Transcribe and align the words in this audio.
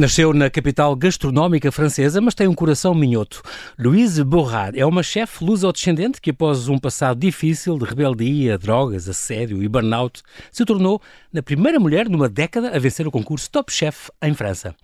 Nasceu 0.00 0.32
na 0.32 0.48
capital 0.48 0.96
gastronómica 0.96 1.70
francesa, 1.70 2.22
mas 2.22 2.34
tem 2.34 2.48
um 2.48 2.54
coração 2.54 2.94
minhoto. 2.94 3.42
Louise 3.78 4.24
Borrard 4.24 4.80
é 4.80 4.86
uma 4.86 5.02
chefe 5.02 5.44
luso-descendente 5.44 6.22
que, 6.22 6.30
após 6.30 6.68
um 6.68 6.78
passado 6.78 7.20
difícil 7.20 7.76
de 7.76 7.84
rebeldia, 7.84 8.56
drogas, 8.56 9.10
assédio 9.10 9.62
e 9.62 9.68
burnout, 9.68 10.22
se 10.50 10.64
tornou 10.64 11.02
na 11.30 11.42
primeira 11.42 11.78
mulher 11.78 12.08
numa 12.08 12.30
década 12.30 12.74
a 12.74 12.78
vencer 12.78 13.06
o 13.06 13.10
concurso 13.10 13.50
Top 13.50 13.70
Chef 13.70 14.08
em 14.22 14.32
França. 14.32 14.74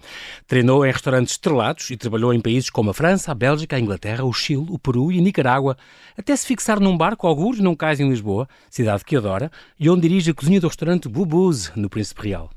Treinou 0.47 0.85
em 0.85 0.93
restaurantes 0.93 1.33
estrelados 1.33 1.89
e 1.89 1.97
trabalhou 1.97 2.35
em 2.35 2.41
países 2.43 2.69
como 2.69 2.91
a 2.91 2.95
França, 2.95 3.33
a 3.33 3.35
Bélgica, 3.35 3.77
a 3.77 3.81
Inglaterra, 3.81 4.23
o 4.23 4.35
Chile, 4.35 4.67
o 4.69 4.79
Peru 4.79 5.11
e 5.11 5.19
a 5.19 5.23
Nicarágua, 5.23 5.79
até 6.15 6.37
se 6.37 6.47
fixar 6.47 6.79
num 6.79 6.95
barco, 6.95 7.27
alguns 7.27 7.59
num 7.59 7.75
cais 7.75 8.01
em 8.01 8.11
Lisboa, 8.11 8.47
cidade 8.69 9.03
que 9.03 9.17
adora, 9.17 9.51
e 9.81 9.89
onde 9.89 10.03
dirige 10.03 10.33
a 10.33 10.35
cozinha 10.35 10.61
do 10.61 10.69
restaurante 10.69 11.09
Bubuz, 11.09 11.73
no 11.75 11.89
Príncipe 11.89 12.29
Real. 12.29 12.51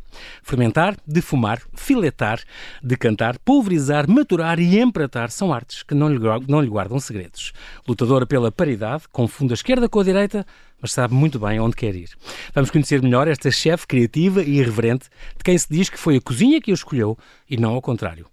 Fermentar, 0.44 0.96
defumar, 1.06 1.62
filetar, 1.76 2.42
decantar, 2.82 3.38
pulverizar, 3.40 4.10
maturar 4.10 4.60
e 4.60 4.80
empratar 4.80 5.30
são 5.32 5.54
artes 5.54 5.84
que 5.84 5.94
não 5.94 6.10
lhe, 6.10 6.20
não 6.48 6.62
lhe 6.62 6.70
guardam 6.70 7.00
segredos. 7.00 7.54
Lutadora 7.88 8.26
pela 8.26 8.52
paridade, 8.52 9.04
confunde 9.12 9.54
a 9.54 9.56
esquerda 9.56 9.90
com 9.90 10.00
a 10.00 10.04
direita, 10.04 10.46
mas 10.82 10.92
sabe 10.92 11.14
muito 11.14 11.40
bem 11.40 11.60
onde 11.60 11.76
quer 11.76 11.96
ir. 11.96 12.10
Vamos 12.54 12.70
conhecer 12.72 13.02
melhor 13.02 13.28
esta 13.28 13.52
chefe 13.52 13.88
criativa 13.88 14.44
e 14.44 14.60
irreverente, 14.60 15.08
de 15.38 15.44
quem 15.44 15.58
se 15.58 15.68
diz 15.70 15.90
que 15.90 15.98
foi 15.98 16.18
a 16.18 16.22
cozinha 16.22 16.62
que 16.62 16.72
o 16.72 16.74
escolheu 16.74 17.18
e 17.50 17.58
não 17.58 17.74
ao 17.74 17.82
contrário. 17.82 18.26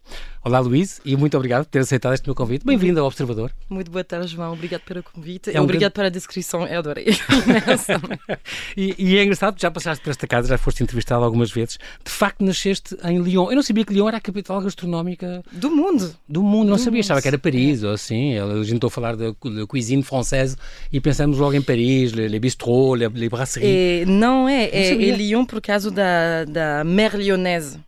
Olá, 0.47 0.61
Luís, 0.61 1.01
e 1.05 1.17
muito 1.17 1.37
obrigado 1.37 1.65
por 1.65 1.71
ter 1.73 1.81
aceitado 1.81 2.15
este 2.15 2.25
meu 2.25 2.35
convite. 2.35 2.65
Bem-vindo 2.65 3.01
ao 3.01 3.07
Observador. 3.07 3.51
Muito 3.69 3.91
boa 3.91 4.05
tarde, 4.05 4.29
João. 4.29 4.53
Obrigado 4.53 4.83
pelo 4.83 5.03
convite. 5.03 5.51
É 5.51 5.61
um 5.61 5.65
obrigado 5.65 5.93
grande... 5.93 5.95
pela 5.95 6.11
descrição. 6.11 6.65
Eu 6.65 6.79
adorei. 6.79 7.07
e, 8.77 8.95
e, 8.97 9.17
é 9.17 9.25
engraçado, 9.25 9.61
já 9.61 9.73
passaste 9.73 10.05
por 10.05 10.11
esta 10.11 10.25
casa, 10.25 10.47
já 10.47 10.57
foste 10.57 10.85
entrevistado 10.85 11.25
algumas 11.25 11.51
vezes. 11.51 11.79
De 12.05 12.13
facto, 12.13 12.45
nasceste 12.45 12.97
em 13.03 13.21
Lyon. 13.21 13.51
Eu 13.51 13.57
não 13.57 13.63
sabia 13.65 13.85
que 13.85 13.93
Lyon 13.93 14.07
era 14.07 14.19
a 14.19 14.21
capital 14.21 14.61
gastronómica 14.61 15.43
do 15.51 15.69
mundo. 15.69 16.15
Do 16.29 16.45
mundo, 16.45 16.69
não 16.69 16.77
Do 16.77 16.83
sabia. 16.83 16.99
Mundo. 16.99 17.07
Achava 17.07 17.23
que 17.23 17.27
era 17.27 17.39
Paris 17.39 17.83
é. 17.83 17.89
ou 17.89 17.93
assim. 17.95 18.39
A 18.39 18.63
gente 18.63 18.75
estou 18.75 18.87
a 18.87 18.91
falar 18.93 19.17
da, 19.17 19.31
da 19.31 19.67
cuisine 19.67 20.05
française 20.05 20.57
e 20.93 21.01
pensamos 21.01 21.39
logo 21.39 21.55
em 21.55 21.63
Paris, 21.63 22.13
les 22.37 22.41
bistrots, 22.41 22.95
les, 22.95 23.09
les 23.09 23.29
brasseries. 23.29 24.03
E 24.03 24.05
não 24.07 24.49
é, 24.49 24.65
é, 24.65 24.91
é 24.91 25.17
Lyon 25.17 25.45
por 25.45 25.61
causa 25.61 25.91
da, 25.91 26.45
da 26.45 26.85
mer 26.85 27.17
lyonnaise 27.17 27.79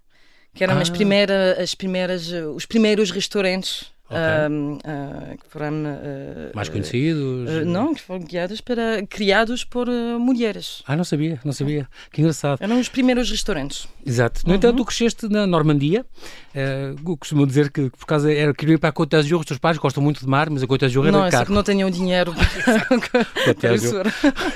que 0.54 0.64
eram 0.64 0.78
ah. 0.78 0.82
as 0.82 0.90
primeiras, 0.90 1.58
as 1.58 1.74
primeiras, 1.74 2.32
os 2.54 2.66
primeiros 2.66 3.10
restaurantes 3.10 3.86
Okay. 4.10 4.20
Uh, 4.20 4.74
uh, 4.76 5.38
que 5.38 5.50
foram 5.50 5.68
uh, 5.68 6.50
mais 6.54 6.68
conhecidos? 6.70 7.66
não, 7.66 7.92
que 7.92 8.00
foram 8.00 8.22
guiados 8.22 8.60
para, 8.62 9.06
criados 9.06 9.64
por 9.64 9.86
mulheres. 10.18 10.82
Ah, 10.86 10.96
não 10.96 11.04
sabia, 11.04 11.38
não 11.44 11.52
sabia. 11.52 11.86
Que 12.10 12.22
engraçado. 12.22 12.58
Eram 12.62 12.80
os 12.80 12.88
primeiros 12.88 13.30
restaurantes. 13.30 13.86
Exato. 14.04 14.40
No 14.44 14.52
uhum. 14.52 14.56
entanto, 14.56 14.76
tu 14.78 14.84
cresceste 14.84 15.28
na 15.28 15.46
Normandia. 15.46 16.06
Uh, 16.54 17.16
costumo 17.18 17.46
dizer 17.46 17.70
que 17.70 17.90
por 17.90 18.06
causa 18.06 18.32
era 18.32 18.54
queria 18.54 18.74
ir 18.74 18.78
para 18.78 18.88
a 18.88 18.92
Côte 18.92 19.10
d'Azur, 19.10 19.40
os 19.40 19.46
teus 19.46 19.58
pais 19.58 19.76
gostam 19.76 20.02
muito 20.02 20.20
de 20.20 20.26
mar, 20.26 20.48
mas 20.48 20.62
a 20.62 20.66
Côte 20.66 20.86
d'Azur 20.86 21.06
era 21.06 21.12
não, 21.12 21.30
caro. 21.30 21.50
Não, 21.50 21.56
não 21.56 21.62
tinham 21.62 21.90
dinheiro. 21.90 22.34
Côte 23.44 23.60
d'Azur. 23.60 24.06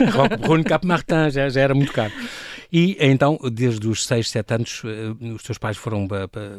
Rony 0.47 0.65
Cap 0.65 0.87
Martin 0.87 1.31
já, 1.31 1.49
já 1.51 1.61
era 1.61 1.75
muito 1.75 1.93
caro. 1.93 2.13
E 2.73 2.97
então, 2.99 3.39
desde 3.53 3.87
os 3.87 4.07
6, 4.07 4.31
7 4.31 4.55
anos, 4.55 4.83
eh, 4.87 5.33
os 5.35 5.43
teus 5.43 5.59
pais 5.59 5.77
foram, 5.77 6.09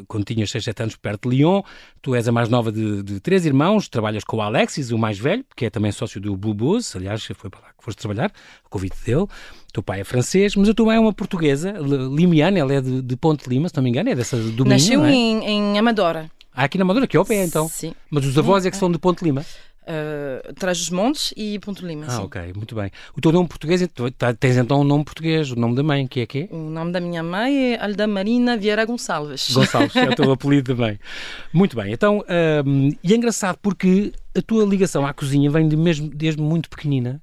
quando 0.06 0.24
tinhas 0.24 0.48
6, 0.48 0.62
7 0.62 0.82
anos, 0.84 0.96
perto 0.96 1.28
de 1.28 1.36
Lyon. 1.36 1.62
Tu 2.00 2.14
és 2.14 2.28
a 2.28 2.32
mais 2.32 2.48
nova 2.48 2.70
de, 2.70 3.02
de 3.02 3.18
três 3.18 3.44
irmãos, 3.44 3.88
trabalhas 3.88 4.22
com 4.22 4.36
o 4.36 4.40
Alexis, 4.40 4.92
o 4.92 4.98
mais 4.98 5.18
velho, 5.18 5.44
que 5.56 5.66
é 5.66 5.70
também 5.70 5.90
sócio 5.90 6.20
do 6.20 6.36
Blue 6.36 6.54
Buzz, 6.54 6.94
aliás, 6.94 7.24
foi 7.24 7.50
para 7.50 7.60
lá 7.60 7.68
que 7.76 7.84
foste 7.84 7.98
trabalhar, 7.98 8.30
a 8.64 8.68
convite 8.68 8.96
dele. 9.04 9.22
O 9.22 9.72
teu 9.72 9.82
pai 9.82 10.02
é 10.02 10.04
francês, 10.04 10.54
mas 10.54 10.68
a 10.68 10.74
tua 10.74 10.86
mãe 10.86 10.96
é 10.96 11.00
uma 11.00 11.12
portuguesa, 11.12 11.72
limiana, 11.72 12.60
ela 12.60 12.74
é 12.74 12.80
de, 12.80 13.02
de 13.02 13.16
Ponte 13.16 13.48
Lima, 13.48 13.68
se 13.68 13.74
não 13.74 13.82
me 13.82 13.90
engano, 13.90 14.08
é 14.08 14.14
dessa 14.14 14.36
do 14.36 14.64
Nasceu 14.64 15.04
é? 15.04 15.12
em, 15.12 15.44
em 15.44 15.78
Amadora. 15.78 16.30
Ah, 16.54 16.64
aqui 16.64 16.78
na 16.78 16.84
Amadora, 16.84 17.08
que 17.08 17.16
é 17.16 17.20
o 17.20 17.24
pé, 17.24 17.42
então. 17.44 17.68
Sim. 17.68 17.92
Mas 18.08 18.24
os 18.24 18.38
avós 18.38 18.64
é 18.64 18.70
que 18.70 18.76
são 18.76 18.88
de 18.88 18.98
Ponte 18.98 19.24
Lima. 19.24 19.44
Uh, 19.86 20.52
Trás-os-Montes 20.54 21.34
e 21.36 21.58
Ponto 21.58 21.86
Lima. 21.86 22.06
Ah, 22.08 22.16
sim. 22.16 22.22
ok, 22.22 22.52
muito 22.56 22.74
bem. 22.74 22.90
O 23.16 23.20
teu 23.20 23.30
nome 23.30 23.46
português, 23.48 23.86
tá, 24.16 24.32
tens 24.32 24.56
então 24.56 24.80
um 24.80 24.84
nome 24.84 25.04
português, 25.04 25.50
o 25.50 25.56
nome 25.56 25.74
da 25.74 25.82
mãe, 25.82 26.06
que 26.06 26.20
é 26.20 26.26
que 26.26 26.48
O 26.50 26.70
nome 26.70 26.90
da 26.90 27.00
minha 27.00 27.22
mãe 27.22 27.74
é 27.74 27.84
Alda 27.84 28.06
Marina 28.06 28.56
Vieira 28.56 28.84
Gonçalves. 28.86 29.50
Gonçalves, 29.52 29.94
é 29.94 30.08
o 30.08 30.16
teu 30.16 30.30
apelido 30.32 30.74
também. 30.74 30.98
Muito 31.52 31.76
bem, 31.76 31.92
então, 31.92 32.24
um, 32.66 32.88
e 33.02 33.12
é 33.12 33.16
engraçado 33.16 33.58
porque 33.60 34.12
a 34.36 34.40
tua 34.40 34.64
ligação 34.64 35.06
à 35.06 35.12
cozinha 35.12 35.50
vem 35.50 35.68
de 35.68 35.76
mesmo, 35.76 36.08
desde 36.08 36.40
muito 36.40 36.70
pequenina 36.70 37.20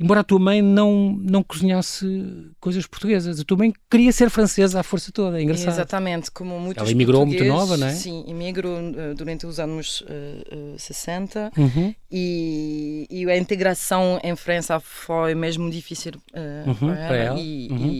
embora 0.00 0.20
a 0.20 0.24
tua 0.24 0.38
mãe 0.38 0.62
não, 0.62 1.14
não 1.20 1.42
cozinhasse 1.42 2.50
coisas 2.58 2.86
portuguesas. 2.86 3.38
A 3.38 3.44
tua 3.44 3.58
mãe 3.58 3.72
queria 3.90 4.10
ser 4.12 4.30
francesa 4.30 4.80
à 4.80 4.82
força 4.82 5.12
toda, 5.12 5.38
é 5.38 5.42
engraçado. 5.42 5.74
Exatamente, 5.74 6.30
como 6.30 6.58
muitos 6.58 6.82
Ela 6.82 6.90
emigrou 6.90 7.26
muito 7.26 7.44
nova, 7.44 7.76
não 7.76 7.86
é? 7.86 7.92
Sim, 7.92 8.24
emigrou 8.26 8.78
uh, 8.78 9.14
durante 9.14 9.46
os 9.46 9.60
anos 9.60 10.00
uh, 10.00 10.74
uh, 10.74 10.78
60 10.78 11.52
uhum. 11.56 11.94
e, 12.10 13.06
e, 13.10 13.30
a 13.30 13.36
integração 13.36 14.18
em 14.24 14.34
França 14.34 14.80
foi 14.80 15.34
mesmo 15.34 15.70
difícil 15.70 16.12
uh, 16.34 16.68
uhum, 16.68 16.74
para 16.74 16.96
ela. 16.96 17.06
Para 17.08 17.16
ela. 17.16 17.40
E, 17.40 17.68
uhum. 17.70 17.90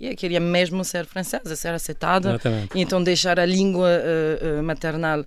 e, 0.00 0.16
queria 0.16 0.40
mesmo 0.40 0.84
ser 0.84 1.06
francesa, 1.06 1.56
ser 1.56 1.72
aceitada. 1.72 2.30
Exatamente. 2.30 2.76
E 2.76 2.82
então 2.82 3.02
deixar 3.02 3.40
a 3.40 3.46
língua 3.46 3.88
uh, 3.88 4.62
maternal 4.62 5.24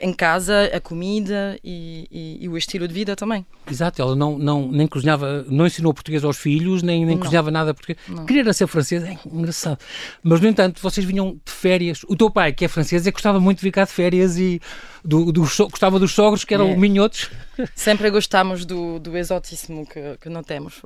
em 0.00 0.12
casa, 0.14 0.70
a 0.72 0.80
comida 0.80 1.58
e, 1.62 2.08
e, 2.10 2.44
e, 2.44 2.48
o 2.48 2.56
estilo 2.56 2.88
de 2.88 2.94
vida 2.94 3.14
também. 3.14 3.44
Exato, 3.70 4.00
ela 4.00 4.16
não, 4.16 4.38
não, 4.38 4.70
nem 4.70 4.86
cozinhava, 4.86 5.44
não 5.48 5.66
ensinou 5.66 5.92
português 5.92 6.24
aos 6.24 6.38
filhos, 6.38 6.82
nem, 6.82 7.04
nem 7.04 7.18
cozinhava 7.18 7.50
nada 7.50 7.74
português. 7.74 7.98
Não. 8.08 8.24
Queria 8.24 8.50
ser 8.54 8.66
francesa, 8.66 9.08
é 9.08 9.18
engraçado. 9.26 9.78
Mas, 10.22 10.40
no 10.40 10.48
entanto, 10.48 10.80
vocês 10.80 11.04
vinham 11.04 11.38
de 11.44 11.52
férias. 11.52 12.00
O 12.08 12.16
teu 12.16 12.30
pai, 12.30 12.52
que 12.52 12.64
é 12.64 12.68
francês, 12.68 13.06
é 13.06 13.10
que 13.10 13.14
gostava 13.14 13.38
muito 13.38 13.58
de 13.58 13.62
ficar 13.62 13.84
de 13.84 13.92
férias 13.92 14.38
e 14.38 14.60
do, 15.04 15.30
do, 15.30 15.42
gostava 15.42 15.98
dos 15.98 16.12
sogros, 16.12 16.44
que 16.44 16.54
eram 16.54 16.68
é. 16.68 16.76
minhotos. 16.76 17.30
Sempre 17.74 18.10
gostamos 18.10 18.64
do, 18.64 18.98
do 18.98 19.16
exotismo 19.16 19.86
que, 19.86 20.16
que 20.18 20.28
não 20.30 20.42
temos, 20.42 20.80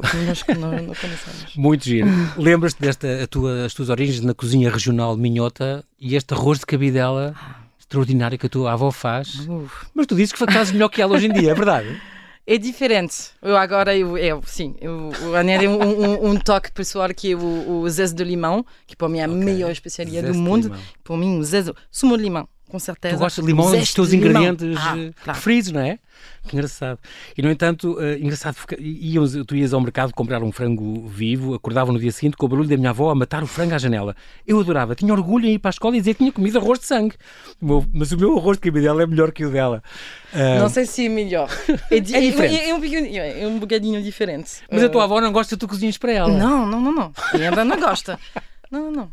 que 0.45 0.55
não, 0.55 0.71
não 0.73 0.95
conhecemos. 0.95 1.55
Muito 1.57 1.85
giro. 1.85 2.09
Lembras-te 2.37 2.81
desta 2.81 3.27
tua, 3.29 3.65
as 3.65 3.75
tuas 3.75 3.89
origens 3.89 4.21
na 4.21 4.35
cozinha 4.35 4.71
regional 4.71 5.17
minhota 5.17 5.85
e 6.01 6.17
este 6.17 6.35
arroz 6.35 6.59
de 6.59 6.67
cabidela 6.67 7.35
extraordinário 7.89 8.39
que 8.39 8.47
a 8.47 8.49
tua 8.51 8.73
avó 8.73 8.91
faz? 8.91 9.49
Uf. 9.49 9.87
Mas 9.95 10.07
tu 10.07 10.15
dizes 10.15 10.33
que 10.33 10.39
fazes 10.39 10.73
melhor 10.73 10.91
que 10.91 11.01
ela 11.01 11.15
hoje 11.15 11.27
em 11.27 11.33
dia, 11.33 11.51
é 11.51 11.55
verdade? 11.55 12.01
É 12.51 12.57
diferente. 12.57 13.33
Eu 13.43 13.59
agora, 13.59 13.95
eu, 13.95 14.17
eu 14.17 14.43
sim, 14.47 14.75
eu, 14.81 15.13
eu 15.21 15.37
anelei 15.37 15.69
um, 15.69 15.83
um, 15.83 16.31
um, 16.31 16.37
toque 16.39 16.73
pessoal 16.73 17.11
que 17.15 17.33
é 17.33 17.37
o, 17.37 17.83
o 17.83 17.91
zeste 17.91 18.17
de 18.17 18.25
limão, 18.25 18.65
que 18.87 18.97
para 18.97 19.07
mim 19.07 19.19
é 19.19 19.25
a 19.25 19.29
okay. 19.29 19.39
melhor 19.39 19.71
especialidade 19.71 20.29
do 20.29 20.33
mundo. 20.33 20.75
Para 21.05 21.15
mim, 21.19 21.39
o 21.39 21.45
zeste, 21.45 21.75
sumo 21.91 22.17
de 22.17 22.23
limão 22.23 22.49
com 22.69 22.79
certeza. 22.79 23.17
Tu 23.17 23.19
gostas 23.19 23.45
de 23.45 23.51
limão, 23.51 23.75
é 23.75 23.79
dos 23.79 23.95
teus 23.95 24.13
ingredientes 24.13 24.77
ah, 24.79 24.99
eh, 24.99 25.13
claro. 25.25 25.39
preferidos, 25.39 25.73
não 25.73 25.81
é? 25.81 25.99
Que 26.47 26.57
engraçado. 26.57 26.99
E, 27.37 27.43
no 27.43 27.51
entanto, 27.51 27.99
uh, 27.99 28.15
engraçado, 28.15 28.57
íamos, 28.79 29.35
tu 29.47 29.55
ias 29.55 29.73
ao 29.73 29.81
mercado 29.81 30.13
comprar 30.13 30.43
um 30.43 30.51
frango 30.51 31.07
vivo, 31.07 31.55
acordava 31.55 31.93
no 31.93 31.99
dia 31.99 32.11
seguinte 32.11 32.37
com 32.37 32.47
o 32.47 32.49
barulho 32.49 32.69
da 32.69 32.77
minha 32.77 32.91
avó 32.91 33.11
a 33.11 33.15
matar 33.15 33.43
o 33.43 33.47
frango 33.47 33.75
à 33.75 33.79
janela. 33.79 34.17
Eu 34.47 34.61
adorava, 34.61 34.95
tinha 34.95 35.13
orgulho 35.13 35.47
em 35.47 35.55
ir 35.55 35.59
para 35.59 35.69
a 35.69 35.73
escola 35.73 35.97
e 35.97 36.01
dizer 36.01 36.15
que 36.15 36.19
tinha 36.19 36.33
comido 36.33 36.59
arroz 36.59 36.81
de 36.81 36.87
sangue. 36.87 37.15
O 37.61 37.67
meu, 37.67 37.87
mas 37.93 38.13
o 38.13 38.19
meu 38.19 38.37
arroz 38.37 38.57
de 38.57 38.63
cabidela 38.63 39.03
é 39.03 39.07
melhor 39.07 39.33
que 39.33 39.45
o 39.45 39.51
dela. 39.51 39.83
Uh, 40.33 40.61
não 40.61 40.69
sei 40.69 40.87
se 40.87 41.07
é 41.07 41.09
melhor. 41.09 41.49
É, 41.91 42.01
di 42.01 42.15
é 42.15 42.21
diferente. 42.21 42.57
É, 42.57 42.71
é, 42.71 42.75
um 42.75 42.81
bocadinho, 42.81 43.23
é 43.23 43.47
um 43.47 43.59
bocadinho 43.59 44.03
diferente. 44.03 44.61
Mas 44.71 44.83
uh, 44.83 44.87
a 44.87 44.89
tua 44.89 45.05
avó 45.05 45.21
não 45.21 45.33
gosta 45.33 45.57
de 45.57 45.61
tu 45.61 45.69
cozinhas 45.69 45.97
para 45.97 46.13
ela? 46.13 46.29
Não, 46.29 46.67
não, 46.67 46.81
não, 46.81 46.93
não. 46.93 47.13
Ela 47.41 47.65
não 47.65 47.79
gosta. 47.79 48.19
Não, 48.71 48.83
não, 48.83 48.93
não. 48.93 49.13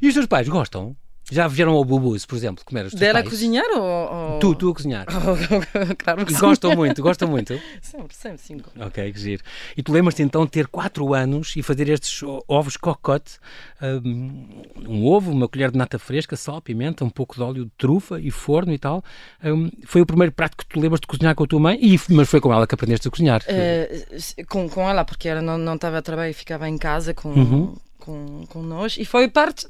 E 0.00 0.06
os 0.06 0.14
teus 0.14 0.26
pais 0.26 0.48
gostam? 0.48 0.96
Já 1.30 1.48
vieram 1.48 1.72
ao 1.72 1.84
Bubus, 1.84 2.26
por 2.26 2.36
exemplo, 2.36 2.64
comer 2.64 2.86
os 2.86 2.92
teus 2.92 3.00
Dela 3.00 3.14
pais? 3.14 3.26
a 3.26 3.30
cozinhar 3.30 3.64
ou, 3.74 4.38
Tu, 4.38 4.54
tu 4.54 4.70
a 4.70 4.74
cozinhar. 4.74 5.06
claro 5.98 6.26
que 6.26 6.34
sim. 6.34 6.40
Gostam 6.40 6.76
muito, 6.76 7.02
gostam 7.02 7.28
muito? 7.28 7.58
Sempre, 7.80 8.14
sempre, 8.14 8.38
sim. 8.42 8.60
Ok, 8.78 9.12
que 9.12 9.18
giro. 9.18 9.42
E 9.76 9.82
tu 9.82 9.92
lembras-te 9.92 10.22
então 10.22 10.44
de 10.44 10.50
ter 10.50 10.66
4 10.66 11.14
anos 11.14 11.54
e 11.56 11.62
fazer 11.62 11.88
estes 11.88 12.22
ovos 12.46 12.76
cocote, 12.76 13.38
um, 13.82 14.62
um, 14.86 15.06
ovo, 15.06 15.30
uma 15.30 15.48
colher 15.48 15.70
de 15.70 15.78
nata 15.78 15.98
fresca, 15.98 16.36
sal, 16.36 16.60
pimenta, 16.60 17.04
um 17.04 17.10
pouco 17.10 17.36
de 17.36 17.42
óleo 17.42 17.64
de 17.64 17.72
trufa 17.78 18.20
e 18.20 18.30
forno 18.30 18.72
e 18.72 18.78
tal. 18.78 19.02
Um, 19.42 19.70
foi 19.86 20.02
o 20.02 20.06
primeiro 20.06 20.32
prato 20.32 20.56
que 20.56 20.66
tu 20.66 20.78
lembras 20.80 21.00
de 21.00 21.06
cozinhar 21.06 21.34
com 21.34 21.44
a 21.44 21.46
tua 21.46 21.60
mãe, 21.60 21.78
e, 21.80 21.98
mas 22.10 22.28
foi 22.28 22.40
com 22.40 22.52
ela 22.52 22.66
que 22.66 22.74
aprendeste 22.74 23.08
a 23.08 23.10
cozinhar? 23.10 23.42
Uh, 23.42 24.46
com, 24.46 24.68
com 24.68 24.88
ela, 24.88 25.04
porque 25.04 25.28
ela 25.28 25.40
não, 25.40 25.56
não 25.56 25.74
estava 25.76 25.98
a 25.98 26.02
trabalhar 26.02 26.30
e 26.30 26.34
ficava 26.34 26.68
em 26.68 26.76
casa 26.76 27.14
com... 27.14 27.30
Uhum 27.30 27.74
com, 27.98 28.44
com 28.48 28.62
nós 28.62 28.96
e 28.98 29.04
foi 29.04 29.28
parte 29.28 29.66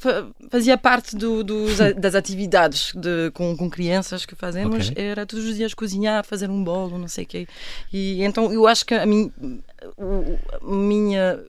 fazia 0.50 0.76
parte 0.76 1.16
do, 1.16 1.44
do 1.44 1.66
das 1.98 2.14
atividades 2.14 2.92
de, 2.94 3.30
com, 3.32 3.56
com 3.56 3.70
crianças 3.70 4.26
que 4.26 4.34
fazemos 4.34 4.90
okay. 4.90 5.04
era 5.04 5.26
todos 5.26 5.44
os 5.44 5.56
dias 5.56 5.74
cozinhar 5.74 6.24
fazer 6.24 6.50
um 6.50 6.62
bolo 6.62 6.98
não 6.98 7.08
sei 7.08 7.24
o 7.24 7.26
quê 7.26 7.48
e 7.92 8.22
então 8.22 8.52
eu 8.52 8.66
acho 8.66 8.84
que 8.84 8.94
a, 8.94 9.06
mim, 9.06 9.32
a 10.60 10.66
minha 10.66 11.44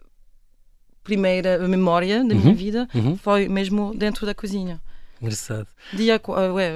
primeira 1.03 1.59
memória 1.67 2.19
da 2.19 2.35
minha 2.35 2.47
uhum. 2.47 2.55
vida 2.55 2.87
uhum. 2.93 3.17
foi 3.17 3.47
mesmo 3.47 3.93
dentro 3.95 4.25
da 4.25 4.33
cozinha 4.33 4.81
engraçado 5.21 5.67
dia 5.93 6.21
ué, 6.53 6.71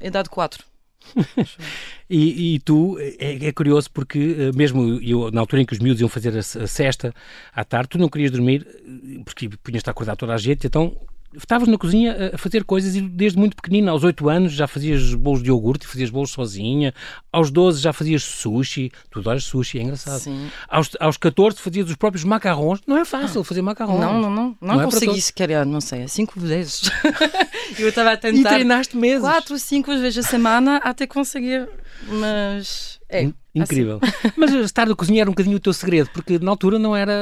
idade 0.00 0.28
4 0.30 0.73
e, 2.08 2.54
e, 2.54 2.58
tu, 2.60 2.98
é, 2.98 3.46
é, 3.46 3.52
curioso 3.52 3.90
porque, 3.90 4.36
eh, 4.38 4.56
mesmo 4.56 5.00
eu, 5.02 5.30
na 5.30 5.40
altura 5.40 5.62
em 5.62 5.66
que 5.66 5.72
os 5.72 5.78
miúdos 5.78 6.00
iam 6.00 6.08
fazer 6.08 6.34
a, 6.34 6.38
a 6.38 6.66
cesta 6.66 7.14
à 7.52 7.64
tarde, 7.64 7.90
tu 7.90 7.98
não 7.98 8.08
querias 8.08 8.30
dormir 8.30 8.66
eh, 8.66 9.22
porque 9.24 9.48
punhas-te 9.62 9.88
a 9.88 9.92
acordar 9.92 10.16
toda 10.16 10.34
a 10.34 10.38
gente, 10.38 10.66
então 10.66 10.96
estavas 11.36 11.68
na 11.68 11.78
cozinha 11.78 12.32
a 12.34 12.38
fazer 12.38 12.64
coisas 12.64 12.94
e 12.94 13.00
desde 13.00 13.38
muito 13.38 13.56
pequenina, 13.56 13.90
aos 13.90 14.04
8 14.04 14.28
anos 14.28 14.52
já 14.52 14.66
fazias 14.66 15.14
bolos 15.14 15.42
de 15.42 15.48
iogurte, 15.48 15.86
fazias 15.86 16.10
bolos 16.10 16.30
sozinha, 16.30 16.94
aos 17.32 17.50
12 17.50 17.80
já 17.80 17.92
fazias 17.92 18.22
sushi, 18.22 18.90
tu 19.10 19.20
adoras 19.20 19.44
sushi, 19.44 19.78
é 19.78 19.82
engraçado. 19.82 20.20
Sim. 20.20 20.48
Aos, 20.68 20.90
aos 21.00 21.16
14 21.16 21.60
fazias 21.60 21.88
os 21.88 21.96
próprios 21.96 22.24
macarrons, 22.24 22.80
não 22.86 22.96
é 22.96 23.04
fácil 23.04 23.42
fazer 23.44 23.62
macarrons. 23.62 24.00
Não, 24.00 24.20
não, 24.20 24.30
não, 24.30 24.56
não, 24.60 24.74
não 24.74 24.80
é 24.80 24.84
consegui 24.84 25.20
sequer, 25.20 25.64
não 25.66 25.80
sei, 25.80 26.06
cinco 26.08 26.38
vezes. 26.38 26.90
eu 27.78 27.88
estava 27.88 28.12
a 28.12 28.16
tentar. 28.16 28.52
E 28.52 28.54
treinaste 28.54 28.96
meses? 28.96 29.20
Quatro, 29.20 29.58
cinco 29.58 29.90
vezes 29.98 30.24
a 30.24 30.28
semana 30.28 30.76
até 30.78 31.06
conseguir, 31.06 31.68
mas 32.08 33.00
é. 33.08 33.30
Incrível. 33.54 34.00
Assim. 34.02 34.32
Mas 34.36 34.52
estar 34.52 34.90
a 34.90 34.94
cozinhar 34.96 35.22
era 35.22 35.30
um 35.30 35.32
bocadinho 35.32 35.56
o 35.56 35.60
teu 35.60 35.72
segredo, 35.72 36.10
porque 36.12 36.38
na 36.38 36.50
altura 36.50 36.78
não 36.78 36.96
era. 36.96 37.12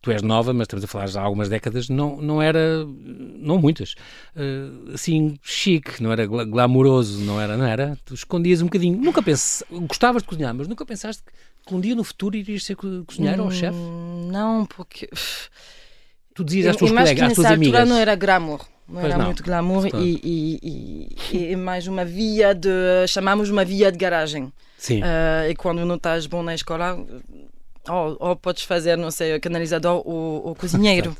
Tu 0.00 0.10
és 0.10 0.20
nova, 0.20 0.52
mas 0.52 0.64
estamos 0.64 0.84
a 0.84 0.88
falar 0.88 1.06
já 1.06 1.20
há 1.20 1.24
algumas 1.24 1.48
décadas, 1.48 1.88
não, 1.88 2.20
não 2.20 2.42
era. 2.42 2.84
Não 2.84 3.58
muitas. 3.58 3.94
Uh, 4.34 4.92
assim, 4.94 5.38
chique, 5.40 6.02
não 6.02 6.10
era 6.10 6.26
glamouroso, 6.26 7.20
não 7.20 7.40
era, 7.40 7.56
não 7.56 7.64
era. 7.64 7.96
Tu 8.04 8.14
escondias 8.14 8.60
um 8.60 8.64
bocadinho. 8.64 8.98
Nunca 8.98 9.22
pensaste. 9.22 9.64
Gostavas 9.70 10.22
de 10.22 10.28
cozinhar, 10.28 10.52
mas 10.52 10.66
nunca 10.66 10.84
pensaste 10.84 11.22
que 11.64 11.74
um 11.74 11.80
dia 11.80 11.94
no 11.94 12.02
futuro 12.02 12.36
irias 12.36 12.64
ser 12.64 12.74
cozinheiro 12.74 13.42
hum, 13.42 13.44
ou 13.44 13.50
chefe? 13.52 13.78
Não, 14.32 14.66
porque. 14.66 15.08
Tu 16.34 16.42
dizias 16.42 16.68
às 16.68 16.76
tuas 16.76 16.90
colegas, 16.90 17.22
às 17.22 17.34
tuas 17.34 17.46
amigas. 17.46 17.88
não 17.88 17.96
era 17.96 18.16
glamour 18.16 18.66
não 18.88 19.00
pois 19.00 19.12
era 19.12 19.18
não. 19.18 19.26
muito 19.26 19.42
glamour 19.42 19.86
e, 19.86 20.20
e, 20.22 21.08
e, 21.32 21.52
e, 21.52 21.56
mais 21.56 21.86
uma 21.86 22.04
via 22.04 22.54
de 22.54 22.68
chamamos 23.06 23.48
uma 23.48 23.64
via 23.64 23.92
de 23.92 23.98
garagem 23.98 24.52
Sim. 24.82 25.00
Uh, 25.00 25.48
e 25.48 25.54
quando 25.54 25.86
não 25.86 25.94
estás 25.94 26.26
bom 26.26 26.42
na 26.42 26.56
escola 26.56 26.98
ou, 27.88 28.16
ou 28.18 28.34
podes 28.34 28.64
fazer 28.64 28.98
não 28.98 29.12
sei 29.12 29.38
canalizador 29.38 30.02
ou, 30.04 30.48
ou 30.48 30.54
cozinheiro 30.56 31.16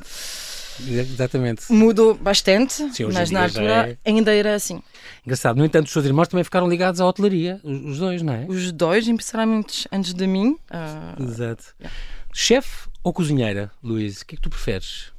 Exatamente. 0.80 1.70
Mudou 1.70 2.14
bastante, 2.14 2.72
Sim, 2.92 3.04
mas 3.12 3.30
na 3.30 3.44
altura 3.44 3.90
é... 3.90 4.10
ainda 4.10 4.34
era 4.34 4.54
assim. 4.54 4.82
Engraçado. 5.24 5.56
No 5.58 5.64
entanto, 5.64 5.86
os 5.86 5.92
seus 5.92 6.06
irmãos 6.06 6.26
também 6.26 6.42
ficaram 6.42 6.68
ligados 6.68 7.00
à 7.00 7.06
hotelaria, 7.06 7.60
os 7.62 7.98
dois, 7.98 8.22
não 8.22 8.32
é? 8.32 8.46
Os 8.48 8.72
dois, 8.72 9.06
especialmente 9.06 9.86
antes 9.92 10.12
de 10.14 10.26
mim. 10.26 10.56
Uh... 10.70 11.22
Exato. 11.22 11.74
Yeah. 11.78 11.96
Chefe 12.32 12.88
ou 13.04 13.12
cozinheira, 13.12 13.70
Luís? 13.82 14.22
O 14.22 14.26
que 14.26 14.34
é 14.34 14.36
que 14.36 14.42
tu 14.42 14.50
preferes? 14.50 15.12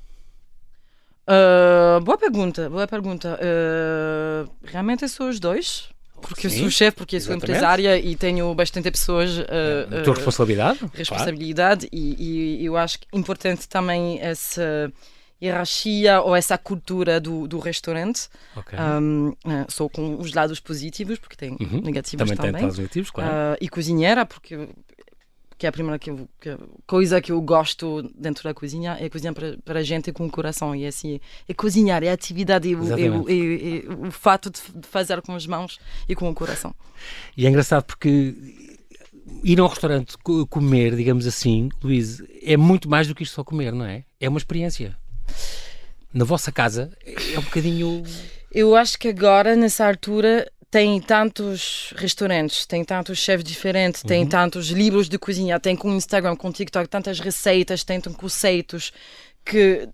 Uh, 1.30 2.01
boa 2.01 2.18
pergunta, 2.18 2.69
boa 2.69 2.88
pergunta. 2.88 3.40
Uh, 3.40 4.50
realmente 4.66 5.07
sou 5.07 5.30
os 5.30 5.40
dois. 5.40 5.94
Porque 6.27 6.49
Sim, 6.49 6.55
eu 6.55 6.61
sou 6.61 6.71
chefe, 6.71 6.97
porque 6.97 7.15
eu 7.17 7.21
sou 7.21 7.35
empresária 7.35 7.97
e 7.97 8.15
tenho 8.15 8.53
bastante 8.53 8.89
pessoas. 8.89 9.37
Uh, 9.37 10.03
tua 10.03 10.15
responsabilidade? 10.15 10.79
Responsabilidade, 10.93 11.87
claro. 11.87 12.03
e, 12.03 12.61
e, 12.61 12.65
eu 12.65 12.77
acho 12.77 12.97
é 13.11 13.17
importante 13.17 13.67
também 13.67 14.19
essa 14.21 14.91
hierarquia 15.41 16.21
ou 16.21 16.35
essa 16.35 16.57
cultura 16.57 17.19
do, 17.19 17.47
do 17.47 17.59
restaurante. 17.59 18.29
Okay. 18.55 18.79
Um, 18.79 19.29
uh, 19.29 19.65
só 19.67 19.89
com 19.89 20.17
os 20.17 20.33
lados 20.33 20.59
positivos, 20.59 21.19
porque 21.19 21.35
tem 21.35 21.57
uhum. 21.59 21.81
negativos 21.81 22.19
também. 22.19 22.37
Também 22.37 22.53
tem 22.53 22.61
lados 22.61 22.77
negativos, 22.77 23.11
claro. 23.11 23.31
Uh, 23.31 23.57
e 23.59 23.67
cozinheira, 23.67 24.25
porque 24.25 24.69
que 25.57 25.65
é 25.65 25.69
a 25.69 25.71
primeira 25.71 26.00
que 26.00 26.09
eu, 26.09 26.27
que, 26.39 26.57
coisa 26.85 27.21
que 27.21 27.31
eu 27.31 27.41
gosto 27.41 28.09
dentro 28.15 28.44
da 28.44 28.53
cozinha 28.53 28.97
é 29.00 29.09
cozinhar 29.09 29.33
para, 29.33 29.57
para 29.63 29.79
a 29.79 29.83
gente 29.83 30.11
com 30.11 30.25
o 30.25 30.29
coração. 30.29 30.75
E 30.75 30.83
é 30.83 30.88
assim 30.88 31.19
é 31.47 31.53
cozinhar 31.53 32.03
é 32.03 32.09
a 32.09 32.13
atividade 32.13 32.67
e 32.67 32.75
o, 32.75 33.29
e, 33.29 33.33
e, 33.33 33.88
o 33.88 34.11
fato 34.11 34.50
de 34.50 34.59
fazer 34.88 35.21
com 35.21 35.33
as 35.35 35.45
mãos 35.45 35.79
e 36.07 36.15
com 36.15 36.29
o 36.29 36.33
coração. 36.33 36.73
E 37.35 37.45
é 37.45 37.50
engraçado 37.50 37.83
porque 37.83 38.35
ir 39.44 39.59
a 39.59 39.63
um 39.63 39.67
restaurante 39.67 40.17
comer 40.50 40.95
digamos 40.95 41.25
assim 41.25 41.69
Luís 41.83 42.21
é 42.41 42.57
muito 42.57 42.89
mais 42.89 43.07
do 43.07 43.15
que 43.15 43.23
isto 43.23 43.35
só 43.35 43.44
comer 43.44 43.71
não 43.73 43.85
é? 43.85 44.03
É 44.19 44.27
uma 44.27 44.38
experiência. 44.38 44.97
Na 46.13 46.25
vossa 46.25 46.51
casa 46.51 46.91
é 47.33 47.39
um 47.39 47.44
bocadinho 47.44 48.03
eu 48.53 48.75
acho 48.75 48.99
que 48.99 49.07
agora 49.07 49.56
nessa 49.56 49.88
altura 49.88 50.47
tem 50.73 50.99
tantos 50.99 51.93
restaurantes, 51.97 52.65
tem 52.65 52.83
tantos 52.83 53.19
chefes 53.19 53.43
diferentes, 53.43 54.01
uhum. 54.01 54.07
tem 54.07 54.25
tantos 54.25 54.69
livros 54.69 55.07
de 55.07 55.19
cozinha, 55.19 55.59
tem 55.59 55.75
com 55.75 55.93
Instagram, 55.93 56.35
com 56.35 56.51
TikTok, 56.51 56.89
tantas 56.89 57.19
receitas, 57.19 57.83
tem 57.83 58.01
conceitos 58.01 58.91
que 59.45 59.87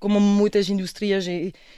como 0.00 0.18
muitas 0.18 0.68
indústrias, 0.68 1.24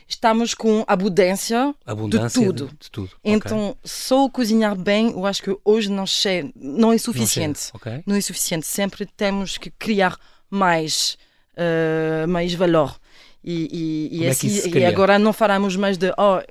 estamos 0.09 0.55
com 0.55 0.85
abundância, 0.87 1.75
abundância 1.85 2.41
de 2.41 2.47
tudo. 2.47 2.67
De, 2.69 2.77
de 2.79 2.91
tudo. 2.91 3.11
Então, 3.23 3.69
okay. 3.69 3.81
só 3.85 4.27
cozinhar 4.31 4.75
bem, 4.75 5.11
eu 5.11 5.27
acho 5.27 5.43
que 5.43 5.55
hoje 5.63 5.91
não, 5.91 6.07
che 6.07 6.51
não 6.57 6.95
é 6.95 6.97
suficiente. 6.97 7.61
Não, 7.75 7.77
okay. 7.77 8.03
não, 8.07 8.17
é 8.17 8.21
suficiente. 8.23 8.67
Sempre 8.67 9.05
temos 9.05 9.59
que 9.59 9.71
criar 9.71 10.19
mais, 10.49 11.19
uh, 11.53 12.27
mais 12.27 12.55
valor. 12.55 12.99
E, 13.45 14.09
e, 14.11 14.21
e, 14.21 14.25
é 14.25 14.31
assim, 14.31 14.49
e 14.49 14.85
agora 14.85 15.19
não 15.19 15.33
falamos 15.33 15.77
mais 15.77 15.97
de 15.97 16.11
oh, 16.19 16.43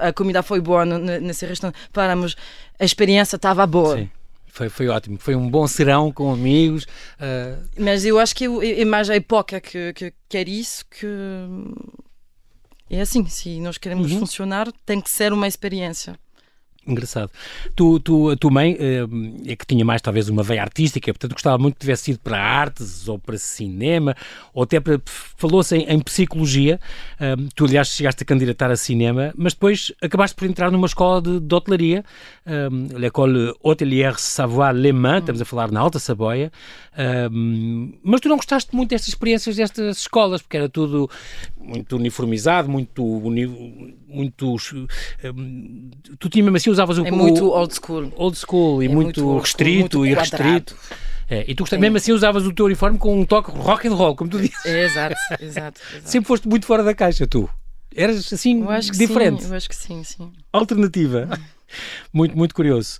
a 0.00 0.12
comida 0.12 0.42
foi 0.42 0.60
boa 0.60 0.84
nesse 0.84 1.46
restaurante, 1.46 1.78
paramos, 1.92 2.36
a 2.78 2.84
experiência 2.84 3.36
estava 3.36 3.66
boa. 3.66 3.98
Sim. 3.98 4.10
Foi, 4.46 4.68
foi 4.68 4.88
ótimo, 4.88 5.16
foi 5.18 5.36
um 5.36 5.48
bom 5.48 5.66
serão 5.68 6.10
com 6.12 6.32
amigos. 6.32 6.84
Uh... 6.84 7.62
Mas 7.78 8.04
eu 8.04 8.18
acho 8.18 8.34
que 8.34 8.46
é 8.46 8.84
mais 8.84 9.08
a 9.08 9.14
época 9.14 9.60
que, 9.60 9.92
que 9.92 10.12
quer 10.28 10.48
isso 10.48 10.84
que 10.86 11.06
é 12.90 13.00
assim, 13.00 13.24
se 13.26 13.60
nós 13.60 13.78
queremos 13.78 14.10
uhum. 14.10 14.18
funcionar, 14.18 14.66
tem 14.84 15.00
que 15.00 15.08
ser 15.08 15.32
uma 15.32 15.46
experiência. 15.46 16.18
Engraçado. 16.90 17.30
Tu, 17.76 18.00
tu, 18.00 18.30
a 18.30 18.36
tua 18.36 18.50
mãe 18.50 18.76
é 19.46 19.56
que 19.56 19.66
tinha 19.66 19.84
mais 19.84 20.02
talvez 20.02 20.28
uma 20.28 20.42
veia 20.42 20.62
artística, 20.62 21.12
portanto 21.12 21.32
gostava 21.32 21.58
muito 21.58 21.74
que 21.74 21.80
tivesse 21.80 22.10
ido 22.10 22.20
para 22.20 22.38
artes 22.38 23.08
ou 23.08 23.18
para 23.18 23.38
cinema, 23.38 24.16
ou 24.52 24.64
até 24.64 24.78
falou-se 25.36 25.76
em, 25.76 25.84
em, 25.84 26.00
psicologia. 26.00 26.80
tu, 27.54 27.64
aliás, 27.64 27.88
chegaste 27.88 28.22
a 28.22 28.26
candidatar 28.26 28.70
a 28.70 28.76
cinema, 28.76 29.32
mas 29.36 29.52
depois 29.52 29.92
acabaste 30.02 30.36
por 30.36 30.46
entrar 30.46 30.70
numa 30.70 30.86
escola 30.86 31.22
de, 31.22 31.40
de 31.40 31.54
hotelaria, 31.54 32.04
um, 32.46 32.98
l'École 32.98 33.54
Hôtelière 33.62 34.18
Savoie-Le 34.18 34.92
Mans, 34.92 35.20
estamos 35.20 35.40
a 35.40 35.44
falar 35.44 35.70
na 35.70 35.80
Alta 35.80 35.98
Saboia. 35.98 36.50
mas 38.02 38.20
tu 38.20 38.28
não 38.28 38.36
gostaste 38.36 38.74
muito 38.74 38.90
destas 38.90 39.08
experiências 39.08 39.56
destas 39.56 39.98
escolas, 39.98 40.42
porque 40.42 40.56
era 40.56 40.68
tudo 40.68 41.08
muito 41.58 41.96
uniformizado, 41.96 42.68
muito. 42.68 43.02
muito 44.08 44.56
tu 46.18 46.28
tinha 46.28 46.42
mesmo 46.42 46.56
assim 46.56 46.70
usavas 46.80 46.98
o. 46.98 47.06
É 47.06 47.10
muito 47.10 47.50
old 47.50 47.74
school. 47.74 48.12
Old 48.16 48.38
school 48.38 48.82
e 48.82 48.86
é 48.86 48.88
muito, 48.88 49.22
muito 49.22 49.38
restrito 49.38 49.98
muito 49.98 50.06
e 50.06 50.14
restrito. 50.14 50.76
É, 51.28 51.44
e 51.46 51.54
tu 51.54 51.64
é. 51.72 51.78
mesmo 51.78 51.96
assim 51.96 52.12
usavas 52.12 52.44
o 52.44 52.52
teu 52.52 52.66
uniforme 52.66 52.98
com 52.98 53.20
um 53.20 53.24
toque 53.24 53.52
rock 53.52 53.86
and 53.86 53.94
roll, 53.94 54.16
como 54.16 54.28
tu 54.28 54.38
dizes. 54.40 54.64
É, 54.66 54.84
exato, 54.84 55.14
exato, 55.40 55.80
exato. 55.94 56.10
Sempre 56.10 56.26
foste 56.26 56.48
muito 56.48 56.66
fora 56.66 56.82
da 56.82 56.92
caixa, 56.92 57.26
tu. 57.26 57.48
Eras 57.94 58.32
assim, 58.32 58.60
eu 58.60 58.70
acho 58.70 58.92
diferente. 58.92 59.42
Sim, 59.42 59.50
eu 59.50 59.56
acho 59.56 59.68
que 59.68 59.76
sim, 59.76 60.02
sim. 60.02 60.32
Alternativa. 60.52 61.28
Muito, 62.12 62.36
muito 62.36 62.54
curioso. 62.54 62.98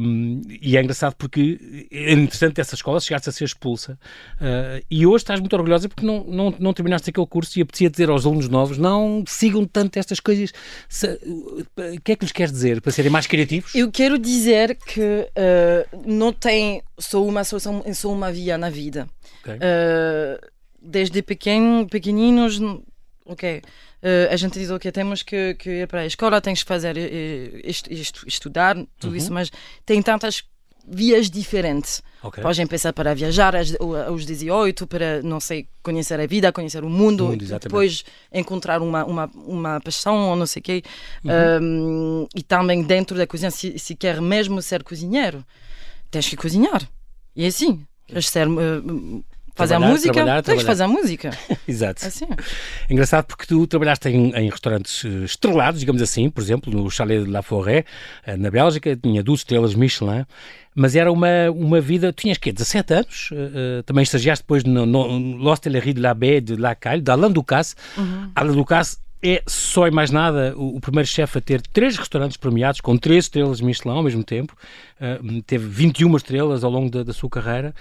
Um, 0.00 0.40
e 0.60 0.76
é 0.76 0.80
engraçado 0.80 1.14
porque 1.16 1.88
é 1.90 2.12
interessante 2.12 2.54
dessa 2.54 2.74
escola, 2.74 3.00
chegaste 3.00 3.28
a 3.28 3.32
ser 3.32 3.44
expulsa 3.44 3.98
uh, 4.40 4.84
e 4.90 5.06
hoje 5.06 5.22
estás 5.22 5.40
muito 5.40 5.54
orgulhosa 5.54 5.88
porque 5.88 6.04
não, 6.04 6.24
não, 6.24 6.54
não 6.58 6.72
terminaste 6.72 7.10
aquele 7.10 7.26
curso 7.26 7.58
e 7.58 7.62
apetecia 7.62 7.90
dizer 7.90 8.08
aos 8.10 8.26
alunos 8.26 8.48
novos 8.48 8.78
não 8.78 9.24
sigam 9.26 9.64
tanto 9.66 9.98
estas 9.98 10.20
coisas. 10.20 10.52
O 11.76 12.00
que 12.02 12.12
é 12.12 12.16
que 12.16 12.24
lhes 12.24 12.32
queres 12.32 12.52
dizer? 12.52 12.80
Para 12.80 12.92
serem 12.92 13.10
mais 13.10 13.26
criativos? 13.26 13.74
Eu 13.74 13.90
quero 13.90 14.18
dizer 14.18 14.76
que 14.76 15.00
uh, 15.00 16.02
não 16.06 16.32
tem 16.32 16.82
só 16.98 17.24
uma 17.24 17.44
solução, 17.44 17.82
só 17.94 18.12
uma 18.12 18.32
via 18.32 18.56
na 18.58 18.70
vida. 18.70 19.08
Okay. 19.42 19.56
Uh, 19.56 20.50
desde 20.80 21.22
pequeno, 21.22 21.86
pequeninos, 21.86 22.60
ok 23.30 23.62
Uh, 24.00 24.32
a 24.32 24.36
gente 24.36 24.58
diz, 24.58 24.70
ok, 24.70 24.90
temos 24.90 25.22
que, 25.22 25.54
que 25.56 25.82
ir 25.82 25.86
para 25.86 26.00
a 26.00 26.06
escola, 26.06 26.40
tens 26.40 26.62
que 26.62 26.68
fazer 26.68 26.96
isto, 27.62 27.92
isto, 27.92 28.26
estudar, 28.26 28.74
tudo 28.98 29.10
uhum. 29.10 29.16
isso, 29.16 29.30
mas 29.30 29.50
tem 29.84 30.00
tantas 30.00 30.42
vias 30.88 31.30
diferentes. 31.30 32.02
Okay. 32.22 32.42
Podem 32.42 32.66
pensar 32.66 32.94
para 32.94 33.14
viajar 33.14 33.54
aos 33.54 34.24
18, 34.24 34.86
para, 34.86 35.22
não 35.22 35.38
sei, 35.38 35.68
conhecer 35.82 36.18
a 36.18 36.26
vida, 36.26 36.50
conhecer 36.50 36.82
o 36.82 36.88
mundo, 36.88 37.26
o 37.26 37.28
mundo 37.28 37.58
depois 37.58 38.02
encontrar 38.32 38.80
uma, 38.80 39.04
uma, 39.04 39.30
uma 39.34 39.80
paixão 39.80 40.30
ou 40.30 40.36
não 40.36 40.46
sei 40.46 40.60
o 40.60 40.62
quê. 40.62 40.82
Uhum. 41.22 42.22
Um, 42.22 42.28
e 42.34 42.42
também 42.42 42.82
dentro 42.82 43.18
da 43.18 43.26
cozinha, 43.26 43.50
se, 43.50 43.78
se 43.78 43.94
quer 43.94 44.18
mesmo 44.20 44.62
ser 44.62 44.82
cozinheiro, 44.82 45.44
tens 46.10 46.26
que 46.26 46.36
cozinhar. 46.36 46.88
E 47.36 47.44
é 47.44 47.48
assim, 47.48 47.84
queres 48.06 48.28
ser 48.28 48.48
uh, 48.48 49.24
fazer 49.54 49.74
a 49.74 49.80
música, 49.80 50.12
trabalhar, 50.12 50.42
tens 50.42 50.58
que 50.60 50.64
fazer 50.64 50.82
a 50.82 50.88
música. 50.88 51.30
Exato. 51.66 52.06
Assim. 52.06 52.26
Engraçado 52.88 53.26
porque 53.26 53.46
tu 53.46 53.66
trabalhaste 53.66 54.08
em, 54.08 54.34
em, 54.34 54.50
restaurantes 54.50 55.04
eh, 55.04 55.24
estrelados, 55.24 55.80
digamos 55.80 56.02
assim, 56.02 56.30
por 56.30 56.42
exemplo, 56.42 56.72
no 56.72 56.90
Chalet 56.90 57.24
de 57.24 57.30
La 57.30 57.42
Forêt, 57.42 57.84
eh, 58.26 58.36
na 58.36 58.50
Bélgica, 58.50 58.96
tinha 58.96 59.22
duas 59.22 59.40
estrelas 59.40 59.74
Michelin, 59.74 60.24
mas 60.74 60.96
era 60.96 61.10
uma, 61.10 61.50
uma 61.50 61.80
vida. 61.80 62.12
Tinhas 62.12 62.38
que 62.38 62.52
17 62.52 62.94
anos, 62.94 63.30
uh, 63.32 63.82
também 63.82 64.02
estagiaste 64.02 64.44
depois 64.44 64.64
no, 64.64 64.86
no 64.86 65.18
L'Hostellerie 65.36 65.92
de 65.92 66.00
la 66.00 66.14
Baie 66.14 66.40
de 66.40 66.56
La 66.56 66.74
Caille, 66.74 67.02
de 67.02 67.10
Alain 67.10 67.30
Ducasse. 67.30 67.74
Uhum. 67.96 68.30
Alain 68.34 68.54
Ducasse 68.54 68.98
é 69.22 69.42
só 69.46 69.86
e 69.86 69.90
mais 69.90 70.10
nada 70.10 70.54
o, 70.56 70.76
o 70.76 70.80
primeiro 70.80 71.06
chefe 71.06 71.38
a 71.38 71.40
ter 71.40 71.60
três 71.60 71.96
restaurantes 71.96 72.36
premiados 72.36 72.80
com 72.80 72.96
três 72.96 73.24
estrelas 73.24 73.60
Michelin 73.60 73.96
ao 73.96 74.02
mesmo 74.02 74.24
tempo. 74.24 74.56
Uh, 75.00 75.42
teve 75.42 75.66
21 75.66 76.16
estrelas 76.16 76.64
ao 76.64 76.70
longo 76.70 76.90
da, 76.90 77.02
da 77.02 77.12
sua 77.12 77.28
carreira. 77.28 77.74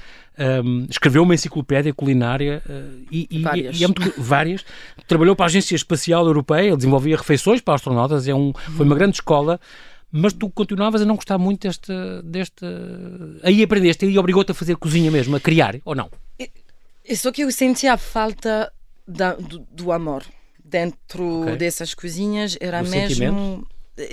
Um, 0.63 0.85
escreveu 0.89 1.23
uma 1.23 1.33
enciclopédia 1.33 1.93
culinária 1.93 2.61
uh, 2.65 3.05
e, 3.11 3.27
e, 3.29 3.39
várias. 3.41 3.79
E 3.79 3.83
é 3.83 3.87
muito, 3.87 4.13
várias. 4.17 4.65
Trabalhou 5.07 5.35
para 5.35 5.45
a 5.45 5.47
Agência 5.47 5.75
Espacial 5.75 6.25
Europeia, 6.25 6.75
desenvolvia 6.75 7.17
refeições 7.17 7.61
para 7.61 7.75
astronautas. 7.75 8.27
É 8.27 8.33
um, 8.33 8.53
foi 8.53 8.85
uma 8.85 8.95
grande 8.95 9.15
escola 9.15 9.59
mas 10.11 10.33
tu 10.33 10.49
continuavas 10.49 11.03
a 11.03 11.05
não 11.05 11.15
gostar 11.15 11.37
muito 11.37 11.67
deste. 11.67 11.93
deste... 12.23 12.65
Aí 13.43 13.61
aprendeste, 13.61 14.05
aí 14.05 14.17
obrigou-te 14.17 14.51
a 14.51 14.55
fazer 14.55 14.75
cozinha 14.75 15.11
mesmo, 15.11 15.35
a 15.35 15.39
criar, 15.39 15.75
ou 15.85 15.93
não? 15.93 16.09
É 17.09 17.15
só 17.15 17.31
que 17.31 17.43
eu 17.43 17.51
sentia 17.51 17.93
a 17.93 17.97
falta 17.97 18.71
da, 19.07 19.33
do, 19.33 19.65
do, 19.71 19.91
amor 19.91 20.23
dentro 20.69 21.41
okay. 21.41 21.55
dessas 21.57 21.93
cozinhas, 21.93 22.57
era 22.59 22.81
o 22.81 22.87
mesmo 22.87 23.09
sentimento? 23.09 23.67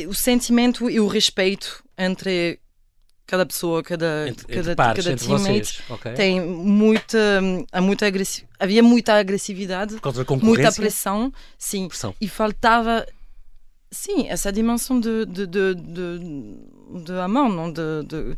o 0.09 0.15
sentimento 0.15 0.91
e 0.91 0.99
o 0.99 1.07
respeito 1.07 1.85
entre 1.97 2.59
cada 3.27 3.45
pessoa, 3.45 3.83
cada, 3.83 4.29
entre, 4.29 4.47
cada, 4.47 4.61
entre 4.61 4.75
pares, 4.77 5.05
cada 5.05 5.17
teammate 5.17 5.83
okay. 5.89 6.15
tem 6.15 6.41
muita, 6.41 7.19
muita 7.83 8.07
agressividade, 8.07 8.57
havia 8.59 8.83
muita 8.83 9.15
agressividade, 9.15 9.97
muita 10.43 10.73
pressão, 10.73 11.33
sim, 11.59 11.89
pressão. 11.89 12.15
e 12.21 12.29
faltava 12.29 13.05
sim 13.91 14.29
essa 14.29 14.53
dimensão 14.53 15.01
de, 15.01 15.27
de, 15.27 15.47
de, 15.47 15.75
de, 15.75 17.05
de 17.05 17.13
amor, 17.21 17.49
não 17.49 17.73
de, 17.73 18.05
de 18.07 18.37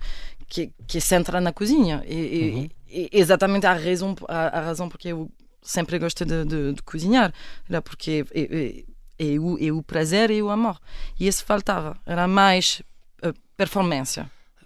que, 0.49 0.73
que 0.87 1.01
se 1.01 1.15
entra 1.15 1.41
na 1.41 1.53
cozinha 1.53 2.03
e, 2.07 2.51
uhum. 2.55 2.69
e, 2.89 3.11
exatamente 3.13 3.67
a 3.67 3.75
razão 3.75 4.17
a, 4.27 4.59
a, 4.59 4.61
razão 4.63 4.89
porque 4.89 5.09
eu 5.09 5.31
sempre 5.69 5.99
gosto 5.99 6.25
de, 6.25 6.45
de, 6.45 6.73
de 6.73 6.83
cozinhar 6.83 7.33
era 7.69 7.83
porque 7.83 8.25
é, 8.35 8.41
é, 8.41 9.35
é, 9.35 9.39
o, 9.39 9.59
é 9.61 9.71
o 9.71 9.83
prazer 9.83 10.31
e 10.31 10.43
o 10.43 10.49
amor. 10.49 10.81
E 11.21 11.29
isso 11.29 11.45
faltava 11.45 11.97
era 12.07 12.27
mais 12.27 12.83
uh, 13.23 13.35
performance. 13.57 14.25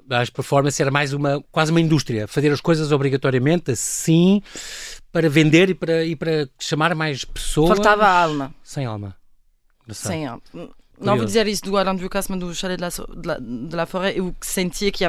As 0.09 0.31
performance 0.31 0.81
era 0.81 0.91
mais 0.91 1.13
uma 1.13 1.43
quase 1.51 1.73
uma 1.73 1.81
indústria. 1.81 2.29
Fazer 2.29 2.53
as 2.53 2.61
coisas 2.61 2.93
obrigatoriamente 2.93 3.73
assim 3.73 4.43
para 5.11 5.29
vender 5.29 5.71
e 5.71 5.75
para 5.75 6.05
e 6.05 6.15
para 6.15 6.49
chamar 6.59 6.95
mais 6.95 7.25
pessoas. 7.25 7.71
Faltava 7.71 8.07
alma. 8.07 8.55
Sem 8.63 8.87
alma. 8.87 9.17
Sem 9.91 10.27
alma. 10.27 10.43
Não 11.01 11.17
vou 11.17 11.25
dizer 11.25 11.49
isso 11.49 11.65
do 11.65 11.77
Alain 11.77 11.97
Ducasse, 11.97 12.31
mas 12.31 12.39
do 12.39 12.55
Chalet 12.55 12.77
de 12.77 12.83
la, 12.83 12.91
de 12.91 13.27
la, 13.27 13.39
de 13.41 13.77
la 13.77 13.87
Forêt, 13.87 14.17
eu 14.17 14.33
sentia 14.41 14.93
que 14.93 15.05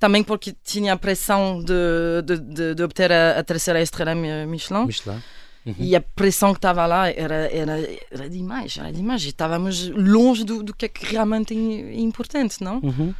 também 0.00 0.24
porque 0.24 0.56
tinha 0.64 0.94
a 0.94 0.96
pressão 0.96 1.62
de, 1.62 2.22
de, 2.24 2.38
de, 2.38 2.74
de 2.74 2.82
obter 2.82 3.12
a, 3.12 3.38
a, 3.38 3.44
terceira 3.44 3.80
estrela 3.82 4.14
Michelin. 4.14 4.86
Michelin. 4.86 5.22
Uhum. 5.66 5.74
E 5.78 5.94
a 5.94 6.00
pressão 6.00 6.52
que 6.54 6.58
estava 6.58 6.86
lá 6.86 7.10
era, 7.10 7.54
era, 7.54 7.78
era 8.10 8.30
demais, 8.30 8.78
era 8.78 8.90
demais. 8.90 9.22
E 9.24 9.28
estávamos 9.28 9.88
longe 9.90 10.42
do, 10.42 10.62
do 10.62 10.74
que 10.74 10.86
é 10.86 10.88
que 10.88 11.04
realmente 11.04 11.54
é 11.54 12.00
importante, 12.00 12.64
não? 12.64 12.78
Uhum. 12.78 13.14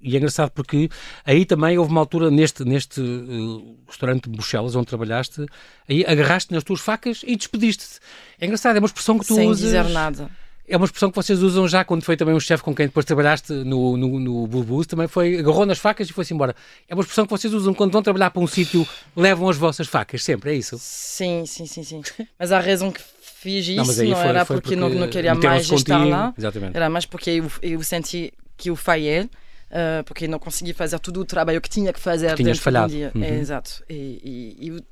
E 0.00 0.14
é 0.14 0.16
engraçado 0.16 0.50
porque 0.52 0.88
aí 1.26 1.44
também 1.44 1.76
houve 1.76 1.90
uma 1.90 2.00
altura 2.00 2.30
neste, 2.30 2.64
neste 2.64 3.00
uh, 3.00 3.76
restaurante 3.86 4.24
de 4.24 4.30
Bruxelas 4.30 4.74
onde 4.76 4.86
trabalhaste, 4.86 5.44
aí 5.86 6.06
agarraste 6.06 6.54
nas 6.54 6.64
tuas 6.64 6.80
facas 6.80 7.22
e 7.26 7.36
despediste-te. 7.36 8.00
É 8.40 8.46
engraçado, 8.46 8.76
é 8.76 8.78
uma 8.78 8.86
expressão 8.86 9.18
que 9.18 9.26
tu 9.26 9.34
Sem 9.34 9.50
usas. 9.50 9.70
Sem 9.70 9.82
dizer 9.82 9.92
nada 9.92 10.30
é 10.68 10.76
uma 10.76 10.84
expressão 10.84 11.10
que 11.10 11.16
vocês 11.16 11.42
usam 11.42 11.66
já 11.66 11.84
quando 11.84 12.02
foi 12.02 12.16
também 12.16 12.34
um 12.34 12.40
chefe 12.40 12.62
com 12.62 12.74
quem 12.74 12.86
depois 12.86 13.06
trabalhaste 13.06 13.52
no, 13.52 13.96
no, 13.96 14.20
no 14.20 14.84
também 14.84 15.08
foi, 15.08 15.38
agarrou 15.38 15.64
nas 15.64 15.78
facas 15.78 16.08
e 16.08 16.12
foi-se 16.12 16.34
embora. 16.34 16.54
É 16.86 16.94
uma 16.94 17.00
expressão 17.00 17.24
que 17.24 17.30
vocês 17.30 17.52
usam 17.52 17.72
quando 17.72 17.92
vão 17.92 18.02
trabalhar 18.02 18.30
para 18.30 18.42
um 18.42 18.46
sítio, 18.46 18.86
levam 19.16 19.48
as 19.48 19.56
vossas 19.56 19.88
facas, 19.88 20.22
sempre, 20.22 20.52
é 20.52 20.54
isso? 20.54 20.76
Sim, 20.78 21.44
sim, 21.46 21.66
sim, 21.66 21.82
sim. 21.82 22.02
Mas 22.38 22.52
a 22.52 22.60
razão 22.60 22.92
que 22.92 23.00
fiz 23.22 23.66
isso 23.66 23.76
não, 23.76 23.84
não 23.84 24.16
foi, 24.16 24.28
era 24.28 24.44
foi 24.44 24.56
porque, 24.56 24.76
porque, 24.76 24.96
não, 24.98 25.08
queria 25.08 25.34
mais 25.34 25.70
estar 25.70 26.04
lá, 26.04 26.34
Exatamente. 26.36 26.76
era 26.76 26.90
mais 26.90 27.06
porque 27.06 27.30
eu, 27.30 27.50
eu 27.62 27.82
senti 27.82 28.32
que 28.56 28.70
eu 28.70 28.76
falhei. 28.76 29.28
Uh, 29.68 30.02
porque 30.04 30.26
não 30.26 30.38
consegui 30.38 30.72
fazer 30.72 30.98
todo 30.98 31.20
o 31.20 31.26
trabalho 31.26 31.60
que 31.60 31.68
tinha 31.68 31.92
que 31.92 32.00
fazer 32.00 32.30
que 32.30 32.42
tinhas 32.42 32.58
falhado. 32.58 32.90
dia. 32.90 33.12
Uhum. 33.14 33.22
É, 33.22 33.34
exato. 33.38 33.84
E, 33.86 34.56
e, 34.64 34.66
e, 34.66 34.84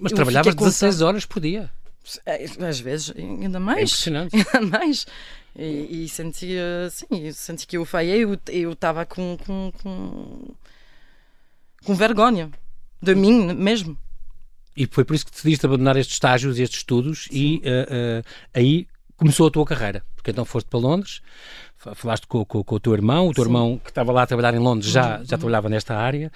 Mas 0.00 0.12
trabalhavas 0.12 0.54
16 0.54 1.02
horas 1.02 1.26
por 1.26 1.40
dia. 1.40 1.70
É, 2.26 2.44
às 2.66 2.80
vezes, 2.80 3.12
ainda 3.16 3.58
mais. 3.60 3.78
É 3.78 3.82
impressionante. 3.82 4.36
Ainda 4.54 4.78
mais. 4.78 5.06
E, 5.56 6.04
e 6.04 6.08
sentia, 6.08 6.88
sim, 6.90 7.30
senti 7.32 7.66
que 7.66 7.76
eu 7.76 7.84
falhei, 7.84 8.24
eu 8.48 8.72
estava 8.72 9.06
com, 9.06 9.38
com, 9.46 9.72
com, 9.80 10.54
com 11.84 11.94
vergonha 11.94 12.50
de 13.00 13.14
mim 13.14 13.54
mesmo. 13.54 13.96
E 14.76 14.88
foi 14.90 15.04
por 15.04 15.14
isso 15.14 15.24
que 15.24 15.30
decidiste 15.30 15.64
abandonar 15.64 15.96
estes 15.96 16.16
estágios 16.16 16.58
e 16.58 16.62
estes 16.62 16.80
estudos 16.80 17.28
sim. 17.30 17.36
e 17.36 17.56
uh, 17.58 17.60
uh, 17.60 18.24
aí 18.52 18.88
começou 19.16 19.46
a 19.46 19.50
tua 19.50 19.64
carreira. 19.64 20.04
Porque 20.16 20.30
então 20.30 20.44
foste 20.44 20.66
para 20.68 20.80
Londres, 20.80 21.20
falaste 21.94 22.26
com, 22.26 22.44
com, 22.44 22.64
com, 22.64 22.74
o 22.74 22.80
teu 22.80 22.94
irmão, 22.94 23.28
o 23.28 23.34
teu 23.34 23.44
Sim. 23.44 23.50
irmão 23.50 23.80
que 23.82 23.90
estava 23.90 24.12
lá 24.12 24.22
a 24.22 24.26
trabalhar 24.26 24.54
em 24.54 24.58
Londres 24.58 24.90
já, 24.90 25.18
uhum. 25.18 25.24
já 25.24 25.36
trabalhava 25.36 25.68
nesta 25.68 25.94
área. 25.94 26.30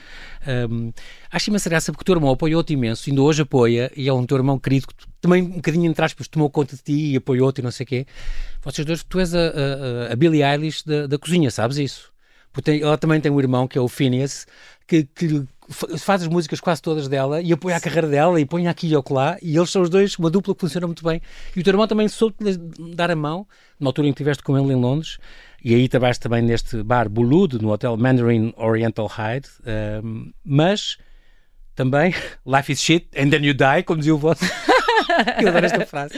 Um, 0.71 0.93
acho 1.31 1.51
imensa 1.51 1.71
graça 1.71 1.93
porque 1.93 2.03
o 2.03 2.05
teu 2.05 2.15
irmão 2.15 2.31
apoiou-te 2.31 2.73
imenso, 2.73 3.09
ainda 3.09 3.23
hoje 3.23 3.43
apoia, 3.43 3.91
e 3.97 4.09
é 4.09 4.13
um 4.13 4.27
teu 4.27 4.37
irmão 4.37 4.59
querido 4.59 4.89
que 4.89 4.95
também 5.21 5.43
um 5.43 5.57
bocadinho 5.57 5.87
entre 5.91 6.05
aspas 6.05 6.29
tomou 6.29 6.51
conta 6.51 6.77
de 6.77 6.83
ti 6.83 7.13
e 7.13 7.17
apoiou-te 7.17 7.61
e 7.61 7.63
não 7.63 7.71
sei 7.71 7.85
o 7.85 7.87
quê. 7.87 8.07
Vocês 8.63 8.85
dois, 8.85 9.03
tu 9.05 9.19
és 9.19 9.35
a, 9.35 9.39
a, 9.39 10.13
a 10.13 10.17
Billie 10.17 10.43
Eilish 10.43 10.85
da, 10.85 11.07
da 11.07 11.19
cozinha, 11.19 11.51
sabes 11.51 11.79
isso? 11.79 12.13
Porque 12.53 12.71
tem, 12.71 12.83
ela 12.83 12.99
também 12.99 13.21
tem 13.21 13.31
um 13.31 13.39
irmão 13.39 13.69
que 13.69 13.79
é 13.79 13.81
o 13.81 13.89
Phineas, 13.89 14.47
que, 14.87 15.05
que 15.05 15.47
faz 15.69 16.23
as 16.23 16.29
músicas 16.29 16.61
quase 16.61 16.81
todas 16.81 17.09
dela 17.09 17.41
e 17.43 17.53
apoia 17.53 17.77
a 17.77 17.81
carreira 17.81 18.09
dela 18.09 18.41
e 18.41 18.47
põe 18.47 18.67
aqui 18.67 18.89
e 18.89 18.97
acolá 18.97 19.37
e 19.43 19.57
eles 19.57 19.71
são 19.71 19.83
os 19.83 19.91
dois 19.91 20.17
uma 20.17 20.31
dupla 20.31 20.55
que 20.55 20.61
funciona 20.61 20.87
muito 20.87 21.05
bem. 21.05 21.21
E 21.55 21.61
o 21.61 21.65
teu 21.65 21.73
irmão 21.73 21.87
também 21.87 22.09
soube 22.09 22.37
dar 22.95 23.11
a 23.11 23.17
mão 23.17 23.47
na 23.79 23.89
altura 23.89 24.09
em 24.09 24.13
que 24.13 24.17
estiveste 24.17 24.43
com 24.43 24.59
ele 24.59 24.73
em 24.73 24.77
Londres 24.77 25.19
e 25.63 25.75
aí 25.75 25.89
trabalhaste 25.89 26.23
também 26.23 26.43
neste 26.43 26.83
bar 26.83 27.09
Bulud 27.09 27.61
no 27.61 27.71
hotel 27.71 27.97
Mandarin 27.97 28.53
Oriental 28.57 29.07
Hyde 29.07 29.49
um, 30.03 30.33
mas 30.45 30.97
também 31.79 32.13
life 32.45 32.73
is 32.73 32.83
shit 32.83 33.09
and 33.17 33.31
then 33.31 33.45
you 33.45 33.55
die 33.55 33.83
como 33.85 33.99
dizia 33.99 34.15
o 34.15 34.19
vosso 34.19 34.45
Eu 35.41 35.49
adoro 35.49 35.67
esta 35.67 35.87
frase. 35.87 36.15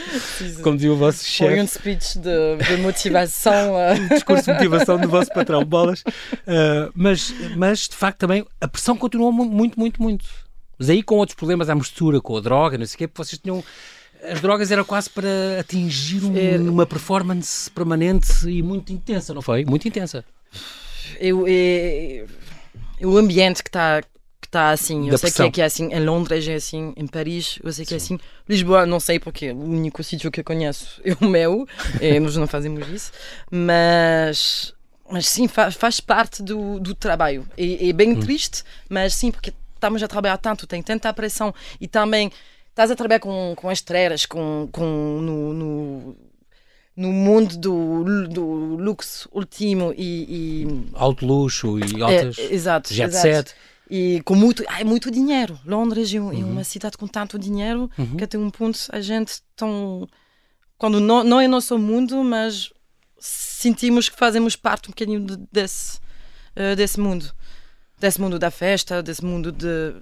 Como 0.61 0.75
dizia 0.75 0.91
o 0.91 0.97
vosso 0.97 1.23
chefe. 1.23 1.53
Foi 1.53 1.61
um 1.61 1.67
speech 1.67 2.19
de, 2.19 2.57
de 2.57 2.77
motivação. 2.77 3.75
um 3.99 4.07
discurso 4.07 4.43
de 4.45 4.53
motivação 4.53 4.99
do 4.99 5.07
vosso 5.07 5.31
patrão, 5.33 5.63
bolas. 5.63 6.01
Uh, 6.01 6.91
mas, 6.95 7.33
mas, 7.55 7.87
de 7.87 7.95
facto, 7.95 8.19
também 8.19 8.45
a 8.59 8.67
pressão 8.67 8.97
continuou 8.97 9.31
muito, 9.31 9.79
muito, 9.79 10.01
muito. 10.01 10.25
Mas 10.77 10.89
aí 10.89 11.03
com 11.03 11.15
outros 11.15 11.35
problemas 11.35 11.69
à 11.69 11.75
mistura, 11.75 12.19
com 12.19 12.37
a 12.37 12.41
droga, 12.41 12.77
não 12.77 12.85
sei 12.85 12.95
o 12.95 12.97
quê, 12.97 13.09
vocês 13.13 13.39
tinham. 13.39 13.63
As 14.23 14.39
drogas 14.39 14.71
eram 14.71 14.83
quase 14.83 15.09
para 15.09 15.59
atingir 15.59 16.23
um, 16.23 16.37
é... 16.37 16.57
uma 16.57 16.85
performance 16.85 17.69
permanente 17.71 18.47
e 18.47 18.61
muito 18.61 18.93
intensa, 18.93 19.33
não 19.33 19.41
foi? 19.41 19.65
Muito 19.65 19.87
intensa. 19.87 20.23
Eu, 21.19 21.47
eu, 21.47 22.27
o 23.01 23.17
ambiente 23.17 23.63
que 23.63 23.69
está 23.69 24.01
está 24.51 24.71
assim. 24.71 25.09
Eu 25.09 25.17
sei 25.17 25.31
que 25.31 25.41
é, 25.41 25.51
que 25.51 25.61
é, 25.61 25.65
assim 25.65 25.91
em 25.93 26.03
Londres, 26.03 26.47
é 26.47 26.55
assim 26.55 26.93
em 26.97 27.07
Paris, 27.07 27.57
eu 27.63 27.71
sei 27.71 27.85
que 27.85 27.95
é 27.95 27.99
Sim. 27.99 28.15
é 28.15 28.17
assim. 28.17 28.25
Lisboa, 28.47 28.85
não 28.85 28.99
sei 28.99 29.17
porque 29.17 29.51
o 29.51 29.63
único 29.63 30.03
sítio 30.03 30.29
que 30.29 30.41
eu 30.41 30.43
conheço 30.43 31.01
é 31.05 31.15
o 31.19 31.27
meu, 31.27 31.65
e 31.99 32.19
nós 32.19 32.35
não 32.35 32.47
fazemos 32.47 32.87
isso, 32.89 33.11
mas. 33.49 34.73
Mas 35.09 35.27
sim, 35.27 35.45
faz, 35.45 35.75
faz 35.75 35.99
parte 35.99 36.41
do, 36.41 36.79
do 36.79 36.95
trabalho. 36.95 37.45
É, 37.57 37.89
é 37.89 37.91
bem 37.91 38.13
hum. 38.13 38.19
triste, 38.21 38.63
mas 38.87 39.13
sim, 39.13 39.29
porque 39.29 39.53
estamos 39.75 40.01
a 40.01 40.07
trabalhar 40.07 40.37
tanto, 40.37 40.65
tem 40.65 40.81
tanta 40.81 41.11
pressão 41.11 41.53
e 41.81 41.87
também 41.87 42.31
estás 42.69 42.89
a 42.91 42.95
trabalhar 42.95 43.19
com, 43.19 43.53
com 43.57 43.69
estrelas, 43.69 44.25
com, 44.25 44.69
com 44.71 44.85
no, 45.21 45.53
no 45.53 46.15
no 46.93 47.11
mundo 47.11 47.57
do, 47.57 48.27
do 48.27 48.43
luxo 48.75 49.29
último 49.31 49.93
e, 49.97 50.65
e... 50.65 50.89
alto 50.93 51.25
luxo 51.25 51.79
e 51.79 52.01
altas 52.03 52.37
é, 52.37 52.53
exato, 52.53 52.93
jet 52.93 53.09
exato. 53.09 53.21
set 53.21 53.55
e 53.91 54.21
com 54.21 54.35
muito, 54.35 54.63
é 54.63 54.85
muito 54.85 55.11
dinheiro. 55.11 55.59
Londres 55.65 56.13
é, 56.13 56.15
é 56.15 56.21
uhum. 56.21 56.51
uma 56.51 56.63
cidade 56.63 56.97
com 56.97 57.05
tanto 57.05 57.37
dinheiro 57.37 57.91
uhum. 57.97 58.15
que 58.15 58.23
até 58.23 58.37
um 58.37 58.49
ponto 58.49 58.79
a 58.89 59.01
gente 59.01 59.41
tão 59.53 60.07
quando 60.77 61.01
não, 61.01 61.25
não 61.25 61.41
é 61.41 61.47
nosso 61.47 61.77
mundo, 61.77 62.23
mas 62.23 62.71
sentimos 63.19 64.07
que 64.07 64.17
fazemos 64.17 64.55
parte 64.55 64.87
um 64.87 64.91
bocadinho 64.91 65.19
de, 65.19 65.35
desse 65.51 65.99
uh, 66.55 66.73
desse 66.73 67.01
mundo, 67.01 67.35
desse 67.99 68.21
mundo 68.21 68.39
da 68.39 68.49
festa, 68.49 69.03
desse 69.03 69.25
mundo 69.25 69.51
de 69.51 69.93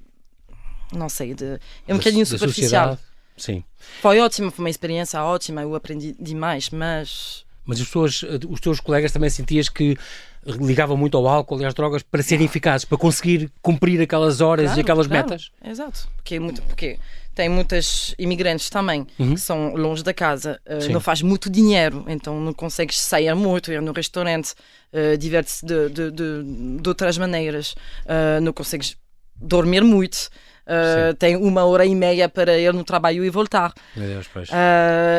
não 0.93 1.09
sei, 1.09 1.33
de 1.33 1.45
é 1.45 1.59
um 1.87 1.95
da, 1.95 1.97
bocadinho 1.97 2.25
superficial. 2.27 2.95
Sim. 3.35 3.63
Foi 4.01 4.19
ótimo, 4.19 4.51
foi 4.51 4.65
uma 4.65 4.69
experiência 4.69 5.23
ótima, 5.23 5.63
eu 5.63 5.73
aprendi 5.73 6.15
demais, 6.19 6.69
mas 6.69 7.43
mas 7.65 7.81
as 7.81 7.87
pessoas, 7.87 8.23
os 8.47 8.59
teus 8.59 8.79
colegas 8.79 9.11
também 9.11 9.31
sentias 9.31 9.67
que 9.67 9.97
ligavam 10.45 10.95
muito 10.95 11.17
ao 11.17 11.27
álcool 11.27 11.61
e 11.61 11.65
às 11.65 11.73
drogas 11.73 12.01
para 12.03 12.23
serem 12.23 12.45
eficazes, 12.45 12.85
para 12.85 12.97
conseguir 12.97 13.51
cumprir 13.61 14.01
aquelas 14.01 14.41
horas 14.41 14.65
claro, 14.65 14.79
e 14.79 14.81
aquelas 14.81 15.07
claro. 15.07 15.29
metas? 15.29 15.51
Exato, 15.63 16.07
porque, 16.15 16.35
é 16.35 16.39
muito, 16.39 16.61
porque 16.63 16.97
tem 17.35 17.49
muitas 17.49 18.13
imigrantes 18.17 18.69
também 18.69 19.07
uhum. 19.17 19.33
que 19.33 19.39
são 19.39 19.73
longe 19.75 20.03
da 20.03 20.13
casa, 20.13 20.59
uh, 20.65 20.91
não 20.91 20.99
faz 20.99 21.21
muito 21.21 21.49
dinheiro, 21.49 22.03
então 22.07 22.39
não 22.39 22.53
consegues 22.53 22.99
sair 22.99 23.33
muito, 23.33 23.71
ir 23.71 23.81
no 23.81 23.91
restaurante, 23.91 24.53
uh, 24.93 25.17
diverte-se 25.17 25.65
de, 25.65 25.89
de, 25.89 26.11
de, 26.11 26.43
de, 26.81 26.89
outras 26.89 27.17
maneiras, 27.17 27.71
uh, 28.05 28.41
não 28.41 28.51
consegues 28.51 28.97
dormir 29.35 29.83
muito. 29.83 30.29
Uh, 30.69 31.15
tem 31.15 31.35
uma 31.35 31.65
hora 31.65 31.83
e 31.83 31.95
meia 31.95 32.29
para 32.29 32.57
ir 32.59 32.71
no 32.73 32.83
trabalho 32.83 33.25
e 33.25 33.29
voltar. 33.29 33.73
Meu 33.95 34.07
Deus, 34.07 34.27
pois. 34.31 34.49
Uh, 34.49 34.53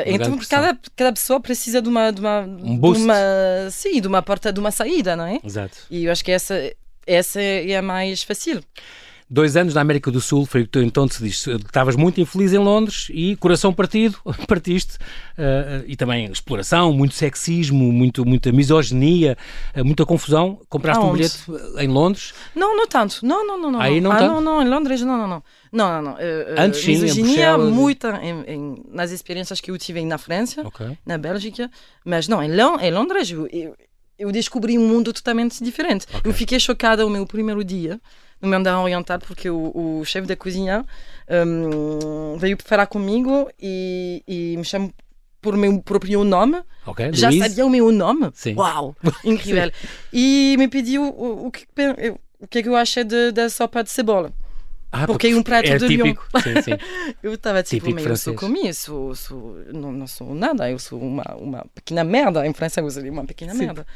então 0.06 0.38
cada, 0.48 0.78
cada 0.94 1.12
pessoa 1.12 1.40
precisa 1.40 1.82
de 1.82 1.88
uma, 1.88 2.12
de 2.12 2.20
uma, 2.20 2.42
um 2.42 2.76
boost. 2.76 2.98
De 2.98 3.04
uma, 3.04 3.16
sim, 3.70 4.00
de 4.00 4.06
uma 4.06 4.22
porta, 4.22 4.52
de 4.52 4.60
uma 4.60 4.70
saída, 4.70 5.16
não 5.16 5.26
é? 5.26 5.40
Exato. 5.44 5.76
E 5.90 6.04
eu 6.04 6.12
acho 6.12 6.24
que 6.24 6.30
essa, 6.30 6.54
essa 7.04 7.40
é 7.42 7.76
a 7.76 7.82
mais 7.82 8.22
fácil. 8.22 8.62
Dois 9.32 9.56
anos 9.56 9.74
na 9.74 9.80
América 9.80 10.10
do 10.10 10.20
Sul, 10.20 10.44
foi 10.44 10.62
o 10.62 10.64
que 10.64 10.70
tu 10.70 10.80
então 10.80 11.06
decidiste. 11.06 11.48
Estavas 11.52 11.94
muito 11.94 12.20
infeliz 12.20 12.52
em 12.52 12.58
Londres 12.58 13.06
e 13.10 13.36
coração 13.36 13.72
partido, 13.72 14.18
partiste. 14.48 14.96
Uh, 15.38 15.84
e 15.86 15.94
também 15.94 16.24
exploração, 16.24 16.92
muito 16.92 17.14
sexismo, 17.14 17.92
muito, 17.92 18.26
muita 18.26 18.50
misoginia, 18.50 19.38
uh, 19.76 19.84
muita 19.84 20.04
confusão. 20.04 20.60
Compraste 20.68 21.00
Aonde? 21.00 21.12
um 21.12 21.16
bilhete 21.16 21.44
em 21.78 21.86
Londres. 21.86 22.34
Não, 22.56 22.76
não 22.76 22.88
tanto. 22.88 23.24
Não, 23.24 23.46
não, 23.46 23.56
não. 23.56 23.70
não. 23.70 23.80
Aí 23.80 24.00
não 24.00 24.10
ah, 24.10 24.16
tanto? 24.16 24.34
não, 24.34 24.40
não, 24.40 24.62
em 24.62 24.68
Londres, 24.68 25.00
não, 25.02 25.16
não, 25.16 25.28
não. 25.28 25.42
Não, 25.72 25.92
não, 25.92 26.02
não. 26.02 26.12
Uh, 26.14 26.58
Antes 26.58 26.80
sim, 26.80 26.94
em 26.94 27.00
misoginia, 27.00 27.52
Bruxelas 27.56 27.68
e- 27.68 27.72
muita 27.72 28.20
em, 28.24 28.40
em- 28.52 28.84
nas 28.90 29.12
experiências 29.12 29.60
que 29.60 29.70
eu 29.70 29.78
tive 29.78 30.04
na 30.04 30.18
França, 30.18 30.62
Ok. 30.66 30.98
na 31.06 31.16
Bélgica, 31.16 31.70
mas 32.04 32.26
não, 32.26 32.42
em, 32.42 32.50
em 32.50 32.90
Londres 32.90 33.30
eu, 33.30 33.46
eu, 33.46 33.76
eu 34.20 34.30
descobri 34.30 34.76
um 34.78 34.86
mundo 34.86 35.12
totalmente 35.14 35.64
diferente. 35.64 36.06
Ok. 36.12 36.30
Eu 36.30 36.34
fiquei 36.34 36.60
chocada 36.60 37.06
o 37.06 37.10
meu 37.10 37.26
primeiro 37.26 37.64
dia 37.64 37.98
no 38.40 38.48
Mandarim 38.48 38.82
Oriental 38.82 39.18
porque 39.18 39.48
o, 39.48 39.72
o 39.74 40.04
chefe 40.04 40.26
da 40.26 40.36
cozinha 40.36 40.84
hum, 41.46 42.36
veio 42.38 42.58
falar 42.62 42.86
comigo 42.86 43.50
e, 43.58 44.22
e 44.28 44.56
me 44.58 44.64
chamou 44.64 44.92
por 45.40 45.56
meu 45.56 45.80
próprio 45.80 46.22
nome. 46.22 46.62
Ok. 46.86 47.10
Já 47.14 47.30
Luís? 47.30 47.42
sabia 47.42 47.64
o 47.64 47.70
meu 47.70 47.90
nome. 47.90 48.30
Sim. 48.34 48.54
Uau, 48.56 48.94
incrível. 49.24 49.72
e 50.12 50.54
me 50.58 50.68
pediu 50.68 51.02
o, 51.02 51.46
o 51.46 51.50
que, 51.50 51.66
o 52.38 52.46
que 52.46 52.58
é 52.58 52.68
eu 52.68 52.76
achei 52.76 53.04
da 53.04 53.48
sopa 53.48 53.82
de 53.82 53.90
cebola. 53.90 54.30
Ah, 54.92 55.06
porque 55.06 55.28
é 55.28 55.36
um 55.36 55.42
prato 55.42 55.66
é 55.68 55.78
de 55.78 55.86
típico. 55.86 56.26
Sim, 56.42 56.62
sim. 56.62 56.72
Eu 57.22 57.34
estava 57.34 57.62
tipo, 57.62 57.86
Típico 57.86 58.00
eu 58.08 58.16
sou 58.16 58.34
francês. 58.34 58.36
comi, 58.36 58.74
sou, 58.74 59.14
sou, 59.14 59.56
não, 59.72 59.92
não 59.92 60.06
sou 60.06 60.34
nada, 60.34 60.68
eu 60.70 60.78
sou 60.78 61.00
uma, 61.00 61.22
uma 61.36 61.64
pequena 61.74 62.02
merda. 62.02 62.46
Em 62.46 62.52
França, 62.52 62.80
eu 62.80 62.90
seria 62.90 63.12
uma 63.12 63.24
pequena 63.24 63.52
Sim. 63.52 63.66
merda. 63.66 63.86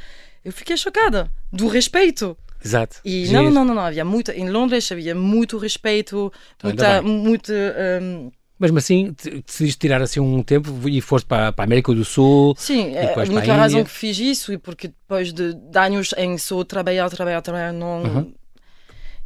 Eu 0.44 0.52
fiquei 0.52 0.76
chocada 0.76 1.30
do 1.52 1.66
respeito. 1.68 2.36
Exato. 2.64 2.98
E 3.04 3.28
não, 3.28 3.50
não, 3.50 3.64
não, 3.64 3.74
não, 3.74 3.82
havia 3.82 4.04
muito, 4.04 4.30
em 4.30 4.48
Londres 4.48 4.90
havia 4.90 5.14
muito 5.14 5.58
respeito, 5.58 6.32
Então, 6.58 6.70
muita, 6.70 7.02
muito, 7.02 7.52
hum, 8.00 8.30
Mesmo 8.58 8.78
assim, 8.78 9.12
te- 9.12 9.42
decidiste 9.44 9.80
tirar 9.80 10.00
assim 10.00 10.20
um 10.20 10.42
tempo 10.42 10.70
e 10.88 11.00
foste 11.00 11.26
para, 11.26 11.52
para 11.52 11.64
a 11.64 11.66
América 11.66 11.92
do 11.92 12.04
Sul. 12.04 12.54
Sim, 12.56 12.94
é 12.94 13.12
a 13.12 13.22
única 13.24 13.52
razão 13.54 13.82
que 13.84 13.90
fiz 13.90 14.18
isso 14.18 14.52
e 14.52 14.58
porque 14.58 14.88
depois 14.88 15.32
de, 15.32 15.54
de 15.54 15.78
anos 15.78 16.14
em 16.16 16.38
só 16.38 16.62
trabalhar, 16.62 17.10
trabalhar, 17.10 17.42
trabalhar, 17.42 17.72
não. 17.72 18.02
Uhum. 18.02 18.34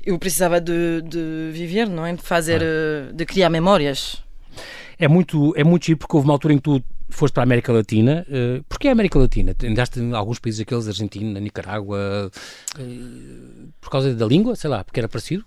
Eu 0.04 0.18
precisava 0.18 0.60
de, 0.60 1.02
de 1.02 1.50
viver, 1.52 1.88
não 1.88 2.06
é? 2.06 2.14
De 2.14 2.22
fazer, 2.22 2.62
eh, 2.62 3.12
de 3.12 3.26
criar 3.26 3.50
memórias. 3.50 4.22
É 4.98 5.06
muito, 5.06 5.52
é 5.56 5.62
muito 5.62 5.86
giro 5.86 5.98
porque 5.98 6.16
houve 6.16 6.26
uma 6.26 6.34
altura 6.34 6.54
em 6.54 6.56
que 6.56 6.62
tu 6.62 6.82
foste 7.10 7.32
para 7.34 7.42
a 7.42 7.44
América 7.44 7.72
Latina. 7.72 8.26
Uh, 8.28 8.62
Porquê 8.68 8.88
a 8.88 8.92
América 8.92 9.18
Latina? 9.18 9.54
Andaste 9.64 10.00
em 10.00 10.12
alguns 10.14 10.38
países 10.38 10.60
aqueles, 10.60 10.88
Argentina, 10.88 11.38
Nicarágua, 11.40 12.30
eh, 12.78 12.82
por 13.80 13.90
causa 13.90 14.14
da 14.14 14.26
língua, 14.26 14.56
sei 14.56 14.68
lá, 14.70 14.82
porque 14.84 14.98
era 15.00 15.08
parecido? 15.08 15.44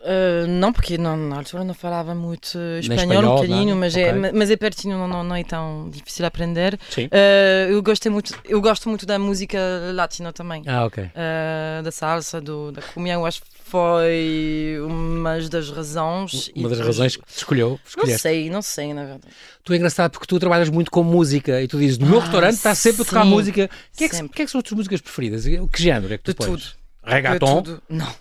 Uh, 0.00 0.46
não, 0.46 0.72
porque 0.72 0.96
não, 0.96 1.16
na 1.16 1.38
altura 1.38 1.64
não 1.64 1.74
falava 1.74 2.14
muito 2.14 2.56
espanhol, 2.80 3.02
espanhol, 3.04 3.24
um 3.24 3.34
bocadinho, 3.34 3.76
mas, 3.76 3.96
é, 3.96 4.10
Ok. 4.10 4.20
ma- 4.20 4.30
mas 4.32 4.48
é 4.50 4.56
pertinho, 4.56 4.96
não, 4.96 5.08
não, 5.08 5.24
não 5.24 5.34
é 5.34 5.42
tão 5.42 5.90
difícil 5.90 6.24
aprender. 6.24 6.78
Sim. 6.88 7.06
Uh, 7.06 7.70
eu, 7.72 7.82
gostei 7.82 8.10
muito, 8.10 8.32
eu 8.44 8.60
gosto 8.60 8.88
muito 8.88 9.04
da 9.04 9.18
música 9.18 9.58
latina 9.92 10.32
também. 10.32 10.62
Ah, 10.68 10.84
ok. 10.84 11.02
Uh, 11.04 11.82
da 11.82 11.90
salsa, 11.90 12.40
do, 12.40 12.70
da 12.70 12.80
cumbia, 12.80 13.14
eu 13.14 13.26
acho 13.26 13.42
foi 13.68 14.76
uma 14.82 15.38
das 15.40 15.70
razões. 15.70 16.50
Uma 16.56 16.68
das 16.68 16.80
razões 16.80 17.16
que 17.16 17.24
te 17.24 17.36
escolheu. 17.36 17.70
Não 17.70 17.78
escolheste. 17.86 18.20
sei, 18.22 18.50
não 18.50 18.62
sei, 18.62 18.92
na 18.94 19.02
verdade. 19.04 19.24
Tu 19.64 19.72
é 19.72 19.76
engraçado 19.76 20.10
porque 20.12 20.26
tu 20.26 20.38
trabalhas 20.38 20.68
muito 20.68 20.90
com 20.90 21.02
música 21.02 21.60
e 21.62 21.68
tu 21.68 21.78
dizes, 21.78 21.98
no 21.98 22.06
meu 22.06 22.18
Ah, 22.18 22.22
restaurante 22.22 22.54
está 22.54 22.74
sempre 22.74 23.02
a 23.02 23.04
tocar 23.04 23.22
sim, 23.24 23.28
música. 23.30 23.64
O 23.94 23.96
que, 23.96 24.04
é 24.04 24.08
que, 24.08 24.28
que 24.28 24.42
é 24.42 24.44
que 24.44 24.50
são 24.50 24.58
as 24.58 24.64
tuas 24.64 24.76
músicas 24.76 25.00
preferidas? 25.00 25.44
Que 25.44 25.82
género 25.82 26.12
é 26.14 26.18
que 26.18 26.24
tu 26.24 26.30
De 26.32 26.36
pões? 26.36 26.50
tudo. 26.50 26.62
Reggaeton? 27.04 27.62
Tudo. 27.62 27.82
Não. 27.88 28.12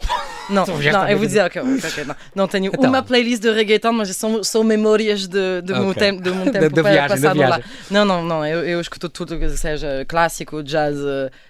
Não, 0.50 0.64
Então 0.64 0.78
não 0.80 1.10
eu 1.10 1.18
vou 1.18 1.26
dizer, 1.28 1.42
ok, 1.42 1.62
ok, 1.62 2.04
não. 2.06 2.16
Não 2.34 2.48
tenho 2.48 2.68
Então. 2.68 2.90
uma 2.90 3.04
playlist 3.04 3.42
de 3.42 3.52
reggaeton, 3.52 3.92
mas 3.92 4.16
são, 4.16 4.44
são 4.44 4.64
memórias 4.64 5.28
de, 5.28 5.62
de 5.62 5.74
meu 5.74 5.90
Ok. 5.90 5.96
tempo, 6.00 6.22
do 6.22 6.34
meu 6.34 6.46
Da- 6.46 6.60
tempo 6.60 6.76
da 6.76 6.84
pa- 6.84 6.90
viagem, 6.92 7.20
da 7.22 7.30
passado 7.34 7.40
lá. 7.50 7.62
Não, 7.92 8.06
não, 8.06 8.24
não, 8.24 8.46
eu, 8.46 8.64
eu 8.66 8.80
escuto 8.82 9.10
tudo 9.10 9.38
que 9.38 9.50
seja 9.50 10.06
clássico, 10.08 10.64
jazz, 10.64 10.96